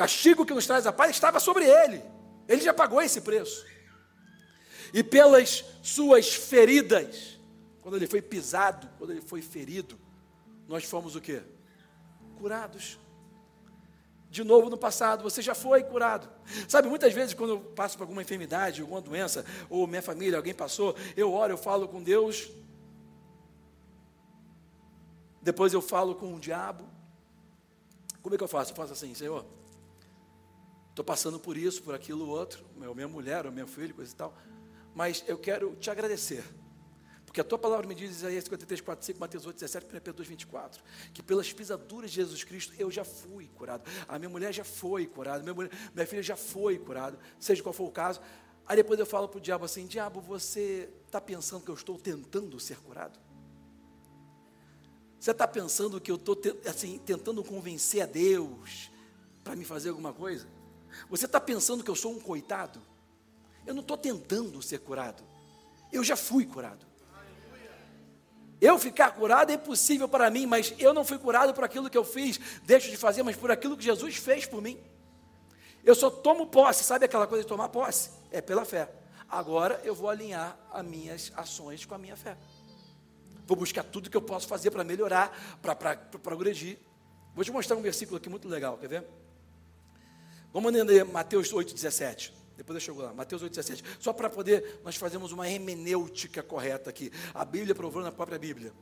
Castigo 0.00 0.46
que 0.46 0.54
nos 0.54 0.66
traz 0.66 0.86
a 0.86 0.92
paz 0.94 1.10
estava 1.10 1.38
sobre 1.38 1.66
ele. 1.66 2.02
Ele 2.48 2.62
já 2.62 2.72
pagou 2.72 3.02
esse 3.02 3.20
preço. 3.20 3.66
E 4.94 5.02
pelas 5.04 5.62
suas 5.82 6.32
feridas, 6.34 7.38
quando 7.82 7.96
ele 7.96 8.06
foi 8.06 8.22
pisado, 8.22 8.88
quando 8.96 9.10
ele 9.10 9.20
foi 9.20 9.42
ferido, 9.42 10.00
nós 10.66 10.84
fomos 10.84 11.16
o 11.16 11.20
quê? 11.20 11.42
Curados 12.38 12.98
de 14.30 14.42
novo 14.42 14.70
no 14.70 14.78
passado, 14.78 15.22
você 15.22 15.42
já 15.42 15.54
foi 15.54 15.82
curado. 15.82 16.30
Sabe, 16.66 16.88
muitas 16.88 17.12
vezes 17.12 17.34
quando 17.34 17.50
eu 17.50 17.60
passo 17.60 17.98
por 17.98 18.04
alguma 18.04 18.22
enfermidade, 18.22 18.80
alguma 18.80 19.02
doença, 19.02 19.44
ou 19.68 19.86
minha 19.86 20.00
família, 20.00 20.38
alguém 20.38 20.54
passou, 20.54 20.96
eu 21.14 21.30
oro, 21.30 21.52
eu 21.52 21.58
falo 21.58 21.86
com 21.88 22.02
Deus, 22.02 22.48
depois 25.42 25.74
eu 25.74 25.82
falo 25.82 26.14
com 26.14 26.34
o 26.36 26.40
diabo, 26.40 26.88
Como 28.22 28.34
é 28.34 28.38
que 28.38 28.44
eu 28.44 28.48
faço? 28.48 28.72
Eu 28.72 28.76
faço 28.76 28.92
assim, 28.94 29.12
Senhor, 29.14 29.44
estou 30.90 31.04
passando 31.04 31.38
por 31.38 31.56
isso, 31.56 31.82
por 31.82 31.94
aquilo, 31.94 32.28
outro, 32.28 32.64
meu, 32.76 32.94
minha 32.94 33.08
mulher, 33.08 33.46
ou 33.46 33.52
meu 33.52 33.66
filho, 33.66 33.94
coisa 33.94 34.12
e 34.12 34.16
tal, 34.16 34.36
mas 34.94 35.24
eu 35.26 35.38
quero 35.38 35.74
te 35.76 35.90
agradecer. 35.90 36.44
Porque 37.24 37.40
a 37.40 37.44
tua 37.44 37.58
palavra 37.58 37.86
me 37.86 37.94
diz, 37.94 38.10
Isaías 38.10 38.42
53, 38.42 38.80
4, 38.80 39.06
5, 39.06 39.20
Mateus 39.20 39.46
8, 39.46 39.54
17, 39.54 39.86
1 39.86 39.88
Pedro 39.88 40.14
2, 40.14 40.28
24, 40.28 40.82
que 41.14 41.22
pelas 41.22 41.52
pisaduras 41.52 42.10
de 42.10 42.16
Jesus 42.16 42.42
Cristo 42.42 42.74
eu 42.76 42.90
já 42.90 43.04
fui 43.04 43.46
curado. 43.54 43.88
A 44.08 44.18
minha 44.18 44.28
mulher 44.28 44.52
já 44.52 44.64
foi 44.64 45.06
curada, 45.06 45.40
minha, 45.40 45.54
mulher, 45.54 45.70
minha 45.94 46.06
filha 46.08 46.24
já 46.24 46.34
foi 46.34 46.76
curada, 46.76 47.16
seja 47.38 47.62
qual 47.62 47.72
for 47.72 47.84
o 47.84 47.90
caso. 47.92 48.20
Aí 48.66 48.74
depois 48.74 48.98
eu 48.98 49.06
falo 49.06 49.28
para 49.28 49.38
o 49.38 49.40
diabo 49.40 49.64
assim: 49.64 49.86
Diabo, 49.86 50.20
você 50.20 50.88
está 51.06 51.20
pensando 51.20 51.64
que 51.64 51.70
eu 51.70 51.74
estou 51.76 51.96
tentando 51.96 52.58
ser 52.58 52.78
curado? 52.78 53.16
Você 55.20 55.30
está 55.30 55.46
pensando 55.46 56.00
que 56.00 56.10
eu 56.10 56.16
estou 56.16 56.36
assim, 56.68 56.98
tentando 56.98 57.44
convencer 57.44 58.02
a 58.02 58.06
Deus 58.06 58.90
para 59.44 59.54
me 59.54 59.64
fazer 59.64 59.90
alguma 59.90 60.12
coisa? 60.12 60.48
Você 61.08 61.26
está 61.26 61.40
pensando 61.40 61.82
que 61.84 61.90
eu 61.90 61.96
sou 61.96 62.12
um 62.12 62.20
coitado? 62.20 62.80
Eu 63.66 63.74
não 63.74 63.82
estou 63.82 63.96
tentando 63.96 64.60
ser 64.62 64.78
curado. 64.78 65.22
Eu 65.92 66.02
já 66.02 66.16
fui 66.16 66.46
curado. 66.46 66.86
Eu 68.60 68.78
ficar 68.78 69.12
curado 69.12 69.50
é 69.50 69.54
impossível 69.54 70.08
para 70.08 70.30
mim, 70.30 70.44
mas 70.46 70.74
eu 70.78 70.92
não 70.92 71.04
fui 71.04 71.18
curado 71.18 71.54
por 71.54 71.64
aquilo 71.64 71.88
que 71.88 71.96
eu 71.96 72.04
fiz, 72.04 72.38
deixo 72.62 72.90
de 72.90 72.96
fazer, 72.96 73.22
mas 73.22 73.34
por 73.34 73.50
aquilo 73.50 73.76
que 73.76 73.82
Jesus 73.82 74.16
fez 74.16 74.44
por 74.44 74.60
mim. 74.60 74.78
Eu 75.82 75.94
só 75.94 76.10
tomo 76.10 76.46
posse, 76.46 76.84
sabe 76.84 77.06
aquela 77.06 77.26
coisa 77.26 77.42
de 77.42 77.48
tomar 77.48 77.70
posse? 77.70 78.10
É 78.30 78.42
pela 78.42 78.66
fé. 78.66 78.92
Agora 79.28 79.80
eu 79.82 79.94
vou 79.94 80.10
alinhar 80.10 80.58
as 80.72 80.84
minhas 80.84 81.32
ações 81.36 81.86
com 81.86 81.94
a 81.94 81.98
minha 81.98 82.16
fé. 82.16 82.36
Vou 83.46 83.56
buscar 83.56 83.82
tudo 83.82 84.10
que 84.10 84.16
eu 84.16 84.22
posso 84.22 84.46
fazer 84.46 84.70
para 84.70 84.84
melhorar, 84.84 85.58
para 85.62 85.96
progredir. 85.96 86.78
Vou 87.34 87.44
te 87.44 87.50
mostrar 87.50 87.76
um 87.76 87.82
versículo 87.82 88.18
aqui 88.18 88.28
muito 88.28 88.46
legal, 88.46 88.76
quer 88.76 88.88
ver? 88.88 89.06
Vamos 90.52 90.72
ler 90.72 91.04
Mateus 91.04 91.52
8,17. 91.52 92.32
Depois 92.56 92.74
eu 92.74 92.80
chego 92.80 93.02
lá, 93.02 93.14
Mateus 93.14 93.42
8,17. 93.42 93.82
Só 93.98 94.12
para 94.12 94.28
poder 94.28 94.80
nós 94.84 94.96
fazermos 94.96 95.32
uma 95.32 95.48
hermenêutica 95.48 96.42
correta 96.42 96.90
aqui. 96.90 97.10
A 97.32 97.44
Bíblia 97.44 97.74
provou 97.74 98.02
na 98.02 98.12
própria 98.12 98.38
Bíblia. 98.38 98.72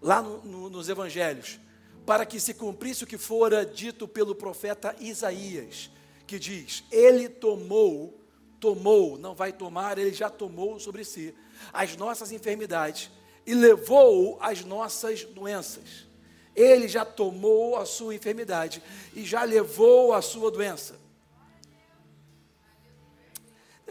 Lá 0.00 0.22
no, 0.22 0.42
no, 0.42 0.70
nos 0.70 0.88
Evangelhos. 0.88 1.60
Para 2.04 2.26
que 2.26 2.40
se 2.40 2.54
cumprisse 2.54 3.04
o 3.04 3.06
que 3.06 3.16
fora 3.16 3.64
dito 3.64 4.08
pelo 4.08 4.34
profeta 4.34 4.96
Isaías, 4.98 5.88
que 6.26 6.36
diz: 6.36 6.82
Ele 6.90 7.28
tomou, 7.28 8.20
tomou, 8.58 9.16
não 9.16 9.36
vai 9.36 9.52
tomar, 9.52 9.98
ele 9.98 10.12
já 10.12 10.28
tomou 10.28 10.80
sobre 10.80 11.04
si 11.04 11.32
as 11.72 11.96
nossas 11.96 12.32
enfermidades 12.32 13.08
e 13.46 13.54
levou 13.54 14.36
as 14.40 14.64
nossas 14.64 15.24
doenças. 15.24 16.08
Ele 16.56 16.88
já 16.88 17.04
tomou 17.04 17.76
a 17.76 17.86
sua 17.86 18.14
enfermidade 18.14 18.82
e 19.14 19.24
já 19.24 19.44
levou 19.44 20.12
a 20.12 20.20
sua 20.20 20.50
doença. 20.50 21.01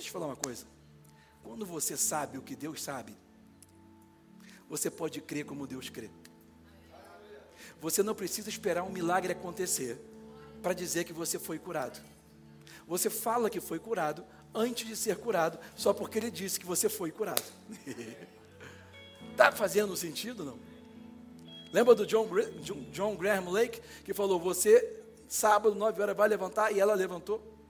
Deixa 0.01 0.09
eu 0.09 0.13
te 0.13 0.19
falar 0.19 0.33
uma 0.33 0.35
coisa. 0.35 0.65
Quando 1.43 1.63
você 1.63 1.95
sabe 1.95 2.35
o 2.35 2.41
que 2.41 2.55
Deus 2.55 2.81
sabe, 2.81 3.15
você 4.67 4.89
pode 4.89 5.21
crer 5.21 5.45
como 5.45 5.67
Deus 5.67 5.89
crê. 5.89 6.09
Você 7.79 8.01
não 8.01 8.15
precisa 8.15 8.49
esperar 8.49 8.81
um 8.81 8.89
milagre 8.89 9.31
acontecer 9.31 9.99
para 10.59 10.73
dizer 10.73 11.03
que 11.03 11.13
você 11.13 11.37
foi 11.37 11.59
curado. 11.59 12.01
Você 12.87 13.11
fala 13.11 13.47
que 13.47 13.61
foi 13.61 13.77
curado 13.77 14.25
antes 14.55 14.87
de 14.87 14.95
ser 14.95 15.17
curado, 15.17 15.59
só 15.75 15.93
porque 15.93 16.17
ele 16.17 16.31
disse 16.31 16.59
que 16.59 16.65
você 16.65 16.89
foi 16.89 17.11
curado. 17.11 17.43
Está 19.29 19.51
fazendo 19.53 19.95
sentido 19.95 20.43
não? 20.43 20.59
Lembra 21.71 21.93
do 21.93 22.07
John, 22.07 22.27
John 22.91 23.15
Graham 23.15 23.51
Lake 23.51 23.79
que 24.03 24.15
falou: 24.15 24.39
Você 24.39 24.99
sábado, 25.27 25.75
nove 25.75 26.01
horas, 26.01 26.17
vai 26.17 26.27
levantar? 26.27 26.71
E 26.71 26.79
ela 26.79 26.95
levantou 26.95 27.60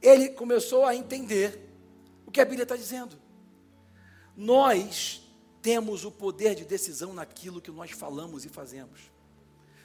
ele 0.00 0.30
começou 0.30 0.84
a 0.84 0.94
entender 0.94 1.68
o 2.26 2.30
que 2.30 2.40
a 2.40 2.44
Bíblia 2.44 2.62
está 2.62 2.76
dizendo. 2.76 3.16
Nós 4.36 5.22
temos 5.60 6.04
o 6.04 6.10
poder 6.10 6.54
de 6.54 6.64
decisão 6.64 7.12
naquilo 7.12 7.60
que 7.60 7.70
nós 7.70 7.90
falamos 7.90 8.44
e 8.44 8.48
fazemos. 8.48 9.10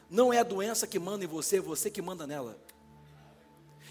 Não 0.10 0.32
é 0.32 0.40
a 0.40 0.44
doença 0.44 0.88
que 0.88 1.00
manda 1.00 1.26
em 1.26 1.28
você, 1.28 1.58
é 1.58 1.62
você 1.62 1.90
que 1.90 2.02
manda 2.02 2.26
nela. 2.26 2.58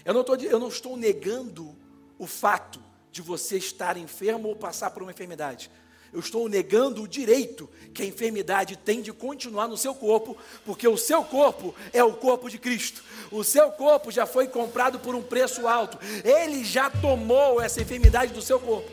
Eu 0.03 0.13
não, 0.13 0.23
tô, 0.23 0.35
eu 0.35 0.59
não 0.59 0.69
estou 0.69 0.95
negando 0.95 1.75
o 2.17 2.25
fato 2.25 2.81
de 3.11 3.21
você 3.21 3.57
estar 3.57 3.97
enfermo 3.97 4.47
ou 4.47 4.55
passar 4.55 4.91
por 4.91 5.01
uma 5.01 5.11
enfermidade 5.11 5.69
eu 6.15 6.21
estou 6.21 6.47
negando 6.47 7.03
o 7.03 7.07
direito 7.07 7.69
que 7.93 8.01
a 8.01 8.05
enfermidade 8.05 8.77
tem 8.77 9.01
de 9.01 9.11
continuar 9.11 9.67
no 9.67 9.75
seu 9.75 9.93
corpo, 9.93 10.37
porque 10.63 10.87
o 10.87 10.97
seu 10.97 11.25
corpo 11.25 11.75
é 11.91 12.01
o 12.01 12.13
corpo 12.13 12.49
de 12.49 12.57
Cristo. 12.57 13.03
O 13.29 13.43
seu 13.43 13.69
corpo 13.71 14.09
já 14.11 14.25
foi 14.25 14.47
comprado 14.47 14.97
por 14.97 15.13
um 15.13 15.21
preço 15.21 15.67
alto. 15.67 15.99
Ele 16.23 16.63
já 16.63 16.89
tomou 16.89 17.61
essa 17.61 17.81
enfermidade 17.81 18.31
do 18.31 18.41
seu 18.41 18.61
corpo. 18.61 18.89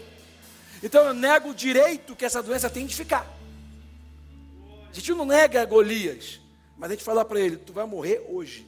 Então 0.82 1.06
eu 1.06 1.14
nego 1.14 1.50
o 1.50 1.54
direito 1.54 2.16
que 2.16 2.24
essa 2.24 2.42
doença 2.42 2.68
tem 2.68 2.86
de 2.86 2.96
ficar. 2.96 3.24
A 4.90 4.92
gente 4.92 5.12
não 5.12 5.24
nega 5.24 5.64
Golias, 5.64 6.40
mas 6.76 6.90
a 6.90 6.94
gente 6.94 7.04
fala 7.04 7.24
para 7.24 7.38
ele: 7.38 7.56
tu 7.56 7.72
vai 7.72 7.86
morrer 7.86 8.26
hoje. 8.28 8.66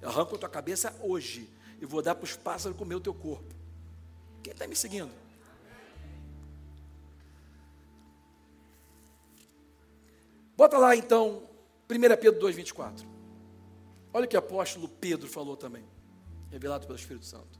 Eu 0.00 0.10
arranco 0.10 0.36
a 0.36 0.38
tua 0.38 0.48
cabeça 0.48 0.94
hoje 1.02 1.50
e 1.82 1.84
vou 1.84 2.00
dar 2.00 2.14
para 2.14 2.24
os 2.24 2.36
pássaros 2.36 2.78
comer 2.78 2.94
o 2.94 3.00
teu 3.00 3.12
corpo. 3.12 3.52
Quem 4.44 4.52
está 4.52 4.68
me 4.68 4.76
seguindo? 4.76 5.23
Bota 10.56 10.78
lá 10.78 10.94
então 10.94 11.48
1 11.90 12.00
Pedro 12.20 12.40
2,24. 12.40 13.06
Olha 14.12 14.26
o 14.26 14.28
que 14.28 14.36
o 14.36 14.38
apóstolo 14.38 14.88
Pedro 14.88 15.28
falou 15.28 15.56
também, 15.56 15.84
revelado 16.50 16.86
pelo 16.86 16.98
Espírito 16.98 17.26
Santo. 17.26 17.58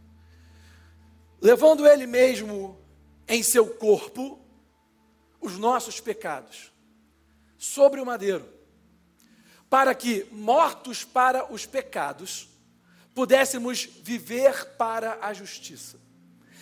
Levando 1.41 1.87
ele 1.87 2.07
mesmo 2.07 2.79
em 3.27 3.43
seu 3.43 3.67
corpo 3.67 4.41
os 5.41 5.59
nossos 5.59 6.01
pecados 6.01 6.73
sobre 7.59 8.01
o 8.01 8.07
madeiro, 8.07 8.49
para 9.69 9.95
que, 9.95 10.27
mortos 10.31 11.05
para 11.05 11.53
os 11.53 11.67
pecados, 11.67 12.49
pudéssemos 13.15 13.85
viver 13.85 14.77
para 14.77 15.19
a 15.21 15.33
justiça. 15.33 15.99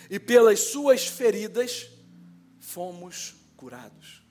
E 0.09 0.19
pelas 0.19 0.59
suas 0.59 1.07
feridas 1.07 1.87
fomos 2.59 3.35
curados. 3.55 4.22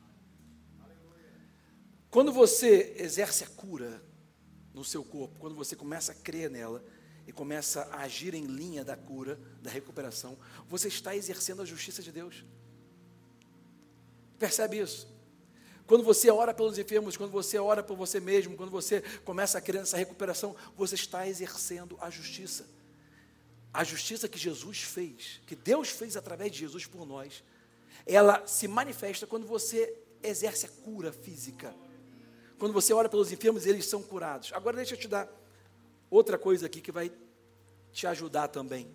Quando 2.13 2.31
você 2.31 2.95
exerce 2.99 3.43
a 3.43 3.47
cura 3.47 4.05
no 4.75 4.85
seu 4.85 5.03
corpo, 5.03 5.41
quando 5.41 5.57
você 5.57 5.75
começa 5.75 6.13
a 6.13 6.15
crer 6.15 6.51
nela 6.51 6.85
e 7.27 7.33
começa 7.33 7.85
a 7.85 8.03
agir 8.03 8.35
em 8.35 8.45
linha 8.45 8.85
da 8.85 8.95
cura, 8.95 9.41
da 9.63 9.71
recuperação, 9.71 10.37
você 10.69 10.89
está 10.89 11.17
exercendo 11.17 11.63
a 11.63 11.65
justiça 11.65 12.03
de 12.03 12.13
Deus. 12.13 12.45
Percebe 14.39 14.79
isso? 14.79 15.11
Quando 15.87 16.05
você 16.05 16.31
ora 16.31 16.53
pelos 16.53 16.79
enfermos, 16.79 17.17
quando 17.17 17.31
você 17.31 17.57
ora 17.59 17.83
por 17.83 17.97
você 17.97 18.21
mesmo, 18.21 18.59
quando 18.59 18.71
você 18.71 19.01
começa 19.25 19.57
a 19.57 19.61
crer 19.63 19.81
nessa 19.81 19.97
recuperação, 19.97 20.55
você 20.77 20.97
está 20.97 21.27
exercendo 21.27 21.97
a 21.99 22.11
justiça. 22.11 22.67
A 23.73 23.83
justiça 23.85 24.29
que 24.29 24.39
Jesus 24.39 24.83
fez, 24.83 25.41
que 25.47 25.57
Deus 25.57 25.89
fez 25.89 26.15
através 26.15 26.53
de 26.53 26.59
Jesus 26.59 26.85
por 26.85 27.07
nós, 27.07 27.43
ela 28.05 28.47
se 28.47 28.69
manifesta 28.69 29.27
quando 29.27 29.47
você 29.47 29.99
exerce 30.23 30.67
a 30.67 30.69
cura 30.69 31.11
física. 31.11 31.75
Quando 32.63 32.75
você 32.75 32.93
ora 32.93 33.09
pelos 33.09 33.33
enfermos, 33.33 33.67
eles 33.67 33.87
são 33.87 34.01
curados. 34.01 34.53
Agora 34.53 34.77
deixa 34.77 34.95
eu 34.95 34.97
te 34.97 35.09
dar 35.09 35.29
outra 36.09 36.39
coisa 36.39 36.67
aqui 36.67 36.81
que 36.81 36.93
vai 36.93 37.11
te 37.91 38.07
ajudar 38.07 38.47
também. 38.47 38.89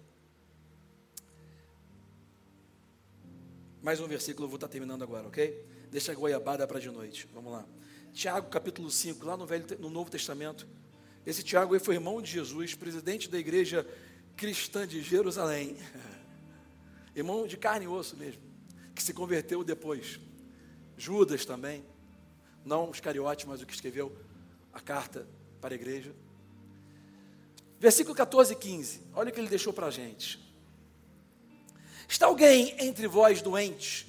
Mais 3.82 4.00
um 4.00 4.08
versículo, 4.08 4.46
eu 4.46 4.50
vou 4.50 4.56
estar 4.56 4.70
terminando 4.70 5.04
agora, 5.04 5.28
ok? 5.28 5.66
Deixa 5.92 6.14
a 6.14 6.16
goiabada 6.16 6.66
para 6.66 6.80
de 6.80 6.90
noite. 6.90 7.28
Vamos 7.34 7.52
lá. 7.52 7.66
Tiago, 8.14 8.50
capítulo 8.50 8.90
5, 8.90 9.26
lá 9.26 9.36
no, 9.36 9.46
Velho, 9.46 9.66
no 9.80 9.90
Novo 9.90 10.10
Testamento. 10.10 10.66
Esse 11.26 11.44
Tiago 11.44 11.78
foi 11.78 11.96
irmão 11.96 12.22
de 12.22 12.32
Jesus, 12.32 12.74
presidente 12.74 13.30
da 13.30 13.38
igreja 13.38 13.86
cristã 14.38 14.88
de 14.88 15.02
Jerusalém. 15.02 15.76
irmão 17.14 17.46
de 17.46 17.58
carne 17.58 17.84
e 17.84 17.90
osso 17.90 18.16
mesmo, 18.16 18.42
que 18.96 19.04
se 19.04 19.14
converteu 19.14 19.62
depois. 19.62 20.22
Judas 20.96 21.44
também 21.44 21.84
não 22.68 22.90
os 22.90 23.00
cariotes, 23.00 23.46
mas 23.46 23.62
o 23.62 23.66
que 23.66 23.74
escreveu 23.74 24.16
a 24.74 24.80
carta 24.80 25.26
para 25.60 25.74
a 25.74 25.76
igreja. 25.76 26.14
Versículo 27.80 28.16
14 28.16 28.54
e 28.54 28.56
15, 28.56 29.02
olha 29.14 29.30
o 29.30 29.34
que 29.34 29.40
ele 29.40 29.48
deixou 29.48 29.72
para 29.72 29.88
a 29.88 29.92
gente. 29.92 30.40
Está 32.08 32.26
alguém 32.26 32.76
entre 32.80 33.08
vós 33.08 33.42
doente? 33.42 34.08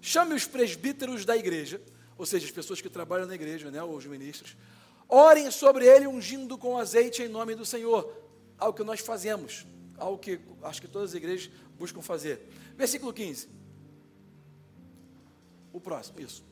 Chame 0.00 0.34
os 0.34 0.46
presbíteros 0.46 1.24
da 1.24 1.36
igreja, 1.36 1.80
ou 2.16 2.26
seja, 2.26 2.46
as 2.46 2.52
pessoas 2.52 2.80
que 2.80 2.88
trabalham 2.88 3.26
na 3.26 3.34
igreja, 3.34 3.70
né, 3.70 3.82
ou 3.82 3.96
os 3.96 4.06
ministros. 4.06 4.56
Orem 5.08 5.50
sobre 5.50 5.86
ele 5.86 6.06
ungindo 6.06 6.56
com 6.56 6.78
azeite 6.78 7.22
em 7.22 7.28
nome 7.28 7.54
do 7.54 7.64
Senhor. 7.64 8.12
Algo 8.58 8.76
que 8.76 8.84
nós 8.84 9.00
fazemos, 9.00 9.66
algo 9.98 10.18
que 10.18 10.40
acho 10.62 10.80
que 10.80 10.88
todas 10.88 11.10
as 11.10 11.14
igrejas 11.16 11.50
buscam 11.78 12.00
fazer. 12.00 12.48
Versículo 12.76 13.12
15. 13.12 13.48
O 15.72 15.80
próximo, 15.80 16.20
isso. 16.20 16.51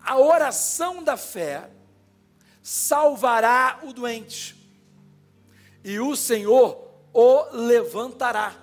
A 0.00 0.18
oração 0.18 1.02
da 1.02 1.16
fé 1.16 1.70
salvará 2.62 3.80
o 3.82 3.92
doente, 3.92 4.56
e 5.84 5.98
o 5.98 6.14
Senhor 6.14 6.88
o 7.12 7.44
levantará. 7.52 8.54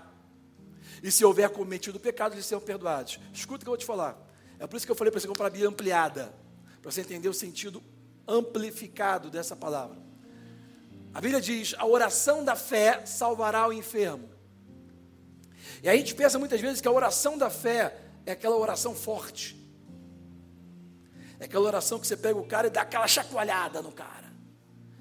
E 1.01 1.11
se 1.11 1.23
houver 1.23 1.49
cometido 1.49 1.99
pecado, 1.99 2.33
eles 2.33 2.45
serão 2.45 2.61
perdoados. 2.61 3.19
Escuta 3.33 3.57
o 3.57 3.59
que 3.59 3.67
eu 3.67 3.71
vou 3.71 3.77
te 3.77 3.85
falar. 3.85 4.17
É 4.59 4.65
por 4.65 4.77
isso 4.77 4.85
que 4.85 4.91
eu 4.91 4.95
falei 4.95 5.11
para 5.11 5.19
você 5.19 5.27
comprar 5.27 5.47
a 5.47 5.49
Bíblia 5.49 5.69
ampliada, 5.69 6.33
para 6.81 6.91
você 6.91 7.01
entender 7.01 7.29
o 7.29 7.33
sentido 7.33 7.83
amplificado 8.27 9.29
dessa 9.29 9.55
palavra. 9.55 9.97
A 11.13 11.21
Bíblia 11.21 11.41
diz: 11.41 11.75
a 11.77 11.85
oração 11.85 12.43
da 12.43 12.55
fé 12.55 13.05
salvará 13.05 13.67
o 13.67 13.73
enfermo. 13.73 14.29
E 15.81 15.89
a 15.89 15.95
gente 15.95 16.15
pensa 16.15 16.39
muitas 16.39 16.59
vezes 16.59 16.81
que 16.81 16.87
a 16.87 16.91
oração 16.91 17.37
da 17.37 17.49
fé 17.49 17.97
é 18.25 18.31
aquela 18.31 18.55
oração 18.55 18.95
forte. 18.95 19.64
É 21.45 21.47
aquela 21.47 21.67
oração 21.67 21.99
que 21.99 22.07
você 22.07 22.17
pega 22.17 22.39
o 22.39 22.43
cara 22.43 22.65
e 22.65 22.69
dá 22.71 22.81
aquela 22.81 23.07
chacoalhada 23.07 23.79
no 23.79 23.91
cara. 23.91 24.33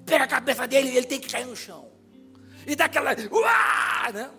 Pega 0.05 0.25
a 0.25 0.27
cabeça 0.27 0.67
dele 0.67 0.91
e 0.91 0.97
ele 0.97 1.07
tem 1.07 1.19
que 1.19 1.27
cair 1.27 1.47
no 1.47 1.55
chão. 1.55 1.89
E 2.67 2.75
dá 2.75 2.85
aquela. 2.85 3.15
Né? 3.15 4.31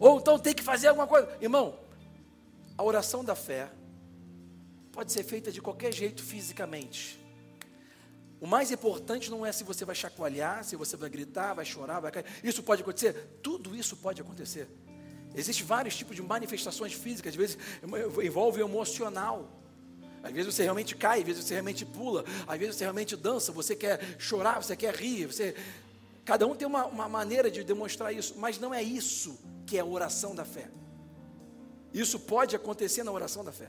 Ou 0.00 0.18
então 0.18 0.38
tem 0.38 0.54
que 0.54 0.62
fazer 0.62 0.88
alguma 0.88 1.06
coisa. 1.06 1.28
Irmão, 1.42 1.78
a 2.78 2.82
oração 2.82 3.22
da 3.22 3.34
fé 3.34 3.70
pode 4.92 5.12
ser 5.12 5.24
feita 5.24 5.52
de 5.52 5.60
qualquer 5.60 5.92
jeito 5.92 6.22
fisicamente. 6.22 7.22
O 8.40 8.46
mais 8.46 8.70
importante 8.70 9.30
não 9.30 9.44
é 9.44 9.52
se 9.52 9.62
você 9.62 9.84
vai 9.84 9.94
chacoalhar, 9.94 10.64
se 10.64 10.74
você 10.74 10.96
vai 10.96 11.10
gritar, 11.10 11.52
vai 11.52 11.66
chorar, 11.66 12.00
vai 12.00 12.10
cair. 12.10 12.24
Isso 12.42 12.62
pode 12.62 12.80
acontecer? 12.80 13.12
Tudo 13.42 13.76
isso 13.76 13.94
pode 13.94 14.22
acontecer. 14.22 14.68
Existem 15.34 15.66
vários 15.66 15.94
tipos 15.94 16.16
de 16.16 16.22
manifestações 16.22 16.94
físicas, 16.94 17.32
às 17.32 17.36
vezes 17.36 17.58
envolve 18.24 18.62
emocional. 18.62 19.61
Às 20.22 20.32
vezes 20.32 20.54
você 20.54 20.62
realmente 20.62 20.94
cai, 20.94 21.20
às 21.20 21.26
vezes 21.26 21.44
você 21.44 21.54
realmente 21.54 21.84
pula, 21.84 22.24
às 22.46 22.58
vezes 22.58 22.76
você 22.76 22.84
realmente 22.84 23.16
dança, 23.16 23.50
você 23.50 23.74
quer 23.74 24.16
chorar, 24.18 24.62
você 24.62 24.76
quer 24.76 24.94
rir, 24.94 25.26
você... 25.26 25.54
Cada 26.24 26.46
um 26.46 26.54
tem 26.54 26.66
uma, 26.66 26.86
uma 26.86 27.08
maneira 27.08 27.50
de 27.50 27.64
demonstrar 27.64 28.12
isso, 28.12 28.34
mas 28.38 28.58
não 28.58 28.72
é 28.72 28.80
isso 28.80 29.36
que 29.66 29.76
é 29.76 29.80
a 29.80 29.84
oração 29.84 30.34
da 30.34 30.44
fé. 30.44 30.68
Isso 31.92 32.20
pode 32.20 32.54
acontecer 32.54 33.02
na 33.02 33.10
oração 33.10 33.44
da 33.44 33.50
fé. 33.50 33.68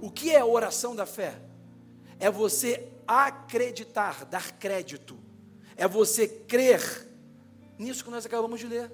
O 0.00 0.10
que 0.10 0.30
é 0.30 0.40
a 0.40 0.46
oração 0.46 0.96
da 0.96 1.06
fé? 1.06 1.40
É 2.18 2.30
você 2.30 2.88
acreditar, 3.06 4.24
dar 4.24 4.52
crédito. 4.58 5.16
É 5.76 5.86
você 5.86 6.26
crer 6.26 7.08
nisso 7.78 8.04
que 8.04 8.10
nós 8.10 8.26
acabamos 8.26 8.58
de 8.58 8.66
ler. 8.66 8.90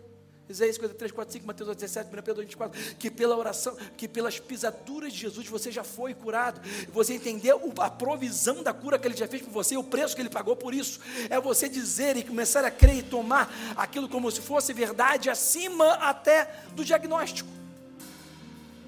Isaías 0.51 0.75
53, 0.75 1.13
4, 1.13 1.33
5, 1.33 1.47
Mateus 1.47 1.77
17, 1.77 2.09
1 2.09 2.23
Pedro 2.23 2.43
24, 2.43 2.97
que 2.97 3.09
pela 3.09 3.37
oração, 3.37 3.77
que 3.97 4.09
pelas 4.09 4.41
pisaduras 4.41 5.13
de 5.13 5.21
Jesus 5.21 5.47
você 5.47 5.71
já 5.71 5.85
foi 5.85 6.13
curado, 6.13 6.61
você 6.93 7.15
entendeu 7.15 7.73
a 7.79 7.89
provisão 7.89 8.61
da 8.61 8.75
cura 8.75 8.99
que 8.99 9.07
ele 9.07 9.17
já 9.17 9.29
fez 9.29 9.43
por 9.43 9.53
você, 9.53 9.77
o 9.77 9.85
preço 9.85 10.17
que 10.17 10.23
ele 10.23 10.29
pagou 10.29 10.57
por 10.57 10.75
isso, 10.75 10.99
é 11.29 11.41
você 11.41 11.69
dizer 11.69 12.17
e 12.17 12.25
começar 12.25 12.65
a 12.65 12.71
crer 12.71 12.97
e 12.97 13.03
tomar 13.03 13.49
aquilo 13.77 14.09
como 14.09 14.29
se 14.31 14.41
fosse 14.41 14.73
verdade, 14.73 15.31
acima 15.31 15.95
até 15.95 16.47
do 16.75 16.85
diagnóstico. 16.85 17.49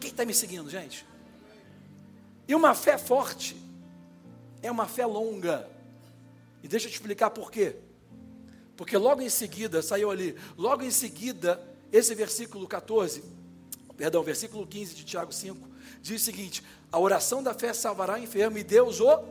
Quem 0.01 0.11
está 0.11 0.25
me 0.25 0.35
seguindo, 0.35 0.69
gente? 0.69 1.07
E 2.49 2.57
uma 2.57 2.75
fé 2.75 2.99
forte 2.99 3.57
é 4.61 4.71
uma 4.71 4.87
fé 4.87 5.07
longa. 5.07 5.69
E 6.61 6.67
deixa 6.67 6.87
eu 6.87 6.91
te 6.91 6.95
explicar 6.95 7.31
por 7.31 7.53
quê. 7.53 7.77
Porque 8.83 8.97
logo 8.97 9.23
em 9.23 9.29
seguida, 9.29 9.81
saiu 9.81 10.11
ali, 10.11 10.35
logo 10.59 10.83
em 10.83 10.91
seguida, 10.91 11.63
esse 11.93 12.17
versículo 12.17 12.67
14, 12.67 13.23
perdão, 13.97 14.25
versículo 14.25 14.67
15 14.67 14.97
de 14.97 15.05
Tiago 15.05 15.33
5, 15.33 15.69
diz 16.01 16.21
o 16.21 16.25
seguinte: 16.25 16.65
a 16.91 16.99
oração 16.99 17.45
da 17.45 17.55
fé 17.55 17.73
salvará 17.73 18.15
o 18.15 18.19
enfermo 18.19 18.59
e 18.59 18.65
Deus 18.65 18.99
o 18.99 19.23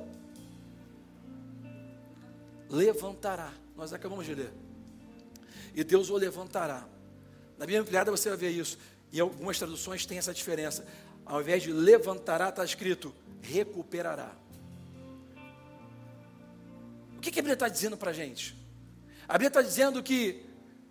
levantará. 2.70 3.52
Nós 3.76 3.91
acabamos 3.91 4.26
de 4.26 4.36
ler. 4.36 4.54
E 5.76 5.84
Deus 5.84 6.10
o 6.10 6.16
levantará. 6.16 6.88
Na 7.58 7.66
Bíblia 7.66 7.82
ampliada 7.82 8.10
você 8.10 8.30
vai 8.30 8.38
ver 8.38 8.52
isso. 8.52 8.78
E 9.12 9.20
algumas 9.20 9.58
traduções 9.58 10.06
têm 10.06 10.18
essa 10.18 10.34
diferença. 10.34 10.88
Ao 11.26 11.41
invés 11.41 11.62
de 11.62 11.74
levantará, 11.74 12.47
está 12.47 12.64
escrito 12.64 13.14
recuperará. 13.41 14.32
O 17.18 17.20
que, 17.20 17.30
que 17.30 17.39
a 17.39 17.43
Bíblia 17.43 17.56
está 17.56 17.68
dizendo 17.68 17.97
para 17.97 18.12
a 18.12 18.14
gente? 18.14 18.61
A 19.28 19.34
Bíblia 19.34 19.47
está 19.47 19.61
dizendo 19.61 20.01
que 20.03 20.43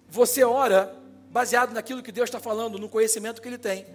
você 0.08 0.42
ora 0.42 0.96
baseado 1.30 1.72
naquilo 1.72 2.02
que 2.02 2.10
Deus 2.10 2.28
está 2.28 2.40
falando, 2.40 2.78
no 2.78 2.88
conhecimento 2.88 3.40
que 3.40 3.48
Ele 3.48 3.58
tem, 3.58 3.86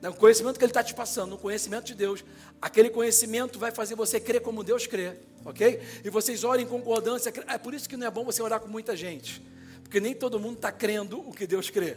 no 0.00 0.14
conhecimento 0.14 0.58
que 0.58 0.64
Ele 0.64 0.70
está 0.70 0.82
te 0.82 0.94
passando, 0.94 1.30
no 1.30 1.38
conhecimento 1.38 1.86
de 1.86 1.94
Deus. 1.94 2.24
Aquele 2.62 2.90
conhecimento 2.90 3.58
vai 3.58 3.72
fazer 3.72 3.94
você 3.94 4.20
crer 4.20 4.40
como 4.40 4.62
Deus 4.62 4.86
crê, 4.86 5.14
ok? 5.44 5.80
E 6.04 6.10
vocês 6.10 6.44
orem 6.44 6.64
em 6.64 6.68
concordância. 6.68 7.32
É 7.48 7.58
por 7.58 7.74
isso 7.74 7.88
que 7.88 7.96
não 7.96 8.06
é 8.06 8.10
bom 8.10 8.24
você 8.24 8.40
orar 8.42 8.60
com 8.60 8.68
muita 8.68 8.96
gente, 8.96 9.42
porque 9.82 9.98
nem 9.98 10.14
todo 10.14 10.38
mundo 10.38 10.56
está 10.56 10.70
crendo 10.70 11.18
o 11.20 11.32
que 11.32 11.46
Deus 11.46 11.70
crê. 11.70 11.96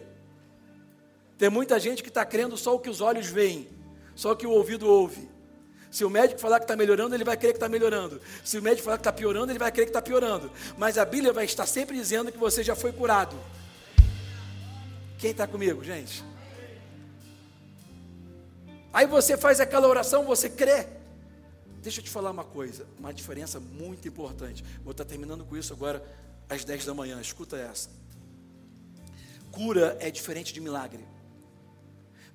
Tem 1.38 1.50
muita 1.50 1.80
gente 1.80 2.02
que 2.04 2.10
está 2.10 2.26
crendo 2.26 2.58
só 2.58 2.76
o 2.76 2.80
que 2.80 2.90
os 2.90 3.02
olhos 3.02 3.28
veem, 3.28 3.68
só 4.16 4.32
o 4.32 4.36
que 4.36 4.48
o 4.48 4.52
ouvido 4.52 4.88
ouve. 4.88 5.30
Se 5.92 6.06
o 6.06 6.10
médico 6.10 6.40
falar 6.40 6.60
que 6.60 6.64
está 6.64 6.76
melhorando, 6.76 7.14
ele 7.14 7.26
vai 7.26 7.36
crer 7.36 7.52
que 7.52 7.58
está 7.58 7.68
melhorando. 7.68 8.22
Se 8.46 8.58
o 8.58 8.62
médico 8.62 8.86
falar 8.86 8.98
que 8.98 9.02
está 9.02 9.12
piorando, 9.12 9.52
ele 9.52 9.60
vai 9.60 9.70
crer 9.74 9.86
que 9.86 9.90
está 9.90 10.02
piorando. 10.02 10.50
Mas 10.78 10.98
a 10.98 11.04
Bíblia 11.04 11.34
vai 11.34 11.44
estar 11.44 11.66
sempre 11.66 11.98
dizendo 11.98 12.32
que 12.32 12.38
você 12.38 12.64
já 12.64 12.78
foi 12.78 12.94
curado. 12.94 13.36
Quem 15.18 15.32
está 15.32 15.46
comigo, 15.46 15.84
gente? 15.84 16.24
Aí 18.94 19.06
você 19.06 19.36
faz 19.36 19.60
aquela 19.60 19.88
oração, 19.88 20.24
você 20.24 20.50
crê. 20.50 20.88
Deixa 21.82 22.00
eu 22.00 22.04
te 22.06 22.10
falar 22.10 22.32
uma 22.32 22.46
coisa, 22.46 22.86
uma 22.98 23.14
diferença 23.14 23.60
muito 23.60 24.08
importante. 24.08 24.64
Vou 24.84 24.92
estar 24.92 25.04
terminando 25.04 25.44
com 25.44 25.58
isso 25.58 25.74
agora 25.74 26.02
às 26.50 26.64
10 26.64 26.86
da 26.86 26.94
manhã. 26.94 27.20
Escuta 27.20 27.58
essa. 27.58 27.90
Cura 29.52 29.98
é 30.00 30.10
diferente 30.10 30.54
de 30.54 30.62
milagre. 30.62 31.06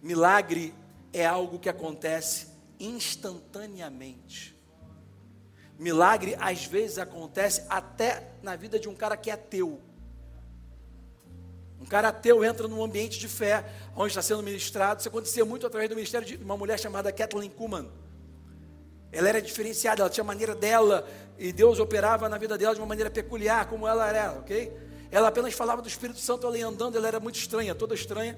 Milagre 0.02 0.74
é 1.10 1.24
algo 1.24 1.58
que 1.58 1.70
acontece 1.70 2.55
instantaneamente. 2.78 4.56
Milagre 5.78 6.36
às 6.40 6.64
vezes 6.64 6.98
acontece 6.98 7.62
até 7.68 8.32
na 8.42 8.56
vida 8.56 8.78
de 8.78 8.88
um 8.88 8.94
cara 8.94 9.16
que 9.16 9.30
é 9.30 9.34
ateu. 9.34 9.80
Um 11.80 11.84
cara 11.84 12.08
ateu 12.08 12.42
entra 12.42 12.66
num 12.66 12.82
ambiente 12.82 13.18
de 13.18 13.28
fé, 13.28 13.64
onde 13.94 14.08
está 14.08 14.22
sendo 14.22 14.42
ministrado. 14.42 15.00
Isso 15.00 15.08
acontecia 15.08 15.44
muito 15.44 15.66
através 15.66 15.90
do 15.90 15.94
ministério 15.94 16.26
de 16.26 16.36
uma 16.36 16.56
mulher 16.56 16.78
chamada 16.78 17.12
Kathleen 17.12 17.50
Kuhlman. 17.50 17.90
Ela 19.12 19.28
era 19.28 19.42
diferenciada, 19.42 20.02
ela 20.02 20.10
tinha 20.10 20.24
maneira 20.24 20.54
dela, 20.54 21.06
e 21.38 21.52
Deus 21.52 21.78
operava 21.78 22.28
na 22.28 22.38
vida 22.38 22.56
dela 22.56 22.74
de 22.74 22.80
uma 22.80 22.86
maneira 22.86 23.10
peculiar, 23.10 23.68
como 23.68 23.86
ela 23.86 24.08
era, 24.08 24.32
ok? 24.32 24.72
Ela 25.10 25.28
apenas 25.28 25.54
falava 25.54 25.80
do 25.80 25.88
Espírito 25.88 26.18
Santo, 26.18 26.46
ela 26.46 26.58
ia 26.58 26.66
andando, 26.66 26.96
ela 26.96 27.06
era 27.06 27.20
muito 27.20 27.36
estranha, 27.36 27.74
toda 27.74 27.94
estranha, 27.94 28.36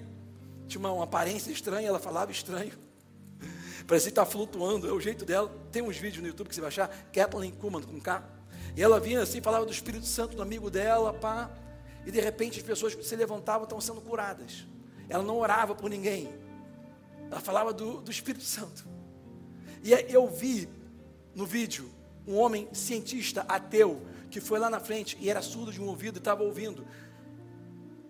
tinha 0.67 0.79
uma, 0.79 0.93
uma 0.93 1.05
aparência 1.05 1.51
estranha, 1.51 1.89
ela 1.89 1.99
falava 1.99 2.31
estranho. 2.31 2.73
Parecia 3.89 4.11
estar 4.11 4.27
flutuando, 4.27 4.87
é 4.87 4.93
o 4.93 5.01
jeito 5.01 5.25
dela. 5.25 5.51
Tem 5.73 5.81
uns 5.81 5.97
vídeos 5.97 6.21
no 6.21 6.29
YouTube 6.29 6.49
que 6.49 6.55
você 6.55 6.61
vai 6.61 6.69
achar, 6.69 6.89
Kathleen 7.11 7.53
Kuhlman 7.53 7.83
com 7.83 7.99
K. 7.99 8.23
E 8.77 8.83
ela 8.83 9.01
vinha 9.01 9.23
assim, 9.23 9.41
falava 9.41 9.65
do 9.65 9.73
Espírito 9.73 10.05
Santo 10.05 10.37
do 10.37 10.43
amigo 10.43 10.71
dela, 10.71 11.11
pá. 11.15 11.51
E 12.05 12.11
de 12.11 12.21
repente 12.21 12.59
as 12.59 12.67
pessoas 12.67 12.95
que 12.95 13.03
se 13.03 13.17
levantavam 13.17 13.65
estavam 13.65 13.81
sendo 13.81 14.03
curadas. 14.03 14.67
Ela 15.09 15.23
não 15.23 15.39
orava 15.39 15.75
por 15.75 15.89
ninguém. 15.89 16.29
Ela 17.31 17.41
falava 17.41 17.73
do, 17.73 18.03
do 18.03 18.11
Espírito 18.11 18.45
Santo. 18.45 18.87
E 19.83 19.91
eu 20.13 20.29
vi 20.29 20.69
no 21.35 21.47
vídeo 21.47 21.89
um 22.27 22.37
homem 22.37 22.69
cientista 22.75 23.47
ateu 23.49 24.03
que 24.31 24.39
foi 24.39 24.59
lá 24.59 24.69
na 24.69 24.81
frente 24.81 25.17
e 25.19 25.31
era 25.31 25.41
surdo 25.41 25.73
de 25.73 25.81
um 25.81 25.87
ouvido 25.87 26.17
e 26.17 26.19
estava 26.19 26.43
ouvindo. 26.43 26.87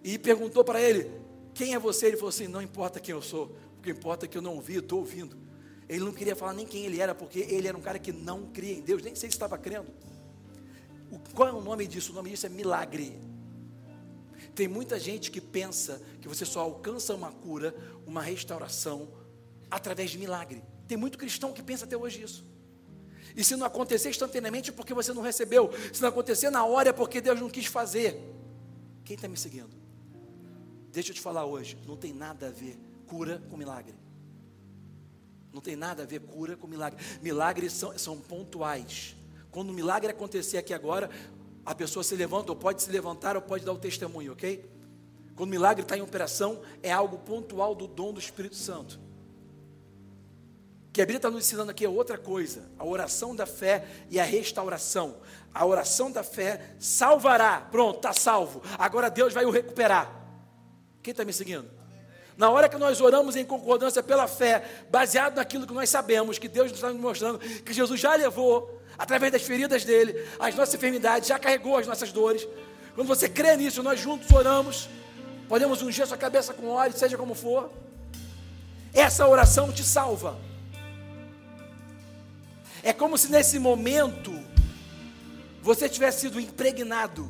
E 0.02 0.18
perguntou 0.18 0.64
para 0.64 0.80
ele: 0.80 1.08
Quem 1.54 1.74
é 1.74 1.78
você? 1.78 2.08
Ele 2.08 2.16
falou 2.16 2.30
assim: 2.30 2.48
Não 2.48 2.60
importa 2.60 2.98
quem 2.98 3.14
eu 3.14 3.22
sou, 3.22 3.56
o 3.78 3.80
que 3.80 3.90
importa 3.90 4.26
é 4.26 4.28
que 4.28 4.36
eu 4.36 4.42
não 4.42 4.56
ouvi, 4.56 4.78
estou 4.78 4.98
ouvindo. 4.98 5.46
Ele 5.88 6.04
não 6.04 6.12
queria 6.12 6.36
falar 6.36 6.52
nem 6.52 6.66
quem 6.66 6.84
ele 6.84 7.00
era, 7.00 7.14
porque 7.14 7.40
ele 7.40 7.66
era 7.66 7.76
um 7.76 7.80
cara 7.80 7.98
que 7.98 8.12
não 8.12 8.46
cria 8.46 8.74
em 8.74 8.82
Deus, 8.82 9.02
nem 9.02 9.14
sei 9.14 9.30
se 9.30 9.36
estava 9.36 9.56
crendo. 9.56 9.90
O, 11.10 11.18
qual 11.34 11.48
é 11.48 11.52
o 11.52 11.60
nome 11.60 11.86
disso? 11.86 12.12
O 12.12 12.14
nome 12.14 12.30
disso 12.30 12.46
é 12.46 12.48
milagre. 12.48 13.18
Tem 14.54 14.68
muita 14.68 14.98
gente 14.98 15.30
que 15.30 15.40
pensa 15.40 16.02
que 16.20 16.28
você 16.28 16.44
só 16.44 16.60
alcança 16.60 17.14
uma 17.14 17.32
cura, 17.32 17.74
uma 18.06 18.20
restauração, 18.20 19.08
através 19.70 20.10
de 20.10 20.18
milagre. 20.18 20.62
Tem 20.86 20.96
muito 20.96 21.16
cristão 21.16 21.52
que 21.52 21.62
pensa 21.62 21.84
até 21.84 21.96
hoje 21.96 22.22
isso. 22.22 22.44
E 23.36 23.44
se 23.44 23.56
não 23.56 23.66
acontecer 23.66 24.10
instantaneamente 24.10 24.70
é 24.70 24.72
porque 24.72 24.92
você 24.92 25.12
não 25.12 25.22
recebeu. 25.22 25.70
Se 25.92 26.02
não 26.02 26.08
acontecer 26.08 26.50
na 26.50 26.64
hora 26.64 26.90
é 26.90 26.92
porque 26.92 27.20
Deus 27.20 27.40
não 27.40 27.48
quis 27.48 27.66
fazer. 27.66 28.20
Quem 29.04 29.14
está 29.14 29.28
me 29.28 29.36
seguindo? 29.36 29.76
Deixa 30.92 31.10
eu 31.10 31.14
te 31.14 31.20
falar 31.20 31.44
hoje, 31.44 31.78
não 31.86 31.96
tem 31.96 32.12
nada 32.12 32.48
a 32.48 32.50
ver 32.50 32.78
cura 33.06 33.42
com 33.48 33.56
milagre. 33.56 33.94
Não 35.52 35.60
tem 35.60 35.76
nada 35.76 36.02
a 36.02 36.06
ver 36.06 36.20
cura 36.20 36.56
com 36.56 36.66
milagre. 36.66 37.02
Milagres 37.22 37.72
são, 37.72 37.96
são 37.98 38.18
pontuais. 38.18 39.16
Quando 39.50 39.70
o 39.70 39.72
milagre 39.72 40.10
acontecer 40.10 40.58
aqui 40.58 40.74
agora, 40.74 41.10
a 41.64 41.74
pessoa 41.74 42.02
se 42.02 42.14
levanta, 42.14 42.52
ou 42.52 42.56
pode 42.56 42.82
se 42.82 42.90
levantar, 42.90 43.36
ou 43.36 43.42
pode 43.42 43.64
dar 43.64 43.72
o 43.72 43.78
testemunho, 43.78 44.32
ok? 44.32 44.64
Quando 45.34 45.48
o 45.48 45.50
milagre 45.50 45.82
está 45.82 45.96
em 45.96 46.00
operação, 46.00 46.60
é 46.82 46.90
algo 46.90 47.18
pontual 47.18 47.74
do 47.74 47.86
dom 47.86 48.12
do 48.12 48.18
Espírito 48.18 48.56
Santo. 48.56 48.98
que 50.92 51.02
a 51.02 51.04
Bíblia 51.04 51.18
está 51.18 51.30
nos 51.30 51.44
ensinando 51.44 51.70
aqui 51.70 51.84
é 51.84 51.88
outra 51.88 52.18
coisa: 52.18 52.68
a 52.76 52.84
oração 52.84 53.36
da 53.36 53.46
fé 53.46 53.86
e 54.10 54.18
a 54.18 54.24
restauração. 54.24 55.18
A 55.54 55.64
oração 55.64 56.10
da 56.10 56.24
fé 56.24 56.74
salvará. 56.80 57.60
Pronto, 57.60 57.96
está 57.96 58.12
salvo. 58.12 58.62
Agora 58.76 59.08
Deus 59.08 59.32
vai 59.32 59.44
o 59.44 59.50
recuperar. 59.50 60.12
Quem 61.02 61.12
está 61.12 61.24
me 61.24 61.32
seguindo? 61.32 61.77
Na 62.38 62.48
hora 62.50 62.68
que 62.68 62.76
nós 62.78 63.00
oramos 63.00 63.34
em 63.34 63.44
concordância 63.44 64.00
pela 64.00 64.28
fé, 64.28 64.64
baseado 64.88 65.34
naquilo 65.34 65.66
que 65.66 65.74
nós 65.74 65.90
sabemos, 65.90 66.38
que 66.38 66.46
Deus 66.46 66.70
está 66.70 66.88
nos 66.92 67.00
mostrando, 67.00 67.40
que 67.40 67.72
Jesus 67.72 67.98
já 67.98 68.14
levou, 68.14 68.80
através 68.96 69.32
das 69.32 69.42
feridas 69.42 69.84
dele, 69.84 70.14
as 70.38 70.54
nossas 70.54 70.72
enfermidades, 70.76 71.28
já 71.28 71.36
carregou 71.36 71.76
as 71.76 71.88
nossas 71.88 72.12
dores. 72.12 72.46
Quando 72.94 73.08
você 73.08 73.28
crê 73.28 73.56
nisso, 73.56 73.82
nós 73.82 73.98
juntos 73.98 74.30
oramos, 74.30 74.88
podemos 75.48 75.82
ungir 75.82 76.06
sua 76.06 76.16
cabeça 76.16 76.54
com 76.54 76.68
óleo, 76.68 76.96
seja 76.96 77.18
como 77.18 77.34
for. 77.34 77.72
Essa 78.94 79.26
oração 79.26 79.72
te 79.72 79.82
salva. 79.82 80.38
É 82.84 82.92
como 82.92 83.18
se 83.18 83.32
nesse 83.32 83.58
momento 83.58 84.32
você 85.60 85.88
tivesse 85.88 86.20
sido 86.20 86.38
impregnado, 86.38 87.28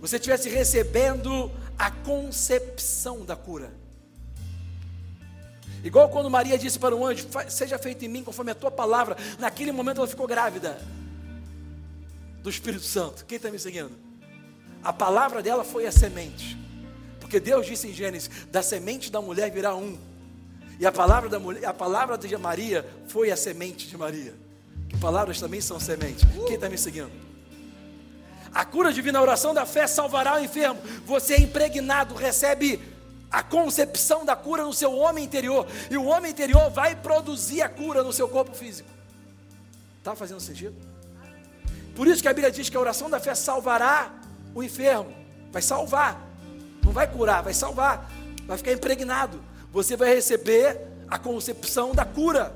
você 0.00 0.20
tivesse 0.20 0.48
recebendo 0.48 1.50
a 1.78 1.90
concepção 1.90 3.24
da 3.24 3.36
cura. 3.36 3.72
Igual 5.84 6.08
quando 6.08 6.28
Maria 6.28 6.58
disse 6.58 6.78
para 6.78 6.94
o 6.94 7.06
anjo: 7.06 7.28
Seja 7.48 7.78
feito 7.78 8.04
em 8.04 8.08
mim 8.08 8.24
conforme 8.24 8.50
a 8.50 8.54
tua 8.54 8.70
palavra. 8.70 9.16
Naquele 9.38 9.70
momento 9.70 9.98
ela 9.98 10.08
ficou 10.08 10.26
grávida 10.26 10.80
do 12.42 12.50
Espírito 12.50 12.84
Santo. 12.84 13.24
Quem 13.24 13.36
está 13.36 13.50
me 13.50 13.58
seguindo? 13.58 13.92
A 14.82 14.92
palavra 14.92 15.42
dela 15.42 15.64
foi 15.64 15.86
a 15.86 15.92
semente. 15.92 16.56
Porque 17.20 17.38
Deus 17.38 17.66
disse 17.66 17.88
em 17.88 17.94
Gênesis: 17.94 18.28
Da 18.50 18.62
semente 18.62 19.10
da 19.12 19.20
mulher 19.20 19.50
virá 19.50 19.74
um. 19.74 19.96
E 20.80 20.86
a 20.86 20.92
palavra 20.92 21.28
da 21.28 21.38
mulher, 21.38 21.64
a 21.64 21.74
palavra 21.74 22.16
de 22.18 22.36
Maria 22.36 22.88
foi 23.08 23.30
a 23.30 23.36
semente 23.36 23.88
de 23.88 23.96
Maria. 23.96 24.34
Que 24.88 24.96
palavras 24.96 25.38
também 25.38 25.60
são 25.60 25.78
semente. 25.78 26.26
Quem 26.46 26.54
está 26.54 26.68
me 26.68 26.78
seguindo? 26.78 27.27
A 28.54 28.64
cura 28.64 28.92
divina, 28.92 29.18
a 29.18 29.22
oração 29.22 29.52
da 29.52 29.66
fé 29.66 29.86
salvará 29.86 30.36
o 30.36 30.40
enfermo. 30.40 30.80
Você 31.04 31.34
é 31.34 31.40
impregnado, 31.40 32.14
recebe 32.14 32.80
a 33.30 33.42
concepção 33.42 34.24
da 34.24 34.34
cura 34.34 34.64
no 34.64 34.72
seu 34.72 34.94
homem 34.94 35.24
interior. 35.24 35.66
E 35.90 35.96
o 35.96 36.04
homem 36.04 36.30
interior 36.30 36.70
vai 36.70 36.96
produzir 36.96 37.62
a 37.62 37.68
cura 37.68 38.02
no 38.02 38.12
seu 38.12 38.28
corpo 38.28 38.54
físico. 38.54 38.88
Está 39.98 40.14
fazendo 40.14 40.40
sentido? 40.40 40.74
Por 41.94 42.06
isso 42.06 42.22
que 42.22 42.28
a 42.28 42.32
Bíblia 42.32 42.50
diz 42.50 42.68
que 42.68 42.76
a 42.76 42.80
oração 42.80 43.10
da 43.10 43.20
fé 43.20 43.34
salvará 43.34 44.10
o 44.54 44.62
enfermo. 44.62 45.12
Vai 45.50 45.62
salvar. 45.62 46.20
Não 46.84 46.92
vai 46.92 47.06
curar, 47.06 47.42
vai 47.42 47.52
salvar. 47.52 48.10
Vai 48.46 48.56
ficar 48.56 48.72
impregnado 48.72 49.42
você 49.72 49.96
vai 49.96 50.14
receber 50.14 50.80
a 51.08 51.18
concepção 51.18 51.94
da 51.94 52.04
cura. 52.04 52.52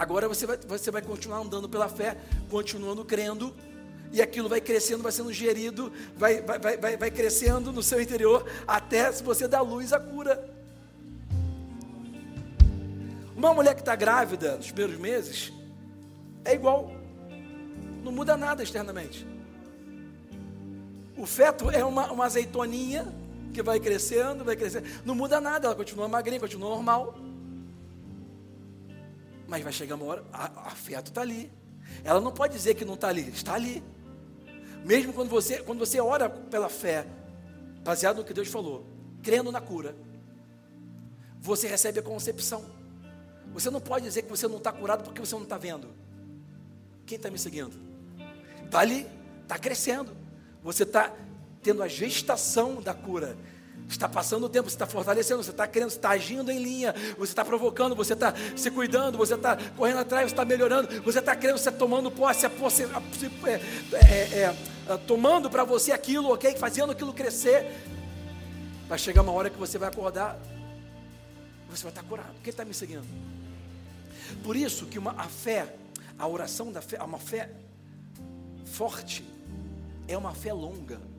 Agora 0.00 0.26
você 0.26 0.46
vai, 0.46 0.56
você 0.56 0.90
vai 0.90 1.02
continuar 1.02 1.40
andando 1.40 1.68
pela 1.68 1.86
fé, 1.86 2.16
continuando 2.48 3.04
crendo, 3.04 3.54
e 4.10 4.22
aquilo 4.22 4.48
vai 4.48 4.58
crescendo, 4.58 5.02
vai 5.02 5.12
sendo 5.12 5.30
gerido, 5.30 5.92
vai, 6.16 6.40
vai, 6.40 6.58
vai, 6.58 6.96
vai 6.96 7.10
crescendo 7.10 7.70
no 7.70 7.82
seu 7.82 8.00
interior, 8.00 8.46
até 8.66 9.12
se 9.12 9.22
você 9.22 9.46
dá 9.46 9.60
luz 9.60 9.92
à 9.92 10.00
cura. 10.00 10.42
Uma 13.36 13.52
mulher 13.52 13.74
que 13.74 13.82
está 13.82 13.94
grávida 13.94 14.56
nos 14.56 14.70
primeiros 14.70 14.98
meses 14.98 15.52
é 16.46 16.54
igual, 16.54 16.90
não 18.02 18.10
muda 18.10 18.38
nada 18.38 18.62
externamente. 18.62 19.26
O 21.14 21.26
feto 21.26 21.70
é 21.70 21.84
uma, 21.84 22.10
uma 22.10 22.24
azeitoninha 22.24 23.06
que 23.52 23.62
vai 23.62 23.78
crescendo, 23.78 24.46
vai 24.46 24.56
crescendo. 24.56 24.88
Não 25.04 25.14
muda 25.14 25.42
nada, 25.42 25.66
ela 25.66 25.76
continua 25.76 26.08
magrinha, 26.08 26.40
continua 26.40 26.70
normal. 26.70 27.14
Mas 29.50 29.64
vai 29.64 29.72
chegar 29.72 29.96
uma 29.96 30.04
hora, 30.04 30.24
a, 30.32 30.68
afeto 30.68 31.08
está 31.08 31.22
ali. 31.22 31.50
Ela 32.04 32.20
não 32.20 32.30
pode 32.30 32.54
dizer 32.54 32.76
que 32.76 32.84
não 32.84 32.94
está 32.94 33.08
ali, 33.08 33.28
está 33.30 33.54
ali. 33.54 33.82
Mesmo 34.84 35.12
quando 35.12 35.28
você, 35.28 35.60
quando 35.60 35.80
você 35.80 36.00
ora 36.00 36.30
pela 36.30 36.68
fé, 36.68 37.04
baseado 37.82 38.18
no 38.18 38.24
que 38.24 38.32
Deus 38.32 38.46
falou, 38.46 38.86
crendo 39.24 39.50
na 39.50 39.60
cura, 39.60 39.96
você 41.40 41.66
recebe 41.66 41.98
a 41.98 42.02
concepção. 42.02 42.64
Você 43.52 43.70
não 43.70 43.80
pode 43.80 44.04
dizer 44.04 44.22
que 44.22 44.30
você 44.30 44.46
não 44.46 44.58
está 44.58 44.70
curado 44.70 45.02
porque 45.02 45.20
você 45.20 45.34
não 45.34 45.42
está 45.42 45.58
vendo. 45.58 45.88
Quem 47.04 47.16
está 47.16 47.28
me 47.28 47.36
seguindo? 47.36 47.74
Está 48.64 48.78
ali, 48.78 49.04
está 49.42 49.58
crescendo. 49.58 50.16
Você 50.62 50.84
está 50.84 51.12
tendo 51.60 51.82
a 51.82 51.88
gestação 51.88 52.80
da 52.80 52.94
cura. 52.94 53.36
Está 53.90 54.08
passando 54.08 54.44
o 54.44 54.48
tempo, 54.48 54.70
você 54.70 54.76
está 54.76 54.86
fortalecendo, 54.86 55.42
você 55.42 55.50
está 55.50 55.66
querendo, 55.66 55.90
você 55.90 55.96
está 55.96 56.10
agindo 56.10 56.50
em 56.50 56.62
linha, 56.62 56.94
você 57.18 57.32
está 57.32 57.44
provocando, 57.44 57.94
você 57.96 58.12
está 58.12 58.32
se 58.56 58.70
cuidando, 58.70 59.18
você 59.18 59.34
está 59.34 59.56
correndo 59.76 59.98
atrás, 59.98 60.26
você 60.26 60.32
está 60.32 60.44
melhorando, 60.44 61.02
você 61.02 61.18
está 61.18 61.34
querendo, 61.34 61.58
você 61.58 61.68
está 61.68 61.78
tomando 61.78 62.08
posse, 62.08 62.46
a 62.46 62.50
posse 62.50 62.84
a, 62.84 63.02
é, 63.48 63.52
é, 64.08 64.56
é, 64.88 64.96
tomando 65.08 65.50
para 65.50 65.64
você 65.64 65.90
aquilo, 65.90 66.32
ok? 66.32 66.56
Fazendo 66.56 66.92
aquilo 66.92 67.12
crescer. 67.12 67.66
Vai 68.88 68.96
chegar 68.96 69.22
uma 69.22 69.32
hora 69.32 69.50
que 69.50 69.58
você 69.58 69.76
vai 69.76 69.88
acordar, 69.88 70.38
você 71.68 71.82
vai 71.82 71.90
estar 71.90 72.04
curado. 72.04 72.34
Quem 72.44 72.50
está 72.50 72.64
me 72.64 72.72
seguindo? 72.72 73.04
Por 74.44 74.54
isso 74.54 74.86
que 74.86 75.00
uma, 75.00 75.12
a 75.12 75.26
fé, 75.26 75.74
a 76.16 76.28
oração 76.28 76.70
da 76.70 76.80
fé, 76.80 77.02
uma 77.02 77.18
fé 77.18 77.50
forte, 78.64 79.24
é 80.06 80.16
uma 80.16 80.32
fé 80.32 80.52
longa. 80.52 81.09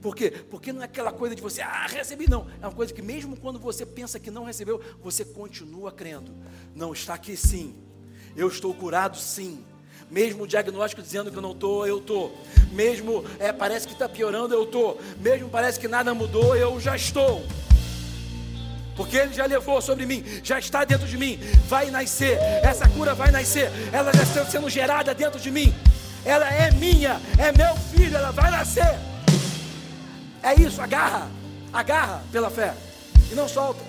Por 0.00 0.16
quê? 0.16 0.30
Porque 0.30 0.72
não 0.72 0.80
é 0.82 0.86
aquela 0.86 1.12
coisa 1.12 1.34
de 1.34 1.42
você, 1.42 1.60
ah, 1.60 1.86
recebi, 1.86 2.28
não. 2.28 2.46
É 2.60 2.66
uma 2.66 2.72
coisa 2.72 2.92
que 2.92 3.02
mesmo 3.02 3.36
quando 3.36 3.58
você 3.58 3.84
pensa 3.84 4.18
que 4.18 4.30
não 4.30 4.44
recebeu, 4.44 4.80
você 5.02 5.24
continua 5.24 5.92
crendo. 5.92 6.32
Não, 6.74 6.92
está 6.92 7.14
aqui 7.14 7.36
sim. 7.36 7.74
Eu 8.34 8.48
estou 8.48 8.72
curado 8.72 9.18
sim. 9.18 9.64
Mesmo 10.10 10.44
o 10.44 10.46
diagnóstico 10.46 11.02
dizendo 11.02 11.30
que 11.30 11.36
eu 11.36 11.42
não 11.42 11.52
estou, 11.52 11.86
eu 11.86 11.98
estou. 11.98 12.36
Mesmo 12.72 13.24
é, 13.38 13.52
parece 13.52 13.86
que 13.86 13.92
está 13.92 14.08
piorando, 14.08 14.54
eu 14.54 14.64
estou. 14.64 15.00
Mesmo 15.20 15.48
parece 15.48 15.78
que 15.78 15.86
nada 15.86 16.14
mudou, 16.14 16.56
eu 16.56 16.80
já 16.80 16.96
estou. 16.96 17.44
Porque 18.96 19.16
Ele 19.16 19.32
já 19.32 19.46
levou 19.46 19.80
sobre 19.80 20.04
mim, 20.04 20.24
já 20.42 20.58
está 20.58 20.84
dentro 20.84 21.06
de 21.06 21.16
mim, 21.16 21.38
vai 21.68 21.90
nascer, 21.90 22.36
essa 22.62 22.86
cura 22.88 23.14
vai 23.14 23.30
nascer, 23.30 23.70
ela 23.92 24.12
já 24.12 24.22
está 24.22 24.44
sendo 24.44 24.68
gerada 24.68 25.14
dentro 25.14 25.40
de 25.40 25.50
mim, 25.50 25.72
ela 26.22 26.46
é 26.52 26.70
minha, 26.72 27.18
é 27.38 27.50
meu 27.50 27.74
filho, 27.76 28.14
ela 28.14 28.30
vai 28.30 28.50
nascer. 28.50 28.98
É 30.42 30.54
isso, 30.54 30.80
agarra, 30.80 31.30
agarra 31.72 32.24
pela 32.32 32.50
fé 32.50 32.74
e 33.30 33.34
não 33.34 33.48
solta. 33.48 33.80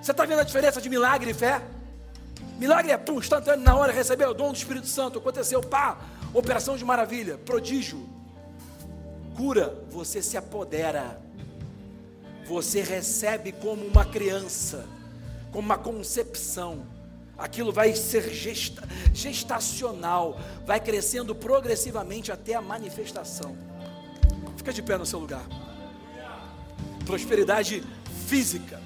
Você 0.00 0.10
está 0.10 0.24
vendo 0.24 0.40
a 0.40 0.44
diferença 0.44 0.80
de 0.80 0.88
milagre 0.88 1.30
e 1.30 1.34
fé? 1.34 1.60
Milagre 2.58 2.92
é 2.92 2.96
pum, 2.96 3.18
instantâneo 3.18 3.64
na 3.64 3.76
hora, 3.76 3.92
recebeu 3.92 4.30
o 4.30 4.34
dom 4.34 4.52
do 4.52 4.56
Espírito 4.56 4.86
Santo, 4.86 5.18
aconteceu, 5.18 5.60
pá, 5.60 5.98
operação 6.32 6.76
de 6.76 6.84
maravilha, 6.84 7.36
prodígio, 7.36 8.08
cura, 9.36 9.76
você 9.90 10.22
se 10.22 10.36
apodera, 10.36 11.20
você 12.46 12.80
recebe 12.80 13.52
como 13.52 13.84
uma 13.84 14.04
criança, 14.04 14.86
como 15.52 15.66
uma 15.66 15.76
concepção, 15.76 16.86
aquilo 17.36 17.70
vai 17.70 17.94
ser 17.94 18.32
gesta, 18.32 18.82
gestacional, 19.12 20.40
vai 20.64 20.80
crescendo 20.80 21.34
progressivamente 21.34 22.32
até 22.32 22.54
a 22.54 22.62
manifestação. 22.62 23.54
Fica 24.56 24.72
de 24.72 24.82
pé 24.82 24.96
no 24.96 25.04
seu 25.04 25.18
lugar 25.18 25.44
prosperidade 27.06 27.82
física. 28.26 28.82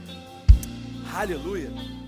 Aleluia. 1.12 1.99